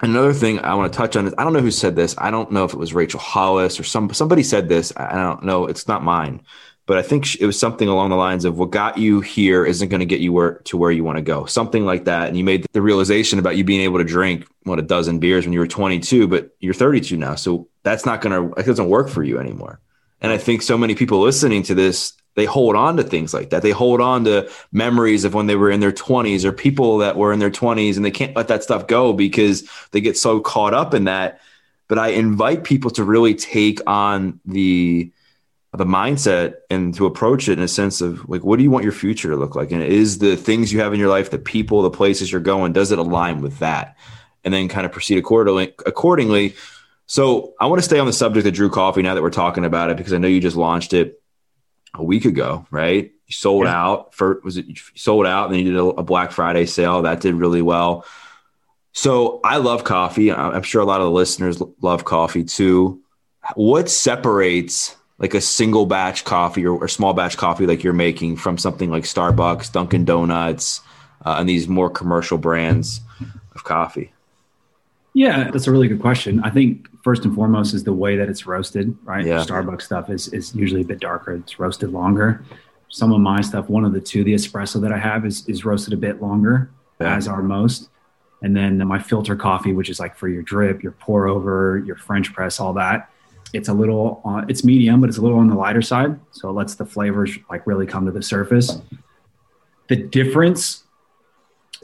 Another 0.00 0.32
thing 0.32 0.60
I 0.60 0.74
want 0.74 0.92
to 0.92 0.96
touch 0.96 1.16
on 1.16 1.26
is 1.26 1.34
I 1.36 1.44
don't 1.44 1.52
know 1.52 1.60
who 1.60 1.70
said 1.70 1.96
this. 1.96 2.14
I 2.18 2.30
don't 2.30 2.52
know 2.52 2.64
if 2.64 2.72
it 2.72 2.78
was 2.78 2.94
Rachel 2.94 3.20
Hollis 3.20 3.80
or 3.80 3.84
some 3.84 4.12
somebody 4.12 4.42
said 4.42 4.68
this. 4.68 4.92
I 4.96 5.14
don't 5.14 5.42
know. 5.42 5.66
It's 5.66 5.88
not 5.88 6.04
mine 6.04 6.42
but 6.88 6.96
I 6.96 7.02
think 7.02 7.38
it 7.38 7.44
was 7.44 7.60
something 7.60 7.86
along 7.86 8.08
the 8.08 8.16
lines 8.16 8.46
of 8.46 8.56
what 8.56 8.70
got 8.70 8.96
you 8.96 9.20
here 9.20 9.66
isn't 9.66 9.90
going 9.90 10.00
to 10.00 10.06
get 10.06 10.20
you 10.20 10.32
where, 10.32 10.54
to 10.64 10.78
where 10.78 10.90
you 10.90 11.04
want 11.04 11.16
to 11.16 11.22
go, 11.22 11.44
something 11.44 11.84
like 11.84 12.06
that. 12.06 12.28
And 12.28 12.36
you 12.36 12.42
made 12.42 12.66
the 12.72 12.80
realization 12.80 13.38
about 13.38 13.58
you 13.58 13.62
being 13.62 13.82
able 13.82 13.98
to 13.98 14.04
drink 14.04 14.46
what 14.62 14.78
a 14.78 14.82
dozen 14.82 15.18
beers 15.18 15.44
when 15.44 15.52
you 15.52 15.58
were 15.58 15.66
22, 15.66 16.26
but 16.28 16.48
you're 16.60 16.72
32 16.72 17.18
now, 17.18 17.34
so 17.34 17.68
that's 17.82 18.06
not 18.06 18.22
going 18.22 18.32
to 18.32 18.58
it 18.58 18.64
doesn't 18.64 18.88
work 18.88 19.10
for 19.10 19.22
you 19.22 19.38
anymore. 19.38 19.80
And 20.22 20.32
I 20.32 20.38
think 20.38 20.62
so 20.62 20.78
many 20.78 20.94
people 20.94 21.20
listening 21.20 21.62
to 21.64 21.74
this 21.74 22.14
they 22.38 22.44
hold 22.44 22.76
on 22.76 22.96
to 22.96 23.02
things 23.02 23.34
like 23.34 23.50
that. 23.50 23.62
They 23.62 23.72
hold 23.72 24.00
on 24.00 24.24
to 24.24 24.48
memories 24.70 25.24
of 25.24 25.34
when 25.34 25.48
they 25.48 25.56
were 25.56 25.72
in 25.72 25.80
their 25.80 25.90
20s 25.90 26.44
or 26.44 26.52
people 26.52 26.98
that 26.98 27.16
were 27.16 27.32
in 27.32 27.40
their 27.40 27.50
20s 27.50 27.96
and 27.96 28.04
they 28.04 28.12
can't 28.12 28.36
let 28.36 28.46
that 28.46 28.62
stuff 28.62 28.86
go 28.86 29.12
because 29.12 29.68
they 29.90 30.00
get 30.00 30.16
so 30.16 30.38
caught 30.38 30.72
up 30.72 30.94
in 30.94 31.04
that. 31.04 31.40
But 31.88 31.98
I 31.98 32.08
invite 32.10 32.62
people 32.62 32.92
to 32.92 33.02
really 33.02 33.34
take 33.34 33.80
on 33.88 34.38
the 34.46 35.10
the 35.74 35.84
mindset 35.84 36.54
and 36.70 36.94
to 36.94 37.06
approach 37.06 37.48
it 37.48 37.58
in 37.58 37.64
a 37.64 37.68
sense 37.68 38.00
of 38.00 38.26
like 38.28 38.42
what 38.42 38.56
do 38.56 38.62
you 38.62 38.70
want 38.70 38.84
your 38.84 38.92
future 38.92 39.28
to 39.28 39.36
look 39.36 39.54
like 39.54 39.70
and 39.70 39.82
is 39.82 40.18
the 40.18 40.36
things 40.36 40.72
you 40.72 40.80
have 40.80 40.94
in 40.94 40.98
your 40.98 41.10
life 41.10 41.30
the 41.30 41.38
people 41.38 41.82
the 41.82 41.90
places 41.90 42.32
you're 42.32 42.40
going 42.40 42.72
does 42.72 42.90
it 42.90 42.98
align 42.98 43.42
with 43.42 43.58
that 43.58 43.94
and 44.44 44.54
then 44.54 44.66
kind 44.66 44.86
of 44.86 44.90
proceed 44.90 45.18
accordingly 45.18 45.74
accordingly 45.84 46.56
so 47.06 47.52
i 47.60 47.66
want 47.66 47.78
to 47.78 47.84
stay 47.84 47.98
on 47.98 48.06
the 48.06 48.12
subject 48.14 48.46
of 48.46 48.54
drew 48.54 48.70
coffee 48.70 49.02
now 49.02 49.14
that 49.14 49.22
we're 49.22 49.28
talking 49.28 49.64
about 49.64 49.90
it 49.90 49.96
because 49.98 50.14
i 50.14 50.18
know 50.18 50.26
you 50.26 50.40
just 50.40 50.56
launched 50.56 50.94
it 50.94 51.22
a 51.94 52.02
week 52.02 52.24
ago 52.24 52.66
right 52.70 53.12
you 53.26 53.32
sold 53.32 53.64
yeah. 53.64 53.82
out 53.82 54.14
for 54.14 54.40
was 54.44 54.56
it 54.56 54.66
you 54.66 54.74
sold 54.94 55.26
out 55.26 55.46
and 55.46 55.54
then 55.54 55.64
you 55.64 55.72
did 55.72 55.80
a, 55.80 55.84
a 55.84 56.02
black 56.02 56.30
friday 56.32 56.66
sale 56.66 57.02
that 57.02 57.20
did 57.20 57.34
really 57.34 57.62
well 57.62 58.04
so 58.92 59.40
i 59.44 59.56
love 59.56 59.84
coffee 59.84 60.32
i'm 60.32 60.62
sure 60.62 60.82
a 60.82 60.84
lot 60.84 61.00
of 61.00 61.06
the 61.06 61.10
listeners 61.10 61.62
love 61.80 62.04
coffee 62.04 62.44
too 62.44 63.00
what 63.54 63.88
separates 63.88 64.96
like 65.18 65.34
a 65.34 65.40
single 65.40 65.86
batch 65.86 66.24
coffee 66.24 66.64
or, 66.64 66.78
or, 66.78 66.88
small 66.88 67.12
batch 67.12 67.36
coffee 67.36 67.66
like 67.66 67.82
you're 67.82 67.92
making 67.92 68.36
from 68.36 68.56
something 68.56 68.90
like 68.90 69.04
Starbucks, 69.04 69.72
Dunkin' 69.72 70.04
Donuts, 70.04 70.80
uh, 71.24 71.36
and 71.38 71.48
these 71.48 71.68
more 71.68 71.90
commercial 71.90 72.38
brands 72.38 73.00
of 73.54 73.64
coffee? 73.64 74.12
Yeah, 75.14 75.50
that's 75.50 75.66
a 75.66 75.72
really 75.72 75.88
good 75.88 76.00
question. 76.00 76.40
I 76.44 76.50
think 76.50 76.88
first 77.08 77.24
and 77.24 77.34
foremost 77.34 77.72
is 77.72 77.84
the 77.84 77.92
way 77.92 78.18
that 78.18 78.28
it's 78.28 78.46
roasted, 78.46 78.94
right? 79.02 79.24
Yeah. 79.24 79.38
Starbucks 79.42 79.80
stuff 79.80 80.10
is, 80.10 80.28
is 80.28 80.54
usually 80.54 80.82
a 80.82 80.84
bit 80.84 81.00
darker. 81.00 81.32
It's 81.32 81.58
roasted 81.58 81.90
longer. 81.90 82.44
Some 82.90 83.14
of 83.14 83.20
my 83.20 83.40
stuff, 83.40 83.70
one 83.70 83.86
of 83.86 83.94
the 83.94 84.00
two, 84.00 84.24
the 84.24 84.34
espresso 84.34 84.78
that 84.82 84.92
I 84.92 84.98
have 84.98 85.24
is, 85.24 85.48
is 85.48 85.64
roasted 85.64 85.94
a 85.94 85.96
bit 85.96 86.20
longer, 86.20 86.70
yeah. 87.00 87.16
as 87.16 87.26
are 87.26 87.40
most. 87.40 87.88
And 88.42 88.54
then 88.54 88.76
my 88.86 88.98
filter 88.98 89.36
coffee, 89.36 89.72
which 89.72 89.88
is 89.88 89.98
like 89.98 90.16
for 90.16 90.28
your 90.28 90.42
drip, 90.42 90.82
your 90.82 90.92
pour 90.92 91.28
over, 91.28 91.82
your 91.86 91.96
French 91.96 92.34
press, 92.34 92.60
all 92.60 92.74
that 92.74 93.08
it's 93.54 93.68
a 93.68 93.72
little 93.72 94.20
uh, 94.26 94.44
it's 94.46 94.62
medium 94.62 95.00
but 95.00 95.08
it's 95.08 95.16
a 95.16 95.22
little 95.22 95.38
on 95.38 95.48
the 95.48 95.54
lighter 95.54 95.80
side 95.80 96.20
so 96.32 96.50
it 96.50 96.52
lets 96.52 96.74
the 96.74 96.84
flavors 96.84 97.38
like 97.48 97.66
really 97.66 97.86
come 97.86 98.04
to 98.04 98.12
the 98.12 98.20
surface 98.20 98.82
the 99.88 99.96
difference 99.96 100.84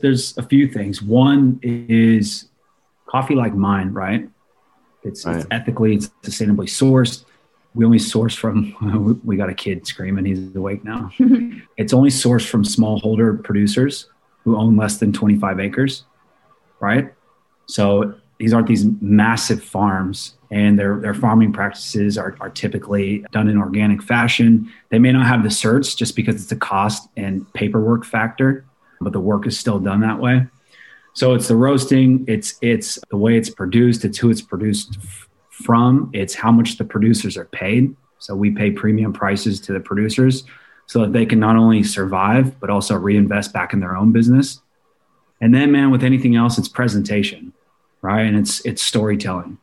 there's 0.03 0.37
a 0.37 0.43
few 0.43 0.68
things 0.68 1.01
one 1.01 1.59
is 1.62 2.49
coffee 3.07 3.35
like 3.35 3.55
mine 3.55 3.95
right 3.95 4.29
it's, 5.05 5.24
right. 5.24 5.36
it's 5.36 5.46
ethically 5.50 5.94
it's 5.94 6.11
sustainably 6.22 6.66
sourced 6.66 7.24
we 7.74 7.84
only 7.84 7.98
source 7.98 8.34
from 8.34 9.20
we 9.24 9.36
got 9.36 9.48
a 9.48 9.55
kid 9.55 9.86
screaming 9.86 10.24
he's 10.24 10.55
awake 10.55 10.84
now 10.84 11.11
it's 11.76 11.92
only 11.92 12.11
sourced 12.11 12.48
from 12.48 12.64
smallholder 12.64 13.42
producers 13.42 14.09
who 14.44 14.57
own 14.57 14.76
less 14.76 14.98
than 14.98 15.12
25 15.12 15.61
acres 15.61 16.05
right 16.80 17.12
so 17.66 18.14
these 18.38 18.52
aren't 18.52 18.66
these 18.66 18.84
massive 19.00 19.62
farms 19.62 20.34
and 20.50 20.78
their, 20.78 21.00
their 21.00 21.14
farming 21.14 21.52
practices 21.52 22.16
are, 22.16 22.36
are 22.40 22.50
typically 22.50 23.24
done 23.32 23.48
in 23.48 23.57
organic 23.57 24.02
fashion. 24.02 24.70
They 24.90 25.00
may 25.00 25.11
not 25.11 25.26
have 25.26 25.42
the 25.42 25.48
certs 25.48 25.96
just 25.96 26.14
because 26.14 26.40
it's 26.40 26.52
a 26.52 26.57
cost 26.57 27.09
and 27.16 27.52
paperwork 27.55 28.05
factor, 28.05 28.64
but 29.00 29.12
the 29.12 29.20
work 29.20 29.46
is 29.46 29.59
still 29.59 29.80
done 29.80 30.00
that 30.00 30.20
way. 30.20 30.46
So 31.15 31.35
it's 31.35 31.49
the 31.49 31.57
roasting, 31.57 32.25
it's 32.29 32.57
it's 32.61 32.99
the 33.09 33.17
way 33.17 33.37
it's 33.37 33.51
produced, 33.51 34.05
it's 34.05 34.19
who 34.19 34.31
it's 34.31 34.43
produced 34.43 34.99
f- 35.03 35.29
from, 35.51 36.11
it's 36.12 36.35
how 36.35 36.53
much 36.53 36.77
the 36.77 36.85
producers 36.85 37.37
are 37.37 37.47
paid. 37.47 37.95
So 38.19 38.35
we 38.35 38.51
pay 38.51 38.71
premium 38.71 39.12
prices 39.12 39.61
to 39.61 39.73
the 39.73 39.81
producers 39.81 40.45
so 40.87 41.01
that 41.01 41.12
they 41.12 41.25
can 41.25 41.41
not 41.41 41.57
only 41.57 41.83
survive 41.83 42.59
but 42.61 42.69
also 42.71 42.95
reinvest 42.97 43.53
back 43.53 43.73
in 43.73 43.81
their 43.81 43.97
own 43.97 44.12
business. 44.12 44.61
And 45.41 45.55
then 45.55 45.73
man 45.73 45.91
with 45.91 46.05
anything 46.05 46.37
else 46.37 46.59
it's 46.59 46.69
presentation 46.69 47.53
right? 48.05 48.27
And 48.27 48.37
it's 48.37 48.61
it's 48.67 48.83
storytelling. 48.83 49.57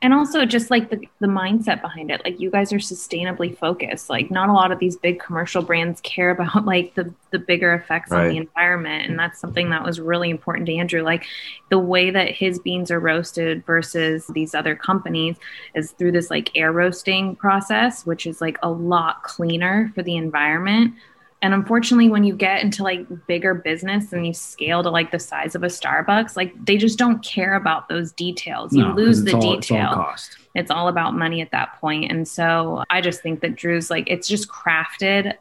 And 0.00 0.14
also 0.14 0.44
just 0.46 0.70
like 0.70 0.90
the, 0.90 1.00
the 1.18 1.26
mindset 1.26 1.80
behind 1.80 2.10
it. 2.10 2.22
Like 2.24 2.38
you 2.38 2.50
guys 2.50 2.72
are 2.72 2.78
sustainably 2.78 3.56
focused. 3.56 4.08
Like 4.08 4.30
not 4.30 4.48
a 4.48 4.52
lot 4.52 4.70
of 4.70 4.78
these 4.78 4.96
big 4.96 5.18
commercial 5.18 5.60
brands 5.62 6.00
care 6.02 6.30
about 6.30 6.64
like 6.64 6.94
the 6.94 7.12
the 7.30 7.38
bigger 7.38 7.74
effects 7.74 8.10
right. 8.10 8.26
on 8.26 8.28
the 8.28 8.36
environment. 8.36 9.08
And 9.08 9.18
that's 9.18 9.40
something 9.40 9.70
that 9.70 9.84
was 9.84 10.00
really 10.00 10.30
important 10.30 10.66
to 10.66 10.74
Andrew. 10.76 11.02
Like 11.02 11.24
the 11.68 11.78
way 11.78 12.10
that 12.10 12.30
his 12.30 12.58
beans 12.58 12.90
are 12.90 13.00
roasted 13.00 13.66
versus 13.66 14.26
these 14.28 14.54
other 14.54 14.76
companies 14.76 15.36
is 15.74 15.90
through 15.92 16.12
this 16.12 16.30
like 16.30 16.56
air 16.56 16.72
roasting 16.72 17.34
process, 17.36 18.06
which 18.06 18.26
is 18.26 18.40
like 18.40 18.56
a 18.62 18.70
lot 18.70 19.24
cleaner 19.24 19.90
for 19.94 20.02
the 20.02 20.16
environment 20.16 20.94
and 21.40 21.54
unfortunately, 21.54 22.08
when 22.08 22.24
you 22.24 22.34
get 22.34 22.62
into 22.62 22.82
like 22.82 23.06
bigger 23.26 23.54
business 23.54 24.12
and 24.12 24.26
you 24.26 24.34
scale 24.34 24.82
to 24.82 24.90
like 24.90 25.12
the 25.12 25.20
size 25.20 25.54
of 25.54 25.62
a 25.62 25.68
Starbucks, 25.68 26.36
like 26.36 26.52
they 26.64 26.76
just 26.76 26.98
don't 26.98 27.22
care 27.24 27.54
about 27.54 27.88
those 27.88 28.10
details. 28.10 28.74
You 28.74 28.82
no, 28.82 28.94
lose 28.94 29.22
the 29.22 29.34
all, 29.34 29.40
detail. 29.40 29.86
It's 29.86 29.96
all, 29.96 30.16
it's 30.56 30.70
all 30.70 30.88
about 30.88 31.14
money 31.14 31.40
at 31.40 31.52
that 31.52 31.80
point. 31.80 32.10
And 32.10 32.26
so 32.26 32.82
I 32.90 33.00
just 33.00 33.22
think 33.22 33.40
that 33.40 33.54
Drew's 33.54 33.88
like, 33.88 34.10
it's 34.10 34.26
just 34.26 34.48
crafted 34.48 35.34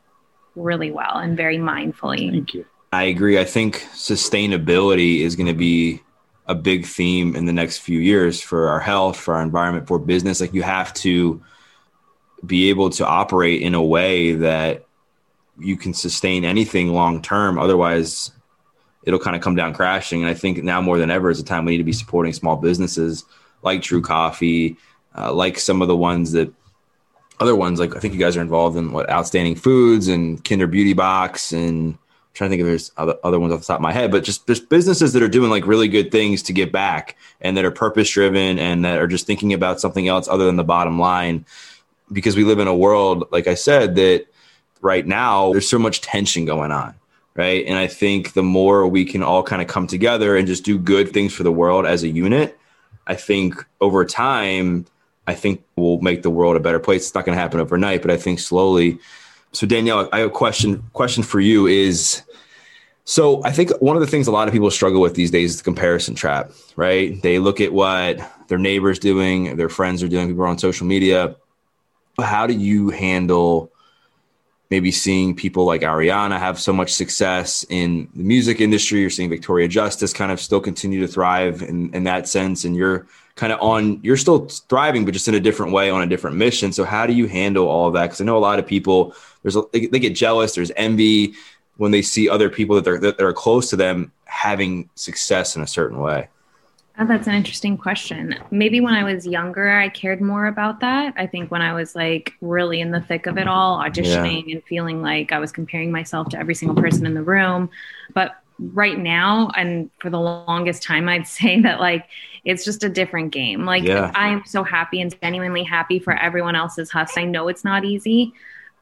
really 0.56 0.92
well 0.92 1.18
and 1.18 1.36
very 1.36 1.58
mindfully. 1.58 2.30
Thank 2.32 2.54
you. 2.54 2.66
I 2.92 3.04
agree. 3.04 3.40
I 3.40 3.44
think 3.44 3.78
sustainability 3.94 5.22
is 5.22 5.36
going 5.36 5.48
to 5.48 5.54
be 5.54 6.02
a 6.46 6.56
big 6.56 6.86
theme 6.86 7.36
in 7.36 7.46
the 7.46 7.54
next 7.54 7.80
few 7.80 8.00
years 8.00 8.40
for 8.40 8.70
our 8.70 8.80
health, 8.80 9.18
for 9.18 9.34
our 9.34 9.42
environment, 9.42 9.88
for 9.88 9.98
business. 10.00 10.40
Like 10.40 10.54
you 10.54 10.62
have 10.64 10.94
to 10.96 11.42
be 12.46 12.70
able 12.70 12.92
to 12.92 13.06
operate 13.06 13.64
in 13.64 13.74
a 13.74 13.84
way 13.84 14.34
that 14.34 14.87
you 15.60 15.78
can 15.78 15.94
sustain 15.94 16.46
anything 16.46 16.94
long 16.94 17.22
term. 17.22 17.58
Otherwise, 17.58 18.32
it'll 19.04 19.20
kind 19.20 19.36
of 19.36 19.42
come 19.42 19.56
down 19.56 19.74
crashing. 19.74 20.22
And 20.22 20.30
I 20.30 20.34
think 20.34 20.64
now 20.64 20.82
more 20.82 20.98
than 20.98 21.10
ever 21.10 21.30
is 21.30 21.38
the 21.38 21.44
time 21.44 21.66
we 21.66 21.72
need 21.72 21.78
to 21.78 21.84
be 21.84 21.94
supporting 21.94 22.34
small 22.34 22.58
businesses 22.58 23.26
like 23.64 23.82
Drew 23.82 24.02
Coffee, 24.02 24.78
uh, 25.18 25.34
like 25.34 25.58
some 25.60 25.82
of 25.82 25.88
the 25.88 25.98
ones 25.98 26.34
that 26.34 26.54
other 27.40 27.56
ones 27.56 27.80
like 27.80 27.96
I 27.96 28.00
think 28.00 28.14
you 28.14 28.20
guys 28.20 28.36
are 28.36 28.42
involved 28.42 28.78
in 28.78 28.92
what 28.92 29.10
Outstanding 29.10 29.56
Foods 29.56 30.08
and 30.08 30.44
Kinder 30.44 30.68
Beauty 30.68 30.94
Box 30.94 31.52
and 31.54 31.94
I'm 31.94 32.00
trying 32.34 32.50
to 32.50 32.52
think 32.52 32.62
if 32.62 32.68
there's 32.68 32.92
other, 32.98 33.16
other 33.24 33.40
ones 33.40 33.54
off 33.54 33.62
the 33.62 33.66
top 33.66 33.78
of 33.78 33.82
my 33.82 33.94
head, 33.94 34.12
but 34.12 34.24
just 34.24 34.48
just 34.48 34.70
businesses 34.70 35.14
that 35.14 35.24
are 35.24 35.28
doing 35.28 35.50
like 35.50 35.68
really 35.68 35.88
good 35.88 36.12
things 36.12 36.42
to 36.44 36.54
give 36.54 36.72
back 36.72 37.16
and 37.42 37.56
that 37.56 37.66
are 37.66 37.72
purpose 37.72 38.10
driven 38.10 38.60
and 38.60 38.86
that 38.86 39.00
are 39.00 39.08
just 39.08 39.28
thinking 39.28 39.54
about 39.54 39.80
something 39.80 40.08
else 40.08 40.28
other 40.28 40.46
than 40.46 40.56
the 40.56 40.64
bottom 40.64 41.00
line. 41.00 41.46
Because 42.12 42.36
we 42.36 42.44
live 42.44 42.60
in 42.60 42.68
a 42.68 42.76
world, 42.76 43.28
like 43.32 43.48
I 43.48 43.56
said, 43.56 43.96
that 43.96 44.28
right 44.82 45.06
now 45.06 45.52
there's 45.52 45.70
so 45.70 45.80
much 45.80 46.02
tension 46.02 46.46
going 46.46 46.72
on 46.72 46.94
right? 47.36 47.66
And 47.68 47.78
i 47.78 47.88
think 47.88 48.34
the 48.34 48.44
more 48.44 48.88
we 48.88 49.06
can 49.06 49.24
all 49.24 49.44
kind 49.44 49.62
of 49.62 49.68
come 49.68 49.88
together 49.88 50.36
and 50.36 50.48
just 50.48 50.64
do 50.64 50.78
good 50.78 51.14
things 51.14 51.34
for 51.34 51.44
the 51.44 51.52
world 51.52 51.86
as 51.86 52.04
a 52.04 52.08
unit 52.08 52.58
i 53.06 53.16
think 53.16 53.66
over 53.82 54.06
time 54.06 54.86
i 55.28 55.34
think 55.34 55.64
we'll 55.76 56.00
make 56.00 56.24
the 56.24 56.30
world 56.30 56.56
a 56.56 56.60
better 56.60 56.80
place. 56.80 57.08
It's 57.08 57.16
not 57.16 57.26
going 57.26 57.36
to 57.36 57.42
happen 57.42 57.60
overnight 57.60 58.02
but 58.02 58.12
i 58.12 58.18
think 58.18 58.40
slowly. 58.40 59.00
So 59.52 59.68
daniella 59.68 60.10
i 60.12 60.20
have 60.20 60.28
a 60.28 60.32
question 60.32 60.84
question 60.94 61.24
for 61.24 61.40
you 61.40 61.68
is 61.68 62.22
so 63.06 63.44
i 63.44 63.52
think 63.52 63.72
one 63.82 63.96
of 63.96 64.02
the 64.02 64.08
things 64.08 64.28
a 64.28 64.32
lot 64.32 64.48
of 64.48 64.54
people 64.54 64.70
struggle 64.72 65.02
with 65.02 65.16
these 65.16 65.32
days 65.32 65.52
is 65.52 65.58
the 65.58 65.64
comparison 65.64 66.16
trap 66.16 66.52
right? 66.78 67.22
They 67.24 67.40
look 67.40 67.60
at 67.60 67.74
what 67.74 68.20
their 68.48 68.60
neighbors 68.60 69.00
doing 69.00 69.58
their 69.58 69.68
friends 69.68 70.02
are 70.02 70.08
doing 70.08 70.30
people 70.30 70.46
on 70.46 70.58
social 70.58 70.88
media. 70.88 71.36
How 72.20 72.48
do 72.48 72.54
you 72.54 72.90
handle 72.92 73.72
maybe 74.70 74.92
seeing 74.92 75.36
people 75.36 75.66
like 75.66 75.82
Ariana 75.82 76.40
have 76.40 76.60
so 76.60 76.74
much 76.74 76.94
success 76.94 77.66
in 77.70 78.10
the 78.16 78.24
music 78.24 78.60
industry. 78.60 79.00
You're 79.00 79.10
seeing 79.10 79.30
Victoria 79.30 79.68
Justice 79.68 80.14
kind 80.14 80.32
of 80.32 80.42
still 80.42 80.60
continue 80.60 81.00
to 81.02 81.08
thrive 81.08 81.62
in, 81.62 81.94
in 81.94 82.04
that 82.04 82.28
sense. 82.28 82.66
And 82.66 82.76
you're 82.76 83.08
kind 83.36 83.54
of 83.54 83.62
on, 83.62 84.00
you're 84.04 84.18
still 84.18 84.48
thriving, 84.48 85.06
but 85.06 85.14
just 85.14 85.28
in 85.28 85.36
a 85.36 85.40
different 85.40 85.72
way 85.72 85.90
on 85.90 86.02
a 86.02 86.08
different 86.08 86.36
mission. 86.36 86.74
So 86.74 86.84
how 86.84 87.06
do 87.08 87.14
you 87.14 87.28
handle 87.28 87.68
all 87.68 87.88
of 87.88 87.94
that? 87.94 88.08
Because 88.08 88.20
I 88.20 88.26
know 88.26 88.38
a 88.38 88.40
lot 88.40 88.60
of 88.60 88.68
people, 88.68 89.16
there's 89.42 89.56
they, 89.72 89.86
they, 89.86 90.00
get 90.00 90.16
jealous, 90.16 90.56
there's 90.56 90.72
envy 90.76 91.34
when 91.78 91.92
they 91.92 92.02
see 92.02 92.28
other 92.28 92.50
people 92.50 92.76
that, 92.76 92.84
they're, 92.84 93.00
that 93.00 93.22
are 93.22 93.34
close 93.34 93.70
to 93.70 93.76
them 93.76 94.12
having 94.26 94.90
success 94.96 95.56
in 95.56 95.62
a 95.62 95.68
certain 95.68 96.00
way. 96.00 96.28
Oh, 97.00 97.06
that's 97.06 97.28
an 97.28 97.36
interesting 97.36 97.78
question. 97.78 98.36
Maybe 98.50 98.82
when 98.82 98.96
I 98.96 99.04
was 99.04 99.28
younger, 99.28 99.70
I 99.70 99.88
cared 99.88 100.20
more 100.20 100.48
about 100.48 100.80
that. 100.80 101.14
I 101.16 101.28
think 101.28 101.52
when 101.52 101.62
I 101.62 101.74
was 101.74 101.96
like 101.96 102.34
really 102.42 102.82
in 102.82 102.90
the 102.90 103.02
thick 103.02 103.28
of 103.28 103.38
it 103.38 103.48
all, 103.48 103.78
auditioning 103.78 104.48
yeah. 104.48 104.56
and 104.56 104.64
feeling 104.64 105.04
like 105.04 105.32
I 105.32 105.38
was 105.38 105.52
comparing 105.52 105.92
myself 105.92 106.30
to 106.30 106.40
every 106.40 106.56
single 106.56 106.76
person 106.82 107.06
in 107.06 107.14
the 107.14 107.22
room. 107.22 107.70
But 108.16 108.42
right 108.60 108.98
now, 108.98 109.52
and 109.56 109.92
for 110.00 110.10
the 110.10 110.20
longest 110.20 110.82
time, 110.82 111.08
I'd 111.08 111.28
say 111.28 111.62
that 111.62 111.80
like 111.80 112.08
it's 112.46 112.66
just 112.66 112.84
a 112.84 112.90
different 112.90 113.32
game. 113.32 113.66
Like 113.66 113.84
yeah. 113.84 114.12
I 114.16 114.30
am 114.30 114.44
so 114.46 114.64
happy 114.64 115.00
and 115.00 115.16
genuinely 115.22 115.64
happy 115.64 116.00
for 116.00 116.14
everyone 116.14 116.56
else's 116.56 116.90
hustle. 116.90 117.22
I 117.22 117.26
know 117.26 117.48
it's 117.48 117.64
not 117.64 117.86
easy, 117.86 118.34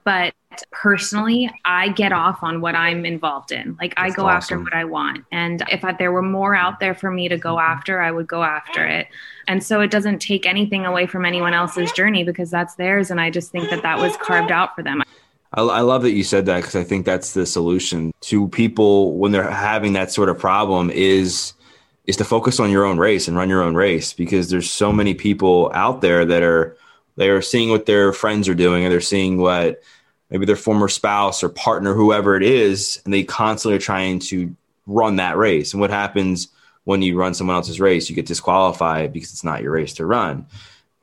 but 0.06 0.34
personally 0.72 1.52
i 1.66 1.90
get 1.90 2.14
off 2.14 2.42
on 2.42 2.62
what 2.62 2.76
i'm 2.76 3.06
involved 3.06 3.52
in. 3.52 3.76
Like 3.82 3.94
That's 3.96 4.14
i 4.14 4.16
go 4.16 4.28
awesome. 4.28 4.36
after 4.38 4.60
what 4.60 4.74
i 4.74 4.86
want. 4.86 5.26
And 5.32 5.64
if 5.70 5.84
I, 5.84 5.92
there 5.92 6.14
were 6.14 6.22
more 6.22 6.56
out 6.56 6.80
there 6.80 6.96
for 6.96 7.12
me 7.12 7.28
to 7.28 7.38
go 7.38 7.56
mm-hmm. 7.56 7.72
after 7.72 8.02
i 8.02 8.12
would 8.12 8.28
go 8.28 8.44
after 8.44 8.86
it. 8.88 9.08
And 9.48 9.62
so 9.62 9.82
it 9.82 9.92
doesn't 9.92 10.20
take 10.20 10.46
anything 10.46 10.86
away 10.86 11.08
from 11.08 11.26
anyone 11.26 11.54
else's 11.54 11.92
journey 11.92 12.24
because 12.24 12.50
that's 12.50 12.76
theirs. 12.76 13.12
And 13.12 13.20
i 13.20 13.30
just 13.30 13.52
think 13.52 13.70
that 13.70 13.82
that 13.82 14.00
was 14.00 14.16
carved 14.18 14.52
out 14.52 14.76
for 14.76 14.84
them. 14.84 15.04
I, 15.54 15.62
I 15.62 15.82
love 15.82 16.04
that 16.04 16.12
you 16.12 16.24
said 16.24 16.46
that 16.46 16.58
because 16.58 16.76
I 16.76 16.84
think 16.84 17.06
that's 17.06 17.34
the 17.34 17.46
solution 17.46 18.14
to 18.22 18.48
people 18.50 19.18
when 19.18 19.32
they're 19.32 19.50
having 19.50 19.94
that 19.94 20.12
sort 20.12 20.30
of 20.30 20.40
problem 20.40 20.90
is 20.90 21.54
is 22.06 22.18
to 22.18 22.24
focus 22.24 22.60
on 22.60 22.70
your 22.70 22.86
own 22.86 23.00
race 23.00 23.28
and 23.28 23.36
run 23.36 23.50
your 23.50 23.64
own 23.64 23.74
race 23.74 24.14
because 24.14 24.52
there's 24.52 24.70
so 24.70 24.92
many 24.92 25.16
people 25.16 25.72
out 25.74 26.02
there 26.02 26.24
that 26.24 26.44
are 26.44 26.78
they're 27.16 27.42
seeing 27.42 27.70
what 27.70 27.86
their 27.86 28.14
friends 28.14 28.48
are 28.48 28.56
doing 28.56 28.84
and 28.84 28.92
they're 28.92 29.02
seeing 29.02 29.38
what 29.38 29.82
maybe 30.36 30.46
their 30.46 30.58
former 30.58 30.90
spouse 30.90 31.44
or 31.44 31.48
partner 31.48 31.94
whoever 31.94 32.36
it 32.36 32.44
is 32.44 33.02
and 33.06 33.14
they 33.14 33.24
constantly 33.24 33.78
are 33.78 33.80
trying 33.80 34.20
to 34.20 34.54
run 34.86 35.16
that 35.16 35.38
race. 35.38 35.72
And 35.72 35.80
what 35.80 35.92
happens 35.92 36.50
when 36.84 37.02
you 37.02 37.18
run 37.18 37.34
someone 37.34 37.56
else's 37.56 37.80
race? 37.80 38.10
You 38.10 38.18
get 38.18 38.26
disqualified 38.26 39.14
because 39.14 39.32
it's 39.32 39.46
not 39.46 39.62
your 39.62 39.72
race 39.72 39.94
to 39.94 40.06
run. 40.06 40.46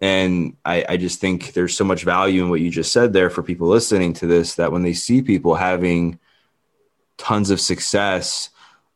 And 0.02 0.54
I, 0.66 0.84
I 0.86 0.96
just 0.98 1.18
think 1.18 1.54
there's 1.54 1.74
so 1.74 1.82
much 1.82 2.04
value 2.04 2.44
in 2.44 2.50
what 2.50 2.60
you 2.60 2.68
just 2.68 2.92
said 2.92 3.14
there 3.14 3.30
for 3.30 3.42
people 3.42 3.68
listening 3.68 4.12
to 4.14 4.26
this 4.26 4.56
that 4.56 4.70
when 4.70 4.82
they 4.82 4.92
see 4.92 5.22
people 5.22 5.54
having 5.54 6.18
tons 7.16 7.48
of 7.48 7.58
success 7.58 8.50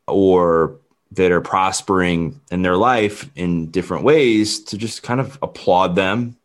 or 0.05 0.77
that 1.13 1.31
are 1.31 1.41
prospering 1.41 2.39
in 2.51 2.61
their 2.61 2.77
life 2.77 3.27
in 3.35 3.71
different 3.71 4.03
ways 4.03 4.63
to 4.65 4.77
just 4.77 5.01
kind 5.01 5.19
of 5.19 5.39
applaud 5.41 5.95
them 5.95 6.37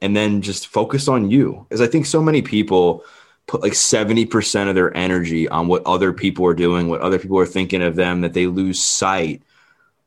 and 0.00 0.16
then 0.16 0.40
just 0.40 0.68
focus 0.68 1.08
on 1.08 1.30
you. 1.30 1.66
Because 1.68 1.82
I 1.82 1.86
think 1.86 2.06
so 2.06 2.22
many 2.22 2.40
people 2.40 3.04
put 3.46 3.62
like 3.62 3.72
70% 3.72 4.68
of 4.68 4.74
their 4.74 4.96
energy 4.96 5.48
on 5.48 5.68
what 5.68 5.82
other 5.86 6.12
people 6.12 6.46
are 6.46 6.54
doing, 6.54 6.88
what 6.88 7.00
other 7.00 7.18
people 7.18 7.38
are 7.38 7.46
thinking 7.46 7.82
of 7.82 7.96
them, 7.96 8.22
that 8.22 8.32
they 8.32 8.46
lose 8.46 8.80
sight 8.80 9.42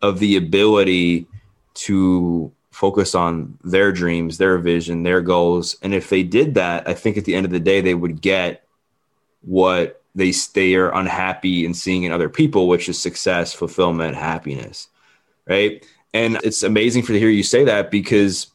of 0.02 0.20
the 0.20 0.38
ability 0.38 1.28
to 1.74 2.52
focus 2.72 3.16
on 3.16 3.58
their 3.64 3.92
dreams, 3.92 4.38
their 4.38 4.58
vision, 4.58 5.04
their 5.04 5.22
goals. 5.22 5.76
And 5.82 5.94
if 5.94 6.10
they 6.10 6.24
did 6.24 6.56
that, 6.56 6.88
I 6.88 6.94
think 6.94 7.18
at 7.18 7.26
the 7.26 7.36
end 7.36 7.46
of 7.46 7.52
the 7.52 7.60
day, 7.60 7.82
they 7.82 7.96
would 7.96 8.22
get 8.22 8.64
what 9.42 10.02
they 10.14 10.32
they 10.54 10.76
are 10.76 10.94
unhappy 10.94 11.66
in 11.66 11.74
seeing 11.74 12.04
in 12.04 12.12
other 12.12 12.30
people, 12.30 12.68
which 12.68 12.90
is 12.90 13.00
success, 13.00 13.54
fulfillment, 13.54 14.16
happiness, 14.16 14.90
right? 15.48 15.86
And 16.14 16.40
it's 16.44 16.64
amazing 16.64 17.04
for 17.04 17.14
to 17.14 17.20
hear 17.20 17.30
you 17.30 17.44
say 17.44 17.64
that 17.64 17.92
because 17.92 18.48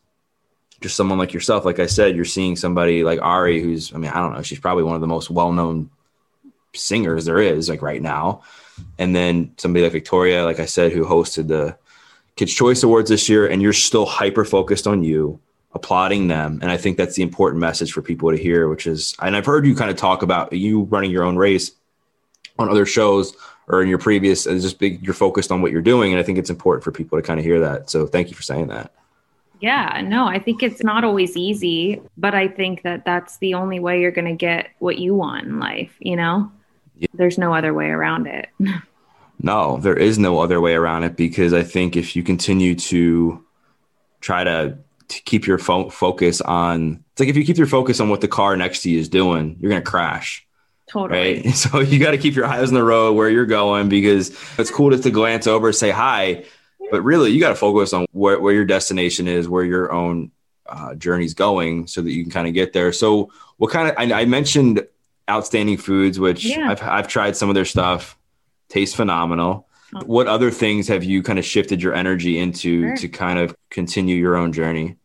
just 0.83 0.97
someone 0.97 1.19
like 1.19 1.33
yourself, 1.33 1.65
like 1.65 1.79
I 1.79 1.87
said, 1.87 2.17
you're 2.17 2.25
seeing 2.25 2.57
somebody 2.57 3.05
like 3.05 3.21
Ari, 3.23 3.61
who's 3.61 3.95
I 3.95 3.99
mean, 3.99 4.11
I 4.11 4.19
don't 4.21 4.35
know, 4.35 4.43
she's 4.43 4.61
probably 4.61 4.85
one 4.85 4.95
of 4.95 5.01
the 5.01 5.07
most 5.07 5.31
well 5.31 5.53
known 5.53 5.91
singers 6.75 7.25
there 7.25 7.39
is, 7.39 7.69
like 7.69 7.83
right 7.83 8.03
now. 8.03 8.43
And 8.99 9.15
then 9.15 9.53
somebody 9.59 9.85
like 9.85 9.93
Victoria, 9.93 10.45
like 10.45 10.61
I 10.61 10.67
said, 10.67 10.93
who 10.93 11.05
hosted 11.05 11.49
the 11.49 11.77
Kids 12.37 12.53
Choice 12.53 12.83
Awards 12.83 13.11
this 13.11 13.29
year, 13.29 13.47
and 13.47 13.61
you're 13.61 13.73
still 13.73 14.07
hyper 14.07 14.45
focused 14.45 14.87
on 14.87 15.05
you 15.05 15.39
applauding 15.75 16.29
them. 16.29 16.59
And 16.63 16.71
I 16.71 16.77
think 16.77 16.97
that's 16.97 17.15
the 17.15 17.23
important 17.23 17.61
message 17.61 17.93
for 17.93 18.03
people 18.03 18.31
to 18.31 18.37
hear, 18.37 18.69
which 18.69 18.87
is, 18.87 19.15
and 19.21 19.37
I've 19.37 19.47
heard 19.47 19.67
you 19.67 19.75
kind 19.75 19.91
of 19.91 19.97
talk 19.97 20.23
about 20.23 20.53
you 20.53 20.83
running 20.85 21.11
your 21.11 21.25
own 21.25 21.37
race 21.37 21.73
on 22.59 22.69
other 22.69 22.87
shows 22.87 23.35
or 23.69 23.83
in 23.83 23.89
your 23.89 23.99
previous, 23.99 24.47
it's 24.47 24.63
just 24.63 24.81
you're 24.81 25.15
focused 25.15 25.51
on 25.51 25.63
what 25.63 25.73
you're 25.73 25.83
doing. 25.83 26.13
And 26.13 26.21
I 26.21 26.23
think 26.23 26.39
it's 26.39 26.51
important 26.51 26.85
for 26.85 26.93
people 26.93 27.19
to 27.19 27.23
kind 27.23 27.39
of 27.39 27.47
hear 27.47 27.61
that. 27.61 27.89
So 27.89 28.07
thank 28.07 28.29
you 28.29 28.35
for 28.35 28.43
saying 28.43 28.69
that. 28.69 28.93
Yeah, 29.63 30.03
no, 30.05 30.27
I 30.27 30.41
think 30.41 30.61
it's 30.61 30.83
not 30.83 31.05
always 31.05 31.37
easy, 31.37 32.03
but 32.17 32.35
I 32.35 32.49
think 32.49 32.83
that 32.83 33.05
that's 33.05 33.39
the 33.39 33.55
only 33.55 33.79
way 33.79 34.01
you're 34.01 34.11
going 34.11 34.27
to 34.27 34.35
get 34.35 34.71
what 34.81 34.99
you 34.99 35.15
want 35.15 35.47
in 35.47 35.61
life, 35.61 35.95
you 36.01 36.17
know? 36.17 36.51
Yeah. 36.99 37.07
There's 37.15 37.39
no 37.39 37.55
other 37.55 37.73
way 37.73 37.87
around 37.87 38.27
it. 38.27 38.49
no, 39.41 39.77
there 39.77 39.97
is 39.97 40.19
no 40.19 40.41
other 40.41 40.61
way 40.61 40.75
around 40.75 41.05
it 41.05 41.17
because 41.17 41.53
I 41.53 41.63
think 41.63 41.97
if 41.97 42.17
you 42.17 42.25
continue 42.25 42.75
to 42.75 43.45
try 44.21 44.43
to 44.43 44.79
to 45.09 45.23
keep 45.23 45.47
your 45.47 45.59
fo- 45.59 45.91
focus 45.91 46.41
on 46.41 47.05
it's 47.13 47.21
like 47.21 47.29
if 47.29 47.37
you 47.37 47.45
keep 47.45 47.59
your 47.59 47.67
focus 47.67 48.01
on 48.01 48.09
what 48.09 48.21
the 48.21 48.29
car 48.29 48.57
next 48.57 48.83
to 48.83 48.91
you 48.91 48.99
is 48.99 49.09
doing 49.09 49.59
you're 49.61 49.69
going 49.69 49.83
to 49.83 49.91
crash 49.91 50.47
totally 50.89 51.43
right 51.43 51.55
so 51.55 51.81
you 51.81 51.99
got 51.99 52.13
to 52.13 52.19
keep 52.19 52.35
your 52.35 52.47
eyes 52.47 52.69
on 52.69 52.75
the 52.75 52.85
road 52.85 53.13
where 53.13 53.29
you're 53.29 53.45
going 53.45 53.91
because 53.91 54.31
it's 54.59 54.71
cool 54.71 54.91
just 54.91 55.03
to 55.03 55.11
glance 55.11 55.47
over 55.47 55.71
say 55.71 55.91
hi 55.91 56.45
but 56.93 57.01
really 57.03 57.31
you 57.31 57.41
got 57.41 57.49
to 57.49 57.55
focus 57.55 57.95
on 57.95 58.05
where, 58.13 58.39
where 58.39 58.53
your 58.53 58.67
destination 58.67 59.27
is 59.27 59.49
where 59.49 59.65
your 59.65 59.91
own 59.91 60.31
uh, 60.67 60.95
journey's 60.95 61.33
going 61.33 61.87
so 61.87 62.03
that 62.03 62.13
you 62.13 62.23
can 62.23 62.31
kind 62.31 62.47
of 62.47 62.53
get 62.53 62.75
there. 62.75 62.93
So 62.93 63.33
what 63.57 63.73
kind 63.73 63.89
of 63.89 63.95
I, 63.97 64.21
I 64.21 64.25
mentioned 64.27 64.87
outstanding 65.29 65.79
foods 65.79 66.21
which 66.21 66.45
yeah. 66.45 66.71
I've, 66.71 66.83
I've 66.83 67.09
tried 67.09 67.35
some 67.35 67.49
of 67.49 67.55
their 67.55 67.65
stuff. 67.65 68.19
Tastes 68.69 68.95
phenomenal. 68.95 69.67
What 70.05 70.27
other 70.27 70.51
things 70.51 70.87
have 70.89 71.03
you 71.03 71.23
kind 71.23 71.39
of 71.39 71.47
shifted 71.47 71.83
your 71.83 71.95
energy 71.95 72.39
into 72.39 72.89
sure. 72.89 72.97
to 72.97 73.09
kind 73.09 73.39
of 73.39 73.57
continue 73.71 74.17
your 74.17 74.37
own 74.37 74.53
journey? 74.53 74.97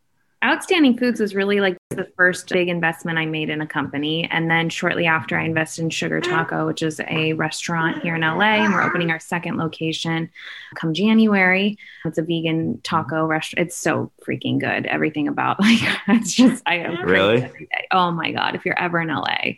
Outstanding 0.43 0.97
Foods 0.97 1.21
was 1.21 1.35
really 1.35 1.61
like 1.61 1.76
the 1.89 2.05
first 2.17 2.49
big 2.49 2.67
investment 2.67 3.17
I 3.17 3.25
made 3.25 3.49
in 3.49 3.61
a 3.61 3.67
company. 3.67 4.27
And 4.29 4.51
then 4.51 4.69
shortly 4.69 5.05
after, 5.05 5.37
I 5.37 5.43
invested 5.43 5.83
in 5.83 5.89
Sugar 5.89 6.19
Taco, 6.19 6.67
which 6.67 6.83
is 6.83 6.99
a 7.07 7.31
restaurant 7.33 8.03
here 8.03 8.15
in 8.15 8.21
LA. 8.21 8.63
And 8.63 8.73
we're 8.73 8.83
opening 8.83 9.09
our 9.09 9.21
second 9.21 9.57
location 9.57 10.29
come 10.75 10.93
January. 10.93 11.77
It's 12.03 12.17
a 12.17 12.23
vegan 12.23 12.81
taco 12.83 13.25
restaurant. 13.25 13.67
It's 13.67 13.75
so 13.77 14.11
freaking 14.25 14.59
good. 14.59 14.85
Everything 14.85 15.29
about 15.29 15.59
like 15.61 15.79
it's 16.09 16.33
just 16.33 16.61
I 16.65 16.75
am 16.75 17.05
really 17.05 17.49
oh 17.91 18.11
my 18.11 18.31
god. 18.31 18.55
If 18.55 18.65
you're 18.65 18.79
ever 18.79 18.99
in 18.99 19.07
LA, 19.07 19.53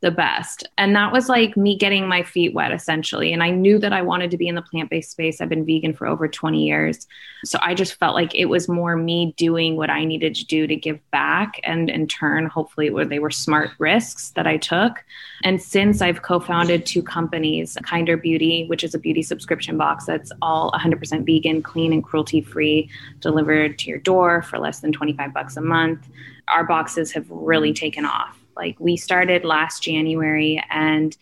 the 0.00 0.10
best. 0.10 0.68
And 0.78 0.96
that 0.96 1.12
was 1.12 1.28
like 1.28 1.56
me 1.56 1.76
getting 1.76 2.08
my 2.08 2.24
feet 2.24 2.54
wet 2.54 2.72
essentially. 2.72 3.32
And 3.32 3.42
I 3.42 3.50
knew 3.50 3.78
that 3.78 3.92
I 3.92 4.02
wanted 4.02 4.32
to 4.32 4.36
be 4.36 4.48
in 4.48 4.56
the 4.56 4.62
plant 4.62 4.90
based 4.90 5.12
space. 5.12 5.40
I've 5.40 5.48
been 5.48 5.64
vegan 5.64 5.94
for 5.94 6.08
over 6.08 6.26
20 6.26 6.66
years, 6.66 7.06
so 7.44 7.58
I 7.62 7.74
just 7.74 7.94
felt 7.94 8.14
like 8.14 8.34
it 8.34 8.46
was 8.46 8.68
more 8.68 8.96
me 8.96 9.32
doing 9.36 9.76
what 9.76 9.90
I 9.90 10.04
needed 10.04 10.34
to 10.36 10.44
do 10.44 10.66
to 10.66 10.74
give 10.74 10.98
back 11.12 11.51
and 11.64 11.90
in 11.90 12.06
turn, 12.06 12.46
hopefully, 12.46 12.90
where 12.90 13.04
they 13.04 13.18
were 13.18 13.30
smart 13.30 13.70
risks 13.78 14.30
that 14.30 14.46
I 14.46 14.56
took. 14.56 15.04
And 15.44 15.60
since 15.60 16.02
I've 16.02 16.22
co 16.22 16.40
founded 16.40 16.86
two 16.86 17.02
companies, 17.02 17.76
Kinder 17.82 18.16
Beauty, 18.16 18.66
which 18.66 18.84
is 18.84 18.94
a 18.94 18.98
beauty 18.98 19.22
subscription 19.22 19.76
box 19.76 20.06
that's 20.06 20.32
all 20.42 20.70
100% 20.72 21.24
vegan, 21.24 21.62
clean, 21.62 21.92
and 21.92 22.04
cruelty 22.04 22.40
free, 22.40 22.90
delivered 23.20 23.78
to 23.80 23.88
your 23.88 23.98
door 23.98 24.42
for 24.42 24.58
less 24.58 24.80
than 24.80 24.92
25 24.92 25.32
bucks 25.32 25.56
a 25.56 25.60
month, 25.60 26.08
our 26.48 26.64
boxes 26.64 27.12
have 27.12 27.26
really 27.30 27.72
taken 27.72 28.04
off. 28.04 28.38
Like 28.56 28.76
we 28.78 28.96
started 28.96 29.44
last 29.44 29.82
January 29.82 30.62
and 30.70 31.16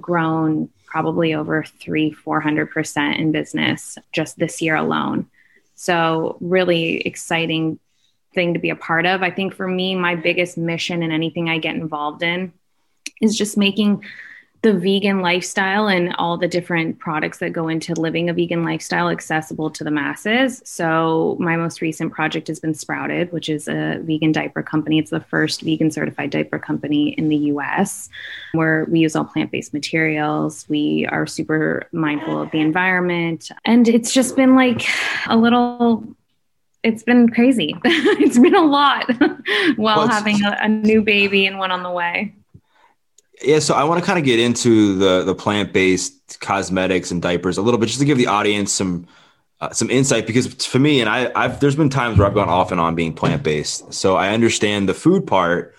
grown 0.00 0.68
probably 0.86 1.34
over 1.34 1.64
three, 1.64 2.12
400% 2.12 3.18
in 3.18 3.32
business 3.32 3.98
just 4.12 4.38
this 4.38 4.62
year 4.62 4.76
alone. 4.76 5.28
So, 5.74 6.36
really 6.40 6.98
exciting 6.98 7.80
thing 8.34 8.54
to 8.54 8.60
be 8.60 8.70
a 8.70 8.76
part 8.76 9.06
of. 9.06 9.22
I 9.22 9.30
think 9.30 9.54
for 9.54 9.66
me, 9.66 9.94
my 9.94 10.14
biggest 10.14 10.58
mission 10.58 11.02
in 11.02 11.10
anything 11.10 11.48
I 11.48 11.58
get 11.58 11.74
involved 11.74 12.22
in 12.22 12.52
is 13.20 13.36
just 13.36 13.56
making 13.56 14.04
the 14.64 14.72
vegan 14.72 15.20
lifestyle 15.20 15.88
and 15.88 16.16
all 16.16 16.38
the 16.38 16.48
different 16.48 16.98
products 16.98 17.36
that 17.36 17.52
go 17.52 17.68
into 17.68 17.92
living 17.92 18.30
a 18.30 18.32
vegan 18.32 18.64
lifestyle 18.64 19.10
accessible 19.10 19.68
to 19.70 19.84
the 19.84 19.90
masses. 19.90 20.62
So, 20.64 21.36
my 21.38 21.54
most 21.54 21.82
recent 21.82 22.14
project 22.14 22.48
has 22.48 22.60
been 22.60 22.72
Sprouted, 22.72 23.30
which 23.30 23.50
is 23.50 23.68
a 23.68 23.98
vegan 24.00 24.32
diaper 24.32 24.62
company. 24.62 24.98
It's 24.98 25.10
the 25.10 25.20
first 25.20 25.60
vegan 25.60 25.90
certified 25.90 26.30
diaper 26.30 26.58
company 26.58 27.10
in 27.10 27.28
the 27.28 27.36
US, 27.52 28.08
where 28.52 28.86
we 28.86 29.00
use 29.00 29.14
all 29.14 29.26
plant 29.26 29.50
based 29.50 29.74
materials. 29.74 30.66
We 30.66 31.06
are 31.10 31.26
super 31.26 31.86
mindful 31.92 32.40
of 32.40 32.50
the 32.50 32.60
environment. 32.60 33.50
And 33.66 33.86
it's 33.86 34.14
just 34.14 34.34
been 34.34 34.56
like 34.56 34.86
a 35.26 35.36
little 35.36 36.16
it's 36.84 37.02
been 37.02 37.30
crazy. 37.30 37.74
it's 37.84 38.38
been 38.38 38.54
a 38.54 38.64
lot 38.64 39.08
while 39.76 39.98
well, 39.98 40.08
having 40.08 40.44
a, 40.44 40.58
a, 40.60 40.68
new 40.68 41.02
baby 41.02 41.46
and 41.46 41.58
one 41.58 41.72
on 41.72 41.82
the 41.82 41.90
way. 41.90 42.34
Yeah, 43.42 43.58
so 43.58 43.74
I 43.74 43.84
want 43.84 44.00
to 44.00 44.06
kind 44.06 44.18
of 44.18 44.24
get 44.24 44.38
into 44.38 44.96
the 44.96 45.24
the 45.24 45.34
plant 45.34 45.72
based 45.72 46.38
cosmetics 46.40 47.10
and 47.10 47.20
diapers 47.20 47.58
a 47.58 47.62
little 47.62 47.80
bit, 47.80 47.86
just 47.86 47.98
to 47.98 48.04
give 48.04 48.18
the 48.18 48.28
audience 48.28 48.72
some 48.72 49.08
uh, 49.60 49.70
some 49.70 49.90
insight. 49.90 50.26
Because 50.26 50.46
for 50.64 50.78
me, 50.78 51.00
and 51.00 51.08
I, 51.08 51.32
I've 51.34 51.58
there's 51.58 51.74
been 51.74 51.88
times 51.88 52.18
where 52.18 52.28
I've 52.28 52.34
gone 52.34 52.48
off 52.48 52.70
and 52.70 52.80
on 52.80 52.94
being 52.94 53.14
plant 53.14 53.42
based, 53.42 53.92
so 53.92 54.16
I 54.16 54.28
understand 54.28 54.88
the 54.88 54.94
food 54.94 55.26
part. 55.26 55.74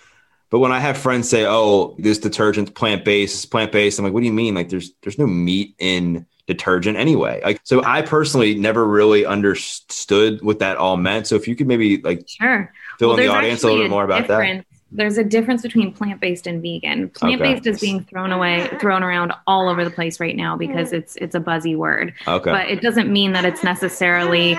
But 0.50 0.60
when 0.60 0.72
I 0.72 0.80
have 0.80 0.98
friends 0.98 1.30
say, 1.30 1.46
"Oh, 1.48 1.96
this 1.98 2.20
detergent's 2.20 2.72
plant 2.72 3.06
based," 3.06 3.36
it's 3.36 3.46
plant 3.46 3.72
based, 3.72 4.00
I'm 4.00 4.06
like, 4.06 4.14
"What 4.14 4.22
do 4.22 4.26
you 4.26 4.34
mean? 4.34 4.56
Like, 4.56 4.70
there's 4.70 4.92
there's 5.04 5.20
no 5.20 5.28
meat 5.28 5.76
in." 5.78 6.26
Detergent 6.48 6.98
anyway. 6.98 7.42
Like 7.44 7.62
so 7.64 7.84
I 7.84 8.02
personally 8.02 8.56
never 8.56 8.86
really 8.86 9.26
understood 9.26 10.42
what 10.42 10.60
that 10.60 10.78
all 10.78 10.98
meant. 10.98 11.28
So 11.28 11.36
if 11.36 11.48
you 11.48 11.56
could 11.56 11.68
maybe 11.68 11.98
like 11.98 12.28
sure 12.28 12.72
fill 13.00 13.10
well, 13.10 13.18
in 13.18 13.26
the 13.26 13.32
audience 13.32 13.64
a 13.64 13.68
little 13.68 13.84
bit 13.84 13.90
more 13.90 14.04
about 14.04 14.28
that. 14.28 14.66
There's 14.92 15.18
a 15.18 15.24
difference 15.24 15.62
between 15.62 15.92
plant-based 15.92 16.48
and 16.48 16.62
vegan. 16.62 17.10
Plant-based 17.10 17.62
okay. 17.62 17.70
is 17.72 17.82
being 17.82 18.04
thrown 18.06 18.32
away, 18.32 18.70
thrown 18.80 19.04
around 19.04 19.34
all 19.46 19.68
over 19.68 19.84
the 19.84 19.90
place 19.90 20.22
right 20.22 20.36
now 20.36 20.56
because 20.56 20.94
it's 20.94 21.16
it's 21.18 21.36
a 21.36 21.40
buzzy 21.40 21.76
word. 21.76 22.14
Okay. 22.28 22.52
But 22.52 22.70
it 22.70 22.82
doesn't 22.82 23.12
mean 23.12 23.34
that 23.34 23.44
it's 23.44 23.64
necessarily 23.64 24.58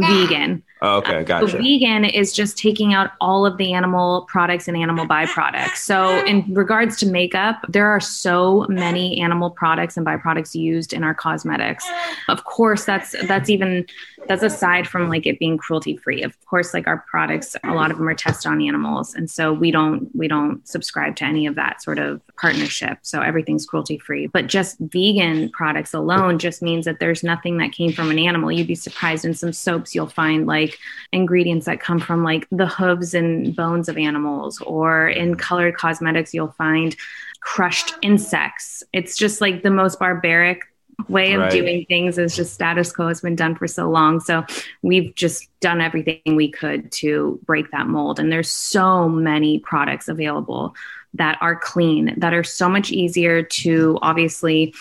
vegan. 0.00 0.62
Oh, 0.80 0.98
okay, 0.98 1.16
uh, 1.16 1.22
gotcha. 1.22 1.50
So 1.50 1.58
vegan 1.58 2.04
is 2.04 2.32
just 2.32 2.56
taking 2.56 2.94
out 2.94 3.10
all 3.20 3.44
of 3.44 3.56
the 3.56 3.72
animal 3.72 4.22
products 4.28 4.68
and 4.68 4.76
animal 4.76 5.06
byproducts. 5.06 5.76
So, 5.78 6.24
in 6.24 6.44
regards 6.54 6.96
to 6.98 7.06
makeup, 7.06 7.64
there 7.68 7.88
are 7.88 8.00
so 8.00 8.64
many 8.68 9.20
animal 9.20 9.50
products 9.50 9.96
and 9.96 10.06
byproducts 10.06 10.54
used 10.54 10.92
in 10.92 11.02
our 11.02 11.14
cosmetics. 11.14 11.84
Of 12.28 12.44
course, 12.44 12.84
that's 12.84 13.14
that's 13.26 13.50
even 13.50 13.86
that's 14.28 14.42
aside 14.42 14.86
from 14.86 15.08
like 15.08 15.26
it 15.26 15.38
being 15.38 15.58
cruelty 15.58 15.96
free. 15.96 16.22
Of 16.22 16.38
course, 16.46 16.72
like 16.72 16.86
our 16.86 17.04
products, 17.10 17.56
a 17.64 17.74
lot 17.74 17.90
of 17.90 17.98
them 17.98 18.08
are 18.08 18.14
tested 18.14 18.50
on 18.50 18.62
animals, 18.62 19.14
and 19.14 19.28
so 19.28 19.52
we 19.52 19.70
don't 19.70 20.14
we 20.14 20.28
don't 20.28 20.66
subscribe 20.66 21.16
to 21.16 21.24
any 21.24 21.46
of 21.46 21.56
that 21.56 21.82
sort 21.82 21.98
of 21.98 22.20
partnership. 22.36 22.98
So 23.02 23.20
everything's 23.20 23.66
cruelty 23.66 23.98
free. 23.98 24.28
But 24.28 24.46
just 24.46 24.78
vegan 24.78 25.50
products 25.50 25.92
alone 25.92 26.38
just 26.38 26.62
means 26.62 26.84
that 26.84 27.00
there's 27.00 27.24
nothing 27.24 27.58
that 27.58 27.72
came 27.72 27.92
from 27.92 28.10
an 28.12 28.18
animal. 28.18 28.52
You'd 28.52 28.68
be 28.68 28.76
surprised 28.76 29.24
in 29.24 29.34
some 29.34 29.52
soaps 29.52 29.87
you'll 29.94 30.06
find 30.06 30.46
like 30.46 30.58
like 30.58 30.78
ingredients 31.12 31.66
that 31.66 31.80
come 31.80 32.00
from 32.00 32.24
like 32.24 32.46
the 32.50 32.66
hooves 32.66 33.14
and 33.14 33.54
bones 33.54 33.88
of 33.88 33.96
animals, 33.96 34.60
or 34.62 35.08
in 35.08 35.36
colored 35.36 35.76
cosmetics, 35.76 36.34
you'll 36.34 36.52
find 36.52 36.96
crushed 37.40 37.94
insects. 38.02 38.82
It's 38.92 39.16
just 39.16 39.40
like 39.40 39.62
the 39.62 39.70
most 39.70 39.98
barbaric 39.98 40.62
way 41.08 41.34
of 41.34 41.42
right. 41.42 41.52
doing 41.52 41.84
things 41.86 42.18
is 42.18 42.34
just 42.34 42.54
status 42.54 42.90
quo 42.90 43.06
has 43.06 43.20
been 43.20 43.36
done 43.36 43.54
for 43.54 43.68
so 43.68 43.88
long. 43.88 44.18
So 44.18 44.44
we've 44.82 45.14
just 45.14 45.48
done 45.60 45.80
everything 45.80 46.34
we 46.34 46.50
could 46.50 46.90
to 46.92 47.38
break 47.46 47.70
that 47.70 47.86
mold. 47.86 48.18
And 48.18 48.32
there's 48.32 48.50
so 48.50 49.08
many 49.08 49.60
products 49.60 50.08
available 50.08 50.74
that 51.14 51.38
are 51.40 51.54
clean, 51.54 52.14
that 52.18 52.34
are 52.34 52.44
so 52.44 52.68
much 52.68 52.90
easier 52.90 53.42
to 53.42 53.98
obviously 54.02 54.74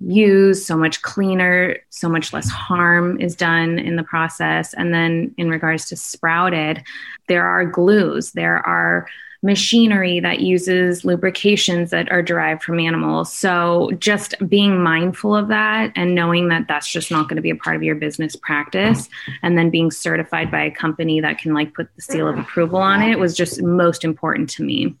use, 0.00 0.64
so 0.64 0.76
much 0.76 1.02
cleaner, 1.02 1.76
so 1.90 2.08
much 2.08 2.32
less 2.32 2.48
harm 2.48 3.20
is 3.20 3.34
done 3.34 3.78
in 3.78 3.96
the 3.96 4.02
process. 4.02 4.74
And 4.74 4.94
then 4.94 5.34
in 5.36 5.48
regards 5.50 5.86
to 5.86 5.96
sprouted, 5.96 6.82
there 7.26 7.46
are 7.46 7.64
glues, 7.64 8.32
there 8.32 8.66
are 8.66 9.08
machinery 9.42 10.18
that 10.18 10.40
uses 10.40 11.04
lubrications 11.04 11.90
that 11.90 12.10
are 12.10 12.22
derived 12.22 12.62
from 12.62 12.80
animals. 12.80 13.32
So 13.32 13.90
just 13.98 14.34
being 14.48 14.82
mindful 14.82 15.34
of 15.34 15.48
that 15.48 15.92
and 15.94 16.14
knowing 16.14 16.48
that 16.48 16.66
that's 16.66 16.90
just 16.90 17.10
not 17.10 17.28
going 17.28 17.36
to 17.36 17.42
be 17.42 17.50
a 17.50 17.56
part 17.56 17.76
of 17.76 17.82
your 17.82 17.94
business 17.94 18.34
practice 18.34 19.08
and 19.42 19.56
then 19.56 19.70
being 19.70 19.90
certified 19.90 20.50
by 20.50 20.64
a 20.64 20.70
company 20.70 21.20
that 21.20 21.38
can 21.38 21.54
like 21.54 21.72
put 21.72 21.88
the 21.94 22.02
seal 22.02 22.26
of 22.26 22.36
approval 22.36 22.80
on 22.80 23.00
it 23.00 23.18
was 23.18 23.36
just 23.36 23.62
most 23.62 24.04
important 24.04 24.50
to 24.50 24.64
me. 24.64 24.96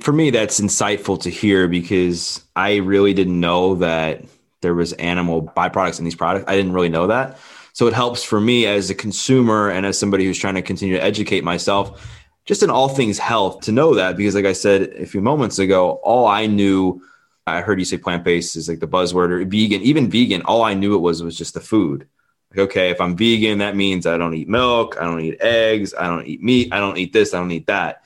For 0.00 0.12
me 0.12 0.30
that's 0.30 0.58
insightful 0.58 1.20
to 1.22 1.30
hear 1.30 1.68
because 1.68 2.42
I 2.56 2.76
really 2.76 3.12
didn't 3.12 3.40
know 3.40 3.74
that 3.76 4.24
there 4.62 4.74
was 4.74 4.92
animal 4.94 5.42
byproducts 5.42 5.98
in 5.98 6.04
these 6.04 6.14
products. 6.14 6.46
I 6.48 6.56
didn't 6.56 6.72
really 6.72 6.88
know 6.88 7.08
that. 7.08 7.38
So 7.74 7.86
it 7.86 7.94
helps 7.94 8.22
for 8.22 8.40
me 8.40 8.66
as 8.66 8.90
a 8.90 8.94
consumer 8.94 9.70
and 9.70 9.86
as 9.86 9.98
somebody 9.98 10.24
who's 10.24 10.38
trying 10.38 10.54
to 10.54 10.62
continue 10.62 10.94
to 10.96 11.02
educate 11.02 11.44
myself 11.44 12.18
just 12.44 12.62
in 12.62 12.70
all 12.70 12.88
things 12.88 13.18
health 13.18 13.60
to 13.62 13.72
know 13.72 13.94
that 13.94 14.16
because 14.16 14.34
like 14.34 14.44
I 14.44 14.52
said 14.52 14.94
a 14.94 15.06
few 15.06 15.20
moments 15.20 15.58
ago, 15.58 15.92
all 16.02 16.26
I 16.26 16.46
knew 16.46 17.02
I 17.46 17.60
heard 17.60 17.78
you 17.78 17.84
say 17.84 17.98
plant-based 17.98 18.56
is 18.56 18.68
like 18.68 18.80
the 18.80 18.88
buzzword 18.88 19.30
or 19.30 19.44
vegan, 19.44 19.82
even 19.82 20.10
vegan, 20.10 20.42
all 20.42 20.62
I 20.62 20.74
knew 20.74 20.94
it 20.94 21.00
was 21.00 21.22
was 21.22 21.36
just 21.36 21.54
the 21.54 21.60
food. 21.60 22.06
Like, 22.50 22.60
okay, 22.66 22.90
if 22.90 23.00
I'm 23.00 23.16
vegan, 23.16 23.58
that 23.58 23.76
means 23.76 24.06
I 24.06 24.18
don't 24.18 24.34
eat 24.34 24.48
milk, 24.48 24.96
I 25.00 25.04
don't 25.04 25.20
eat 25.20 25.40
eggs, 25.40 25.94
I 25.94 26.06
don't 26.06 26.26
eat 26.26 26.42
meat, 26.42 26.72
I 26.72 26.78
don't 26.78 26.98
eat 26.98 27.12
this, 27.12 27.34
I 27.34 27.38
don't 27.38 27.50
eat 27.50 27.66
that. 27.66 28.02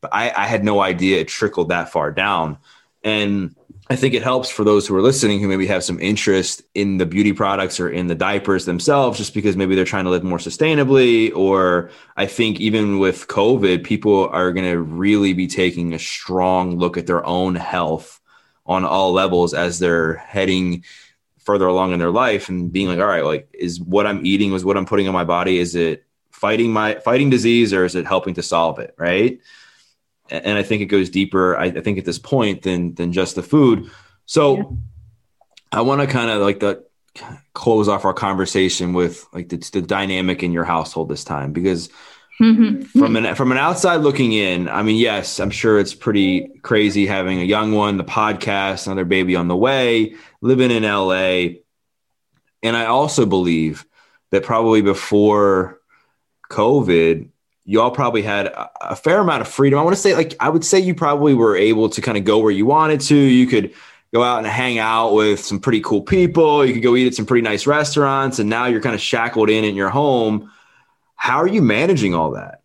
But 0.00 0.14
I, 0.14 0.32
I 0.34 0.46
had 0.46 0.64
no 0.64 0.80
idea 0.80 1.20
it 1.20 1.28
trickled 1.28 1.70
that 1.70 1.90
far 1.90 2.12
down. 2.12 2.58
And 3.02 3.56
I 3.90 3.96
think 3.96 4.12
it 4.12 4.22
helps 4.22 4.50
for 4.50 4.64
those 4.64 4.86
who 4.86 4.94
are 4.96 5.02
listening 5.02 5.40
who 5.40 5.48
maybe 5.48 5.66
have 5.66 5.82
some 5.82 5.98
interest 5.98 6.62
in 6.74 6.98
the 6.98 7.06
beauty 7.06 7.32
products 7.32 7.80
or 7.80 7.88
in 7.88 8.06
the 8.06 8.14
diapers 8.14 8.66
themselves, 8.66 9.16
just 9.16 9.32
because 9.32 9.56
maybe 9.56 9.74
they're 9.74 9.86
trying 9.86 10.04
to 10.04 10.10
live 10.10 10.22
more 10.22 10.38
sustainably. 10.38 11.34
Or 11.34 11.90
I 12.14 12.26
think 12.26 12.60
even 12.60 12.98
with 12.98 13.28
COVID, 13.28 13.84
people 13.84 14.28
are 14.28 14.52
going 14.52 14.70
to 14.70 14.78
really 14.78 15.32
be 15.32 15.46
taking 15.46 15.94
a 15.94 15.98
strong 15.98 16.76
look 16.76 16.98
at 16.98 17.06
their 17.06 17.24
own 17.24 17.54
health 17.54 18.20
on 18.66 18.84
all 18.84 19.12
levels 19.12 19.54
as 19.54 19.78
they're 19.78 20.14
heading 20.14 20.84
further 21.38 21.66
along 21.66 21.92
in 21.92 21.98
their 21.98 22.10
life 22.10 22.50
and 22.50 22.70
being 22.70 22.88
like, 22.88 22.98
all 22.98 23.06
right, 23.06 23.24
like, 23.24 23.48
is 23.54 23.80
what 23.80 24.06
I'm 24.06 24.26
eating, 24.26 24.52
is 24.52 24.66
what 24.66 24.76
I'm 24.76 24.84
putting 24.84 25.06
in 25.06 25.14
my 25.14 25.24
body, 25.24 25.58
is 25.58 25.74
it 25.74 26.04
fighting 26.30 26.70
my 26.70 26.96
fighting 26.96 27.30
disease 27.30 27.72
or 27.72 27.86
is 27.86 27.94
it 27.94 28.06
helping 28.06 28.34
to 28.34 28.42
solve 28.42 28.80
it? 28.80 28.94
Right 28.98 29.40
and 30.30 30.58
I 30.58 30.62
think 30.62 30.82
it 30.82 30.86
goes 30.86 31.10
deeper. 31.10 31.56
I, 31.56 31.66
I 31.66 31.80
think 31.80 31.98
at 31.98 32.04
this 32.04 32.18
point 32.18 32.62
than 32.62 32.94
than 32.94 33.12
just 33.12 33.34
the 33.34 33.42
food. 33.42 33.90
So 34.26 34.56
yeah. 34.56 34.62
I 35.72 35.80
want 35.82 36.00
to 36.00 36.06
kind 36.06 36.30
of 36.30 36.40
like 36.40 36.60
the 36.60 36.84
close 37.54 37.88
off 37.88 38.04
our 38.04 38.14
conversation 38.14 38.92
with 38.92 39.26
like 39.32 39.48
the, 39.48 39.56
the 39.72 39.82
dynamic 39.82 40.42
in 40.42 40.52
your 40.52 40.64
household 40.64 41.08
this 41.08 41.24
time 41.24 41.52
because 41.52 41.88
mm-hmm. 42.40 42.82
from 42.98 43.16
an 43.16 43.34
from 43.34 43.52
an 43.52 43.58
outside 43.58 43.96
looking 43.96 44.32
in, 44.32 44.68
I 44.68 44.82
mean, 44.82 44.96
yes, 44.96 45.40
I'm 45.40 45.50
sure 45.50 45.78
it's 45.78 45.94
pretty 45.94 46.48
crazy 46.62 47.06
having 47.06 47.40
a 47.40 47.44
young 47.44 47.72
one, 47.72 47.96
the 47.96 48.04
podcast, 48.04 48.86
another 48.86 49.04
baby 49.04 49.36
on 49.36 49.48
the 49.48 49.56
way, 49.56 50.14
living 50.40 50.70
in 50.70 50.82
LA, 50.84 51.58
and 52.62 52.76
I 52.76 52.86
also 52.86 53.26
believe 53.26 53.84
that 54.30 54.42
probably 54.42 54.82
before 54.82 55.80
COVID, 56.50 57.28
you 57.68 57.82
all 57.82 57.90
probably 57.90 58.22
had 58.22 58.46
a, 58.46 58.70
a 58.80 58.96
fair 58.96 59.20
amount 59.20 59.42
of 59.42 59.46
freedom. 59.46 59.78
I 59.78 59.82
want 59.82 59.94
to 59.94 60.00
say, 60.00 60.14
like, 60.14 60.34
I 60.40 60.48
would 60.48 60.64
say 60.64 60.80
you 60.80 60.94
probably 60.94 61.34
were 61.34 61.54
able 61.54 61.90
to 61.90 62.00
kind 62.00 62.16
of 62.16 62.24
go 62.24 62.38
where 62.38 62.50
you 62.50 62.64
wanted 62.64 62.98
to. 63.02 63.14
You 63.14 63.46
could 63.46 63.74
go 64.14 64.22
out 64.22 64.38
and 64.38 64.46
hang 64.46 64.78
out 64.78 65.12
with 65.12 65.44
some 65.44 65.60
pretty 65.60 65.82
cool 65.82 66.00
people. 66.00 66.64
You 66.64 66.72
could 66.72 66.82
go 66.82 66.96
eat 66.96 67.08
at 67.08 67.14
some 67.14 67.26
pretty 67.26 67.42
nice 67.42 67.66
restaurants. 67.66 68.38
And 68.38 68.48
now 68.48 68.64
you're 68.64 68.80
kind 68.80 68.94
of 68.94 69.02
shackled 69.02 69.50
in 69.50 69.64
in 69.64 69.76
your 69.76 69.90
home. 69.90 70.50
How 71.16 71.36
are 71.36 71.46
you 71.46 71.60
managing 71.60 72.14
all 72.14 72.30
that? 72.30 72.62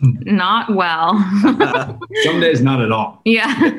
Not 0.00 0.76
well. 0.76 1.18
some 2.22 2.38
days, 2.38 2.60
not 2.60 2.80
at 2.80 2.92
all. 2.92 3.20
Yeah. 3.24 3.72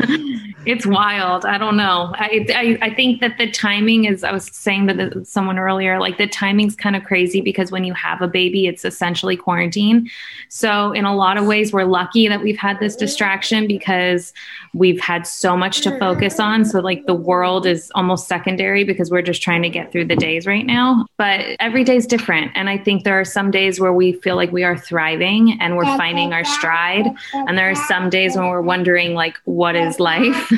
It's 0.64 0.86
wild. 0.86 1.44
I 1.44 1.58
don't 1.58 1.76
know. 1.76 2.14
I, 2.16 2.46
I, 2.54 2.78
I 2.82 2.94
think 2.94 3.20
that 3.22 3.38
the 3.40 3.50
timing 3.50 4.06
is. 4.06 4.24
I 4.24 4.32
was 4.32 4.46
saying 4.46 4.88
to 4.88 5.26
someone 5.26 5.58
earlier, 5.58 6.00
like 6.00 6.18
the 6.20 6.28
timing's 6.28 6.76
kind 6.76 6.96
of 6.96 7.04
crazy 7.04 7.42
because 7.42 7.72
when 7.72 7.84
you 7.84 7.94
have 7.94 8.22
a 8.22 8.28
baby, 8.28 8.68
it's 8.68 8.86
essentially 8.86 9.36
quarantine. 9.36 10.08
So 10.50 10.92
in 10.92 11.06
a 11.06 11.16
lot 11.16 11.38
of 11.38 11.48
ways, 11.48 11.74
we're 11.74 11.86
lucky 11.86 12.28
that 12.28 12.44
we've 12.44 12.58
had 12.58 12.80
this 12.80 12.96
distraction 12.96 13.66
because 13.66 14.34
we've 14.74 15.00
had 15.00 15.26
so 15.26 15.58
much 15.58 15.82
to 15.82 15.98
focus 15.98 16.40
on. 16.40 16.64
So 16.66 16.80
like 16.80 17.08
the 17.08 17.16
world 17.16 17.66
is 17.66 17.92
almost 17.96 18.28
secondary 18.28 18.84
because 18.84 19.10
we're 19.10 19.24
just 19.24 19.42
trying 19.42 19.64
to 19.64 19.70
get 19.70 19.92
through 19.92 20.06
the 20.06 20.16
days 20.16 20.46
right 20.46 20.66
now. 20.66 21.08
But 21.18 21.42
every 21.60 21.84
day 21.84 21.96
is 21.96 22.06
different, 22.06 22.52
and 22.54 22.70
I 22.70 22.78
think 22.78 23.04
there 23.04 23.20
are 23.20 23.26
some 23.26 23.50
days 23.50 23.80
where 23.80 23.94
we 23.94 24.14
feel 24.14 24.36
like 24.36 24.52
we 24.52 24.64
are 24.64 24.78
thriving 24.78 25.60
and 25.60 25.76
we're 25.76 25.86
finding 25.98 26.34
our 26.34 26.46
stride, 26.46 27.08
and 27.34 27.58
there 27.58 27.70
are 27.70 27.76
some 27.76 28.10
days 28.12 28.36
when 28.36 28.48
we're 28.48 28.62
wondering 28.62 29.16
like, 29.16 29.38
what 29.46 29.76
is 29.76 30.00
life? 30.00 30.51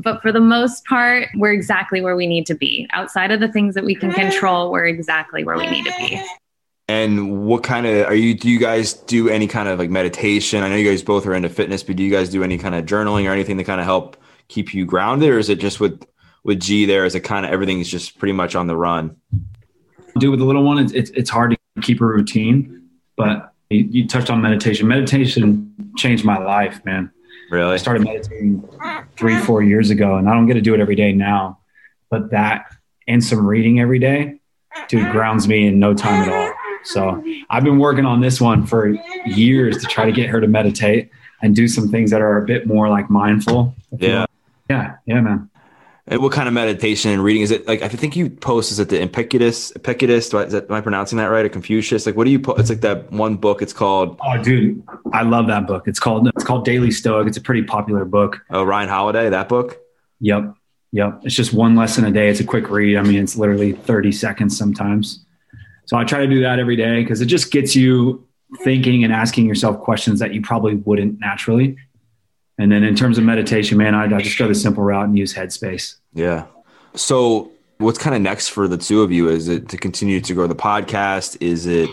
But 0.00 0.20
for 0.22 0.32
the 0.32 0.40
most 0.40 0.84
part, 0.84 1.28
we're 1.36 1.52
exactly 1.52 2.00
where 2.00 2.16
we 2.16 2.26
need 2.26 2.46
to 2.46 2.54
be. 2.54 2.88
Outside 2.92 3.30
of 3.30 3.40
the 3.40 3.48
things 3.48 3.74
that 3.74 3.84
we 3.84 3.94
can 3.94 4.12
control, 4.12 4.70
we're 4.70 4.86
exactly 4.86 5.44
where 5.44 5.56
we 5.56 5.68
need 5.68 5.84
to 5.84 5.92
be. 5.98 6.22
And 6.86 7.46
what 7.46 7.62
kind 7.62 7.86
of 7.86 8.06
are 8.06 8.14
you? 8.14 8.34
Do 8.34 8.50
you 8.50 8.58
guys 8.58 8.92
do 8.92 9.30
any 9.30 9.46
kind 9.46 9.68
of 9.68 9.78
like 9.78 9.88
meditation? 9.88 10.62
I 10.62 10.68
know 10.68 10.76
you 10.76 10.88
guys 10.88 11.02
both 11.02 11.26
are 11.26 11.34
into 11.34 11.48
fitness, 11.48 11.82
but 11.82 11.96
do 11.96 12.02
you 12.02 12.10
guys 12.10 12.28
do 12.28 12.44
any 12.44 12.58
kind 12.58 12.74
of 12.74 12.84
journaling 12.84 13.26
or 13.26 13.32
anything 13.32 13.56
to 13.56 13.64
kind 13.64 13.80
of 13.80 13.86
help 13.86 14.18
keep 14.48 14.74
you 14.74 14.84
grounded, 14.84 15.30
or 15.30 15.38
is 15.38 15.48
it 15.48 15.58
just 15.58 15.80
with 15.80 16.04
with 16.44 16.60
G 16.60 16.84
there? 16.84 17.06
Is 17.06 17.14
it 17.14 17.20
kind 17.20 17.46
of 17.46 17.52
everything's 17.52 17.88
just 17.88 18.18
pretty 18.18 18.34
much 18.34 18.54
on 18.54 18.66
the 18.66 18.76
run? 18.76 19.16
Do 20.18 20.30
with 20.30 20.40
the 20.40 20.44
little 20.44 20.62
one, 20.62 20.78
it's 20.78 20.92
it's, 20.92 21.10
it's 21.10 21.30
hard 21.30 21.52
to 21.52 21.58
keep 21.80 22.02
a 22.02 22.06
routine, 22.06 22.90
but 23.16 23.54
you, 23.70 23.88
you 23.90 24.06
touched 24.06 24.28
on 24.28 24.42
meditation. 24.42 24.86
Meditation 24.86 25.72
changed 25.96 26.24
my 26.24 26.36
life, 26.36 26.84
man. 26.84 27.10
Really? 27.50 27.74
I 27.74 27.76
started 27.76 28.04
meditating 28.04 28.68
three, 29.16 29.38
four 29.38 29.62
years 29.62 29.90
ago, 29.90 30.16
and 30.16 30.28
I 30.28 30.32
don't 30.32 30.46
get 30.46 30.54
to 30.54 30.60
do 30.60 30.74
it 30.74 30.80
every 30.80 30.96
day 30.96 31.12
now. 31.12 31.58
But 32.10 32.30
that 32.30 32.66
and 33.06 33.22
some 33.22 33.46
reading 33.46 33.80
every 33.80 33.98
day, 33.98 34.40
dude, 34.88 35.10
grounds 35.12 35.46
me 35.48 35.66
in 35.66 35.78
no 35.78 35.94
time 35.94 36.28
at 36.28 36.32
all. 36.32 36.54
So 36.84 37.24
I've 37.50 37.64
been 37.64 37.78
working 37.78 38.04
on 38.04 38.20
this 38.20 38.40
one 38.40 38.66
for 38.66 38.88
years 39.26 39.78
to 39.78 39.86
try 39.86 40.04
to 40.04 40.12
get 40.12 40.28
her 40.28 40.40
to 40.40 40.46
meditate 40.46 41.10
and 41.42 41.54
do 41.54 41.66
some 41.68 41.88
things 41.88 42.10
that 42.10 42.20
are 42.20 42.38
a 42.38 42.46
bit 42.46 42.66
more 42.66 42.88
like 42.88 43.10
mindful. 43.10 43.74
Yeah. 43.98 44.26
Yeah. 44.68 44.96
Yeah, 45.06 45.20
man. 45.20 45.50
And 46.06 46.20
what 46.20 46.32
kind 46.32 46.46
of 46.46 46.52
meditation 46.52 47.10
and 47.12 47.24
reading 47.24 47.40
is 47.42 47.50
it? 47.50 47.66
Like 47.66 47.80
I 47.80 47.88
think 47.88 48.14
you 48.14 48.28
post 48.28 48.70
is 48.70 48.78
it 48.78 48.90
the 48.90 49.02
Epictetus? 49.02 49.70
Epictetus? 49.70 50.34
Is 50.34 50.52
that, 50.52 50.66
am 50.68 50.72
I 50.72 50.82
pronouncing 50.82 51.16
that 51.16 51.26
right? 51.26 51.46
A 51.46 51.48
Confucius? 51.48 52.04
Like 52.04 52.14
what 52.14 52.24
do 52.24 52.30
you? 52.30 52.38
Po- 52.38 52.54
it's 52.54 52.68
like 52.68 52.82
that 52.82 53.10
one 53.10 53.36
book. 53.36 53.62
It's 53.62 53.72
called. 53.72 54.18
Oh, 54.22 54.42
dude, 54.42 54.82
I 55.14 55.22
love 55.22 55.46
that 55.46 55.66
book. 55.66 55.88
It's 55.88 55.98
called 55.98 56.28
it's 56.28 56.44
called 56.44 56.66
Daily 56.66 56.90
Stoic. 56.90 57.26
It's 57.26 57.38
a 57.38 57.40
pretty 57.40 57.62
popular 57.62 58.04
book. 58.04 58.42
Oh, 58.50 58.64
Ryan 58.64 58.90
Holiday, 58.90 59.30
that 59.30 59.48
book. 59.48 59.78
Yep, 60.20 60.54
yep. 60.92 61.20
It's 61.22 61.34
just 61.34 61.54
one 61.54 61.74
lesson 61.74 62.04
a 62.04 62.10
day. 62.10 62.28
It's 62.28 62.40
a 62.40 62.44
quick 62.44 62.68
read. 62.68 62.98
I 62.98 63.02
mean, 63.02 63.22
it's 63.22 63.36
literally 63.36 63.72
thirty 63.72 64.12
seconds 64.12 64.58
sometimes. 64.58 65.24
So 65.86 65.96
I 65.96 66.04
try 66.04 66.20
to 66.20 66.26
do 66.26 66.42
that 66.42 66.58
every 66.58 66.76
day 66.76 67.02
because 67.02 67.22
it 67.22 67.26
just 67.26 67.50
gets 67.50 67.74
you 67.74 68.26
thinking 68.62 69.04
and 69.04 69.12
asking 69.12 69.46
yourself 69.46 69.80
questions 69.80 70.20
that 70.20 70.34
you 70.34 70.42
probably 70.42 70.74
wouldn't 70.74 71.18
naturally. 71.18 71.76
And 72.58 72.70
then 72.70 72.84
in 72.84 72.94
terms 72.94 73.18
of 73.18 73.24
meditation, 73.24 73.78
man, 73.78 73.94
I, 73.94 74.04
I 74.04 74.20
just 74.20 74.38
go 74.38 74.46
the 74.46 74.54
simple 74.54 74.84
route 74.84 75.06
and 75.06 75.18
use 75.18 75.34
Headspace. 75.34 75.96
Yeah. 76.12 76.46
So 76.94 77.50
What's 77.78 77.98
kind 77.98 78.14
of 78.14 78.22
next 78.22 78.48
for 78.50 78.68
the 78.68 78.78
two 78.78 79.02
of 79.02 79.10
you? 79.10 79.28
Is 79.28 79.48
it 79.48 79.68
to 79.70 79.76
continue 79.76 80.20
to 80.20 80.34
grow 80.34 80.46
the 80.46 80.54
podcast? 80.54 81.36
Is 81.40 81.66
it 81.66 81.90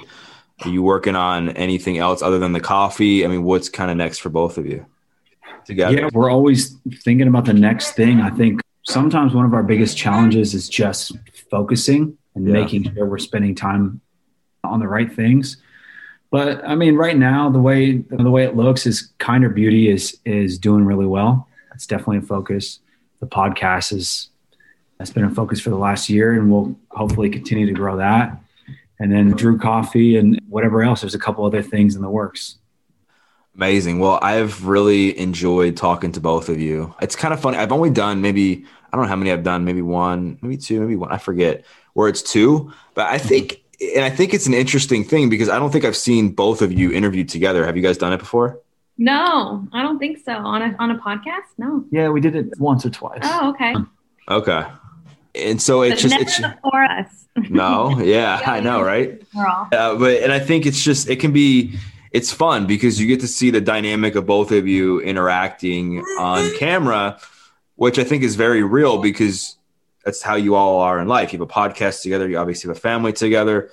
are 0.64 0.70
you 0.70 0.84
working 0.84 1.16
on 1.16 1.50
anything 1.50 1.98
else 1.98 2.22
other 2.22 2.38
than 2.38 2.54
the 2.54 2.60
coffee? 2.60 3.26
I 3.26 3.28
mean, 3.28 3.44
what's 3.44 3.68
kind 3.68 3.90
of 3.90 3.98
next 3.98 4.20
for 4.20 4.30
both 4.30 4.60
of 4.60 4.68
you 4.68 4.86
together? 5.66 5.98
Yeah, 5.98 6.10
we're 6.14 6.30
always 6.30 6.78
thinking 7.04 7.28
about 7.28 7.46
the 7.46 7.54
next 7.54 7.94
thing. 7.94 8.22
I 8.22 8.30
think 8.30 8.62
sometimes 8.84 9.34
one 9.34 9.44
of 9.44 9.56
our 9.56 9.64
biggest 9.64 9.98
challenges 9.98 10.54
is 10.54 10.70
just 10.70 11.14
focusing 11.50 12.16
and 12.36 12.48
yeah. 12.48 12.54
making 12.54 12.94
sure 12.94 13.08
we're 13.08 13.18
spending 13.18 13.56
time 13.56 14.02
on 14.64 14.80
the 14.80 14.88
right 14.88 15.12
things. 15.12 15.58
But 16.32 16.66
I 16.68 16.76
mean, 16.76 16.96
right 16.96 17.18
now 17.18 17.50
the 17.50 17.60
way 17.60 17.98
the 17.98 18.32
way 18.32 18.46
it 18.46 18.56
looks 18.56 18.88
is 18.88 19.12
Kinder 19.20 19.50
Beauty 19.50 19.90
is 19.90 20.18
is 20.26 20.58
doing 20.58 20.86
really 20.86 21.06
well. 21.06 21.48
It's 21.76 21.86
definitely 21.86 22.18
a 22.18 22.22
focus. 22.22 22.80
The 23.20 23.28
podcast 23.28 23.94
is 23.94 24.30
that's 24.98 25.12
been 25.12 25.26
a 25.26 25.30
focus 25.30 25.60
for 25.60 25.70
the 25.70 25.78
last 25.78 26.10
year, 26.10 26.34
and 26.34 26.52
we'll 26.52 26.76
hopefully 26.90 27.30
continue 27.30 27.68
to 27.68 27.74
grow 27.74 27.98
that. 27.98 28.42
And 29.00 29.12
then 29.12 29.32
Drew 29.32 29.58
Coffee 29.58 30.16
and 30.16 30.40
whatever 30.48 30.84
else. 30.84 31.02
There's 31.02 31.16
a 31.16 31.20
couple 31.20 31.46
other 31.46 31.62
things 31.64 31.96
in 31.96 32.02
the 32.02 32.10
works. 32.10 32.58
Amazing. 33.56 34.00
Well, 34.00 34.20
I've 34.22 34.66
really 34.66 35.18
enjoyed 35.20 35.76
talking 35.76 36.12
to 36.14 36.22
both 36.22 36.50
of 36.50 36.60
you. 36.60 36.96
It's 37.02 37.16
kind 37.16 37.34
of 37.34 37.42
funny. 37.42 37.58
I've 37.58 37.72
only 37.72 37.90
done 37.90 38.22
maybe 38.22 38.66
I 38.92 38.98
don't 38.98 39.06
know 39.06 39.10
how 39.10 39.16
many 39.16 39.32
I've 39.32 39.44
done, 39.44 39.64
maybe 39.64 39.82
one, 39.82 40.38
maybe 40.42 40.58
two, 40.58 40.82
maybe 40.82 40.96
one. 40.96 41.12
I 41.12 41.18
forget 41.18 41.64
where 41.94 42.10
it's 42.10 42.22
two, 42.22 42.74
but 42.94 43.08
I 43.08 43.18
think 43.18 43.62
and 43.96 44.06
I 44.06 44.10
think 44.10 44.34
it's 44.34 44.48
an 44.48 44.54
interesting 44.54 45.04
thing 45.04 45.30
because 45.30 45.50
I 45.50 45.58
don't 45.58 45.72
think 45.72 45.86
I've 45.86 45.98
seen 45.98 46.32
both 46.32 46.62
of 46.62 46.72
you 46.72 46.92
interviewed 46.92 47.30
together. 47.30 47.66
Have 47.66 47.76
you 47.76 47.84
guys 47.84 47.98
done 47.98 48.14
it 48.14 48.20
before? 48.20 48.60
No, 48.98 49.68
I 49.74 49.82
don't 49.82 49.98
think 49.98 50.20
so. 50.24 50.34
On 50.34 50.62
a 50.62 50.76
on 50.78 50.92
a 50.92 51.00
podcast? 51.00 51.50
No. 51.58 51.84
Yeah, 51.92 52.10
we 52.10 52.22
did 52.22 52.36
it 52.36 52.60
once 52.60 52.86
or 52.86 52.92
twice. 52.92 53.22
Oh, 53.24 53.50
okay. 53.50 53.74
Okay. 54.30 54.66
And 55.34 55.62
so 55.62 55.82
it's 55.82 56.04
but 56.04 56.10
just 56.10 56.22
it's 56.22 56.56
for 56.62 56.84
us. 56.84 57.26
no, 57.50 58.00
yeah, 58.00 58.42
I 58.46 58.60
know, 58.60 58.82
right? 58.82 59.22
Uh, 59.36 59.96
but 59.96 60.22
and 60.22 60.32
I 60.32 60.40
think 60.40 60.66
it's 60.66 60.84
just 60.84 61.10
it 61.10 61.20
can 61.20 61.32
be 61.32 61.74
it's 62.12 62.32
fun 62.32 62.68
because 62.68 63.00
you 63.00 63.08
get 63.08 63.22
to 63.22 63.28
see 63.28 63.50
the 63.50 63.62
dynamic 63.62 64.16
of 64.16 64.26
both 64.26 64.52
of 64.52 64.68
you 64.68 65.00
interacting 65.00 66.00
on 66.20 66.54
camera, 66.58 67.18
which 67.76 67.98
I 67.98 68.04
think 68.04 68.24
is 68.24 68.36
very 68.36 68.62
real 68.62 68.98
because 68.98 69.56
that's 70.04 70.22
how 70.22 70.36
you 70.36 70.56
all 70.56 70.82
are 70.82 71.00
in 71.00 71.08
life. 71.08 71.34
You 71.34 71.40
have 71.40 71.50
a 71.50 71.52
podcast 71.52 72.02
together. 72.02 72.28
You 72.28 72.38
obviously 72.38 72.70
have 72.70 72.78
a 72.78 72.80
family 72.80 73.14
together. 73.14 73.70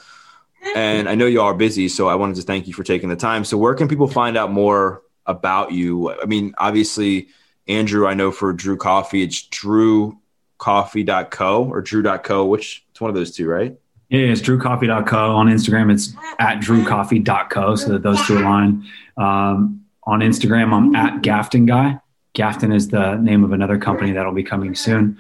And 0.75 1.09
I 1.09 1.15
know 1.15 1.27
you 1.27 1.41
all 1.41 1.49
are 1.49 1.55
busy, 1.55 1.89
so 1.89 2.09
I 2.09 2.17
wanted 2.17 2.37
to 2.37 2.43
thank 2.43 2.67
you 2.67 2.75
for 2.75 2.83
taking 2.83 3.09
the 3.09 3.17
time. 3.17 3.45
So, 3.45 3.57
where 3.57 3.75
can 3.75 3.89
people 3.89 4.09
find 4.09 4.37
out 4.37 4.51
more 4.51 5.03
about 5.25 5.73
you? 5.73 6.11
I 6.11 6.27
mean, 6.27 6.55
obviously, 6.59 7.29
Andrew, 7.69 8.07
I 8.07 8.13
know 8.15 8.33
for 8.33 8.53
Drew 8.53 8.77
Coffee, 8.77 9.23
it's 9.23 9.49
drewcoffee.co 9.49 11.65
or 11.65 11.81
drew.co, 11.81 12.47
which 12.47 12.85
it's 12.91 13.01
one 13.01 13.09
of 13.09 13.15
those 13.15 13.37
two, 13.37 13.49
right? 13.49 13.79
Yeah, 14.09 14.21
it's 14.21 14.41
drewcoffee.co. 14.41 15.37
On 15.37 15.47
Instagram, 15.47 15.93
it's 15.93 16.13
at 16.39 16.61
drewcoffee.co, 16.61 17.77
so 17.77 17.91
that 17.91 18.03
those 18.03 18.27
two 18.27 18.39
align. 18.39 18.85
Um, 19.17 19.85
on 20.05 20.21
Instagram, 20.21 20.73
I'm 20.73 20.97
at 20.97 21.23
Gafton 21.23 21.67
Guy. 21.67 22.01
Gafton 22.39 22.73
is 22.73 22.89
the 22.89 23.17
name 23.17 23.43
of 23.43 23.53
another 23.53 23.79
company 23.79 24.13
that'll 24.13 24.33
be 24.33 24.45
coming 24.45 24.75
soon. 24.77 25.19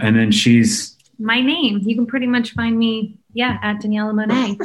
And 0.00 0.16
then 0.16 0.32
she's 0.32 0.96
my 1.18 1.40
name. 1.40 1.78
You 1.82 1.94
can 1.94 2.06
pretty 2.06 2.26
much 2.26 2.52
find 2.52 2.76
me, 2.76 3.18
yeah, 3.32 3.58
at 3.62 3.80
Daniella 3.80 4.12
Monet. 4.12 4.58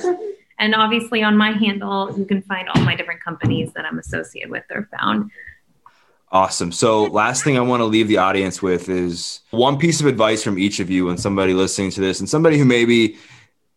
And 0.57 0.75
obviously 0.75 1.23
on 1.23 1.37
my 1.37 1.51
handle, 1.51 2.17
you 2.17 2.25
can 2.25 2.41
find 2.41 2.67
all 2.69 2.81
my 2.83 2.95
different 2.95 3.23
companies 3.23 3.71
that 3.73 3.85
I'm 3.85 3.99
associated 3.99 4.49
with 4.49 4.63
or 4.71 4.89
found. 4.99 5.31
Awesome. 6.31 6.71
So, 6.71 7.03
last 7.05 7.43
thing 7.43 7.57
I 7.57 7.61
want 7.61 7.81
to 7.81 7.85
leave 7.85 8.07
the 8.07 8.17
audience 8.17 8.61
with 8.61 8.87
is 8.87 9.41
one 9.51 9.77
piece 9.77 9.99
of 9.99 10.07
advice 10.07 10.43
from 10.43 10.57
each 10.57 10.79
of 10.79 10.89
you 10.89 11.09
and 11.09 11.19
somebody 11.19 11.53
listening 11.53 11.91
to 11.91 12.01
this, 12.01 12.21
and 12.21 12.29
somebody 12.29 12.57
who 12.57 12.63
maybe 12.63 13.17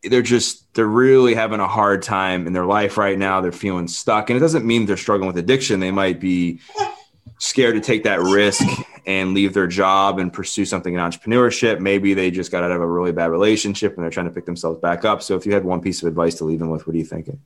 they're 0.04 0.22
just 0.22 0.72
they're 0.74 0.86
really 0.86 1.34
having 1.34 1.58
a 1.58 1.66
hard 1.66 2.02
time 2.02 2.46
in 2.46 2.52
their 2.52 2.64
life 2.64 2.96
right 2.96 3.18
now. 3.18 3.40
They're 3.40 3.50
feeling 3.50 3.88
stuck, 3.88 4.30
and 4.30 4.36
it 4.36 4.40
doesn't 4.40 4.64
mean 4.64 4.86
they're 4.86 4.96
struggling 4.96 5.26
with 5.26 5.36
addiction. 5.36 5.80
They 5.80 5.90
might 5.90 6.20
be 6.20 6.60
scared 7.44 7.74
to 7.74 7.80
take 7.80 8.04
that 8.04 8.20
risk 8.20 8.64
and 9.06 9.34
leave 9.34 9.52
their 9.52 9.66
job 9.66 10.18
and 10.18 10.32
pursue 10.32 10.64
something 10.64 10.94
in 10.94 11.00
entrepreneurship. 11.00 11.78
Maybe 11.78 12.14
they 12.14 12.30
just 12.30 12.50
got 12.50 12.62
out 12.62 12.70
of 12.70 12.80
a 12.80 12.86
really 12.86 13.12
bad 13.12 13.30
relationship 13.30 13.94
and 13.94 14.02
they're 14.02 14.10
trying 14.10 14.26
to 14.26 14.32
pick 14.32 14.46
themselves 14.46 14.80
back 14.80 15.04
up. 15.04 15.22
So 15.22 15.36
if 15.36 15.44
you 15.44 15.52
had 15.52 15.64
one 15.64 15.80
piece 15.80 16.02
of 16.02 16.08
advice 16.08 16.36
to 16.36 16.44
leave 16.44 16.58
them 16.58 16.70
with, 16.70 16.86
what 16.86 16.94
are 16.94 16.98
you 16.98 17.04
thinking? 17.04 17.40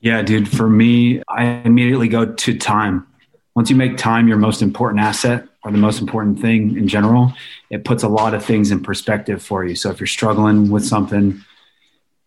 Yeah, 0.00 0.22
dude, 0.22 0.48
for 0.48 0.68
me, 0.68 1.22
I 1.28 1.44
immediately 1.64 2.08
go 2.08 2.26
to 2.26 2.58
time. 2.58 3.06
Once 3.54 3.70
you 3.70 3.76
make 3.76 3.96
time 3.96 4.28
your 4.28 4.38
most 4.38 4.62
important 4.62 5.00
asset 5.00 5.46
or 5.64 5.70
the 5.70 5.78
most 5.78 6.00
important 6.00 6.40
thing 6.40 6.76
in 6.76 6.88
general, 6.88 7.32
it 7.70 7.84
puts 7.84 8.02
a 8.02 8.08
lot 8.08 8.34
of 8.34 8.44
things 8.44 8.70
in 8.70 8.82
perspective 8.82 9.42
for 9.42 9.64
you. 9.64 9.74
So 9.74 9.90
if 9.90 10.00
you're 10.00 10.06
struggling 10.06 10.70
with 10.70 10.84
something, 10.84 11.44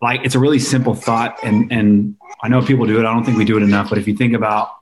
like 0.01 0.21
it's 0.23 0.35
a 0.35 0.39
really 0.39 0.59
simple 0.59 0.93
thought 0.93 1.37
and 1.43 1.71
and 1.71 2.15
I 2.43 2.47
know 2.47 2.61
people 2.61 2.85
do 2.85 2.99
it. 2.99 3.05
I 3.05 3.13
don't 3.13 3.23
think 3.23 3.37
we 3.37 3.45
do 3.45 3.57
it 3.57 3.63
enough, 3.63 3.89
but 3.89 3.97
if 3.97 4.07
you 4.07 4.15
think 4.15 4.33
about 4.33 4.74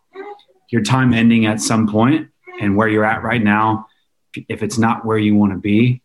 your 0.73 0.81
time 0.81 1.13
ending 1.13 1.45
at 1.45 1.61
some 1.61 1.87
point 1.87 2.27
and 2.59 2.75
where 2.75 2.87
you're 2.87 3.05
at 3.05 3.21
right 3.21 3.43
now, 3.43 3.87
if 4.49 4.63
it's 4.63 4.79
not 4.79 5.05
where 5.05 5.19
you 5.19 5.35
want 5.35 5.53
to 5.53 5.59
be, 5.59 6.01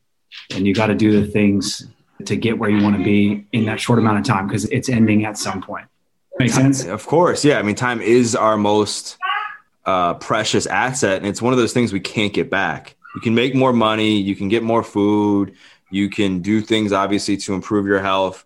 and 0.54 0.66
you 0.66 0.74
got 0.74 0.88
to 0.88 0.94
do 0.94 1.18
the 1.22 1.26
things 1.26 1.88
to 2.26 2.36
get 2.36 2.58
where 2.58 2.68
you 2.68 2.84
want 2.84 2.94
to 2.94 3.02
be 3.02 3.46
in 3.52 3.64
that 3.64 3.80
short 3.80 3.98
amount 3.98 4.18
of 4.18 4.26
time 4.26 4.46
because 4.46 4.66
it's 4.66 4.90
ending 4.90 5.24
at 5.24 5.38
some 5.38 5.62
point. 5.62 5.86
Make 6.38 6.50
sense? 6.50 6.84
Of 6.84 7.06
course. 7.06 7.46
Yeah. 7.46 7.58
I 7.58 7.62
mean, 7.62 7.76
time 7.76 8.02
is 8.02 8.36
our 8.36 8.58
most 8.58 9.16
uh, 9.86 10.14
precious 10.14 10.66
asset, 10.66 11.16
and 11.16 11.26
it's 11.26 11.40
one 11.40 11.54
of 11.54 11.58
those 11.58 11.72
things 11.72 11.90
we 11.90 12.00
can't 12.00 12.34
get 12.34 12.50
back. 12.50 12.94
You 13.14 13.22
can 13.22 13.34
make 13.34 13.54
more 13.54 13.72
money, 13.72 14.18
you 14.18 14.36
can 14.36 14.50
get 14.50 14.62
more 14.62 14.82
food, 14.82 15.54
you 15.90 16.10
can 16.10 16.40
do 16.40 16.60
things 16.60 16.92
obviously 16.92 17.38
to 17.38 17.54
improve 17.54 17.86
your 17.86 18.00
health. 18.00 18.44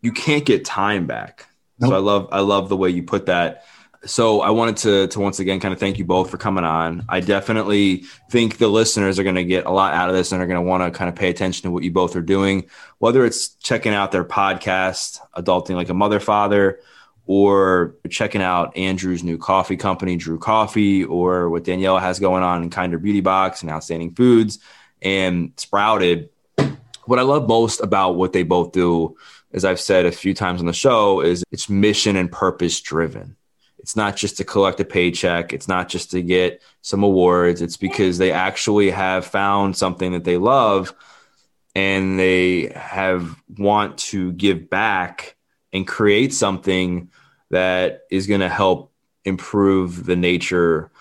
You 0.00 0.12
can't 0.12 0.46
get 0.46 0.64
time 0.64 1.06
back. 1.08 1.48
Nope. 1.80 1.90
So 1.90 1.96
I 1.96 1.98
love 1.98 2.28
I 2.30 2.40
love 2.40 2.68
the 2.68 2.76
way 2.76 2.90
you 2.90 3.02
put 3.02 3.26
that 3.26 3.64
so 4.04 4.40
I 4.40 4.50
wanted 4.50 4.78
to 4.78 5.06
to 5.08 5.20
once 5.20 5.40
again 5.40 5.60
kind 5.60 5.74
of 5.74 5.80
thank 5.80 5.98
you 5.98 6.04
both 6.04 6.30
for 6.30 6.38
coming 6.38 6.64
on. 6.64 7.04
I 7.08 7.20
definitely 7.20 8.04
think 8.30 8.56
the 8.56 8.68
listeners 8.68 9.18
are 9.18 9.22
going 9.22 9.34
to 9.34 9.44
get 9.44 9.66
a 9.66 9.70
lot 9.70 9.92
out 9.92 10.08
of 10.08 10.14
this 10.14 10.32
and 10.32 10.42
are 10.42 10.46
going 10.46 10.56
to 10.62 10.66
want 10.66 10.82
to 10.82 10.96
kind 10.96 11.08
of 11.08 11.16
pay 11.16 11.28
attention 11.28 11.64
to 11.64 11.70
what 11.70 11.82
you 11.82 11.92
both 11.92 12.16
are 12.16 12.22
doing, 12.22 12.70
whether 12.98 13.24
it's 13.26 13.48
checking 13.56 13.92
out 13.92 14.10
their 14.10 14.24
podcast, 14.24 15.18
Adulting 15.36 15.74
Like 15.74 15.90
a 15.90 15.94
Mother 15.94 16.18
Father, 16.18 16.80
or 17.26 17.94
checking 18.08 18.40
out 18.40 18.76
Andrew's 18.76 19.22
new 19.22 19.36
coffee 19.36 19.76
company, 19.76 20.16
Drew 20.16 20.38
Coffee, 20.38 21.04
or 21.04 21.50
what 21.50 21.64
Daniella 21.64 22.00
has 22.00 22.18
going 22.18 22.42
on 22.42 22.62
in 22.62 22.70
Kinder 22.70 22.98
Beauty 22.98 23.20
Box 23.20 23.60
and 23.60 23.70
Outstanding 23.70 24.14
Foods 24.14 24.60
and 25.02 25.52
Sprouted. 25.56 26.30
What 27.04 27.18
I 27.18 27.22
love 27.22 27.46
most 27.46 27.80
about 27.80 28.12
what 28.12 28.32
they 28.32 28.44
both 28.44 28.72
do, 28.72 29.16
as 29.52 29.64
I've 29.64 29.80
said 29.80 30.06
a 30.06 30.12
few 30.12 30.32
times 30.32 30.60
on 30.60 30.66
the 30.66 30.72
show, 30.72 31.20
is 31.20 31.44
it's 31.50 31.68
mission 31.68 32.16
and 32.16 32.32
purpose 32.32 32.80
driven 32.80 33.36
it's 33.90 33.96
not 33.96 34.14
just 34.14 34.36
to 34.36 34.44
collect 34.44 34.78
a 34.78 34.84
paycheck. 34.84 35.52
It's 35.52 35.66
not 35.66 35.88
just 35.88 36.12
to 36.12 36.22
get 36.22 36.62
some 36.80 37.02
awards. 37.02 37.60
It's 37.60 37.76
because 37.76 38.18
they 38.18 38.30
actually 38.30 38.88
have 38.90 39.26
found 39.26 39.76
something 39.76 40.12
that 40.12 40.22
they 40.22 40.36
love 40.36 40.94
and 41.74 42.16
they 42.16 42.68
have 42.76 43.34
want 43.58 43.98
to 43.98 44.30
give 44.34 44.70
back 44.70 45.34
and 45.72 45.88
create 45.88 46.32
something 46.32 47.10
that 47.50 48.02
is 48.12 48.28
going 48.28 48.42
to 48.42 48.48
help 48.48 48.92
improve 49.24 50.06
the 50.06 50.14
nature 50.14 50.92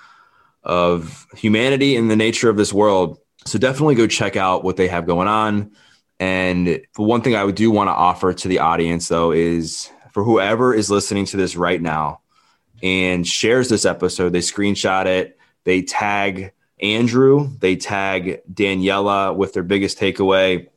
of 0.64 1.28
humanity 1.36 1.96
and 1.96 2.10
the 2.10 2.16
nature 2.16 2.50
of 2.50 2.58
this 2.58 2.74
world. 2.74 3.20
So 3.46 3.60
definitely 3.60 3.94
go 3.94 4.08
check 4.08 4.36
out 4.36 4.64
what 4.64 4.78
they 4.78 4.88
have 4.88 5.06
going 5.06 5.28
on. 5.28 5.74
And 6.20 6.82
one 6.96 7.22
thing 7.22 7.36
I 7.36 7.52
do 7.52 7.70
want 7.70 7.90
to 7.90 7.94
offer 7.94 8.34
to 8.34 8.48
the 8.48 8.58
audience 8.58 9.10
though 9.10 9.32
is 9.32 9.92
for 10.12 10.24
whoever 10.24 10.74
is 10.74 10.90
listening 10.90 11.26
to 11.26 11.38
this 11.38 11.56
right 11.56 11.80
now, 11.80 12.22
and 12.82 13.26
shares 13.28 13.70
this 13.70 13.86
episode. 13.86 14.30
They 14.30 14.40
screenshot 14.40 15.06
it, 15.06 15.38
they 15.64 15.82
tag 15.82 16.54
Andrew, 16.82 17.50
they 17.60 17.76
tag 17.76 18.42
Daniella 18.52 19.34
with 19.34 19.54
their 19.54 19.64
biggest 19.64 20.00
takeaway. 20.00 20.68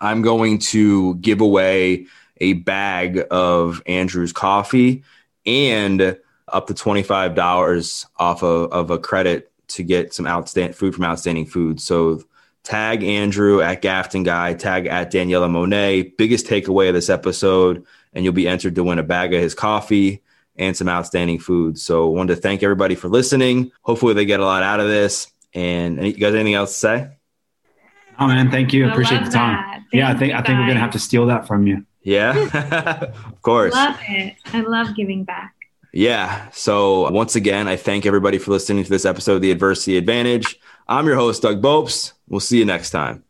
I'm 0.00 0.22
going 0.22 0.58
to 0.58 1.14
give 1.16 1.40
away 1.40 2.06
a 2.38 2.54
bag 2.54 3.24
of 3.30 3.82
Andrew's 3.86 4.32
coffee 4.32 5.02
and 5.46 6.18
up 6.48 6.66
to 6.66 6.74
$25 6.74 8.06
off 8.18 8.42
of, 8.42 8.72
of 8.72 8.90
a 8.90 8.98
credit 8.98 9.50
to 9.68 9.82
get 9.82 10.12
some 10.12 10.26
outstanding 10.26 10.74
food 10.74 10.94
from 10.94 11.04
outstanding 11.04 11.46
food. 11.46 11.80
So 11.80 12.22
tag 12.62 13.02
Andrew 13.02 13.62
at 13.62 13.82
Gafton 13.82 14.24
Guy, 14.24 14.54
tag 14.54 14.86
at 14.86 15.10
Daniella 15.10 15.48
Monet. 15.48 16.14
Biggest 16.18 16.46
takeaway 16.46 16.88
of 16.88 16.94
this 16.94 17.08
episode, 17.08 17.84
and 18.12 18.24
you'll 18.24 18.34
be 18.34 18.48
entered 18.48 18.74
to 18.74 18.84
win 18.84 18.98
a 18.98 19.02
bag 19.02 19.32
of 19.32 19.40
his 19.40 19.54
coffee 19.54 20.22
and 20.56 20.76
some 20.76 20.88
outstanding 20.88 21.38
food. 21.38 21.78
So 21.78 22.06
I 22.06 22.16
wanted 22.16 22.36
to 22.36 22.40
thank 22.40 22.62
everybody 22.62 22.94
for 22.94 23.08
listening. 23.08 23.72
Hopefully 23.82 24.14
they 24.14 24.24
get 24.24 24.40
a 24.40 24.44
lot 24.44 24.62
out 24.62 24.80
of 24.80 24.88
this. 24.88 25.30
And 25.52 26.04
you 26.04 26.12
guys, 26.12 26.34
anything 26.34 26.54
else 26.54 26.72
to 26.72 26.78
say? 26.78 27.08
Oh 28.18 28.26
man, 28.26 28.50
thank 28.50 28.72
you. 28.72 28.86
I 28.86 28.90
Appreciate 28.90 29.24
the 29.24 29.30
time. 29.30 29.84
Yeah, 29.92 30.10
I 30.10 30.14
think 30.14 30.34
I 30.34 30.42
think 30.42 30.58
we're 30.58 30.66
gonna 30.66 30.80
have 30.80 30.92
to 30.92 30.98
steal 30.98 31.26
that 31.26 31.46
from 31.46 31.66
you. 31.66 31.84
Yeah, 32.02 32.32
of 33.26 33.42
course. 33.42 33.74
I 33.74 33.86
love 33.86 34.00
it. 34.08 34.36
I 34.52 34.60
love 34.60 34.94
giving 34.94 35.24
back. 35.24 35.54
Yeah. 35.92 36.50
So 36.50 37.10
once 37.10 37.36
again, 37.36 37.68
I 37.68 37.76
thank 37.76 38.04
everybody 38.04 38.38
for 38.38 38.50
listening 38.50 38.84
to 38.84 38.90
this 38.90 39.04
episode 39.04 39.36
of 39.36 39.42
The 39.42 39.52
Adversity 39.52 39.96
Advantage. 39.96 40.58
I'm 40.88 41.06
your 41.06 41.16
host, 41.16 41.42
Doug 41.42 41.62
Bopst. 41.62 42.12
We'll 42.28 42.40
see 42.40 42.58
you 42.58 42.64
next 42.64 42.90
time. 42.90 43.24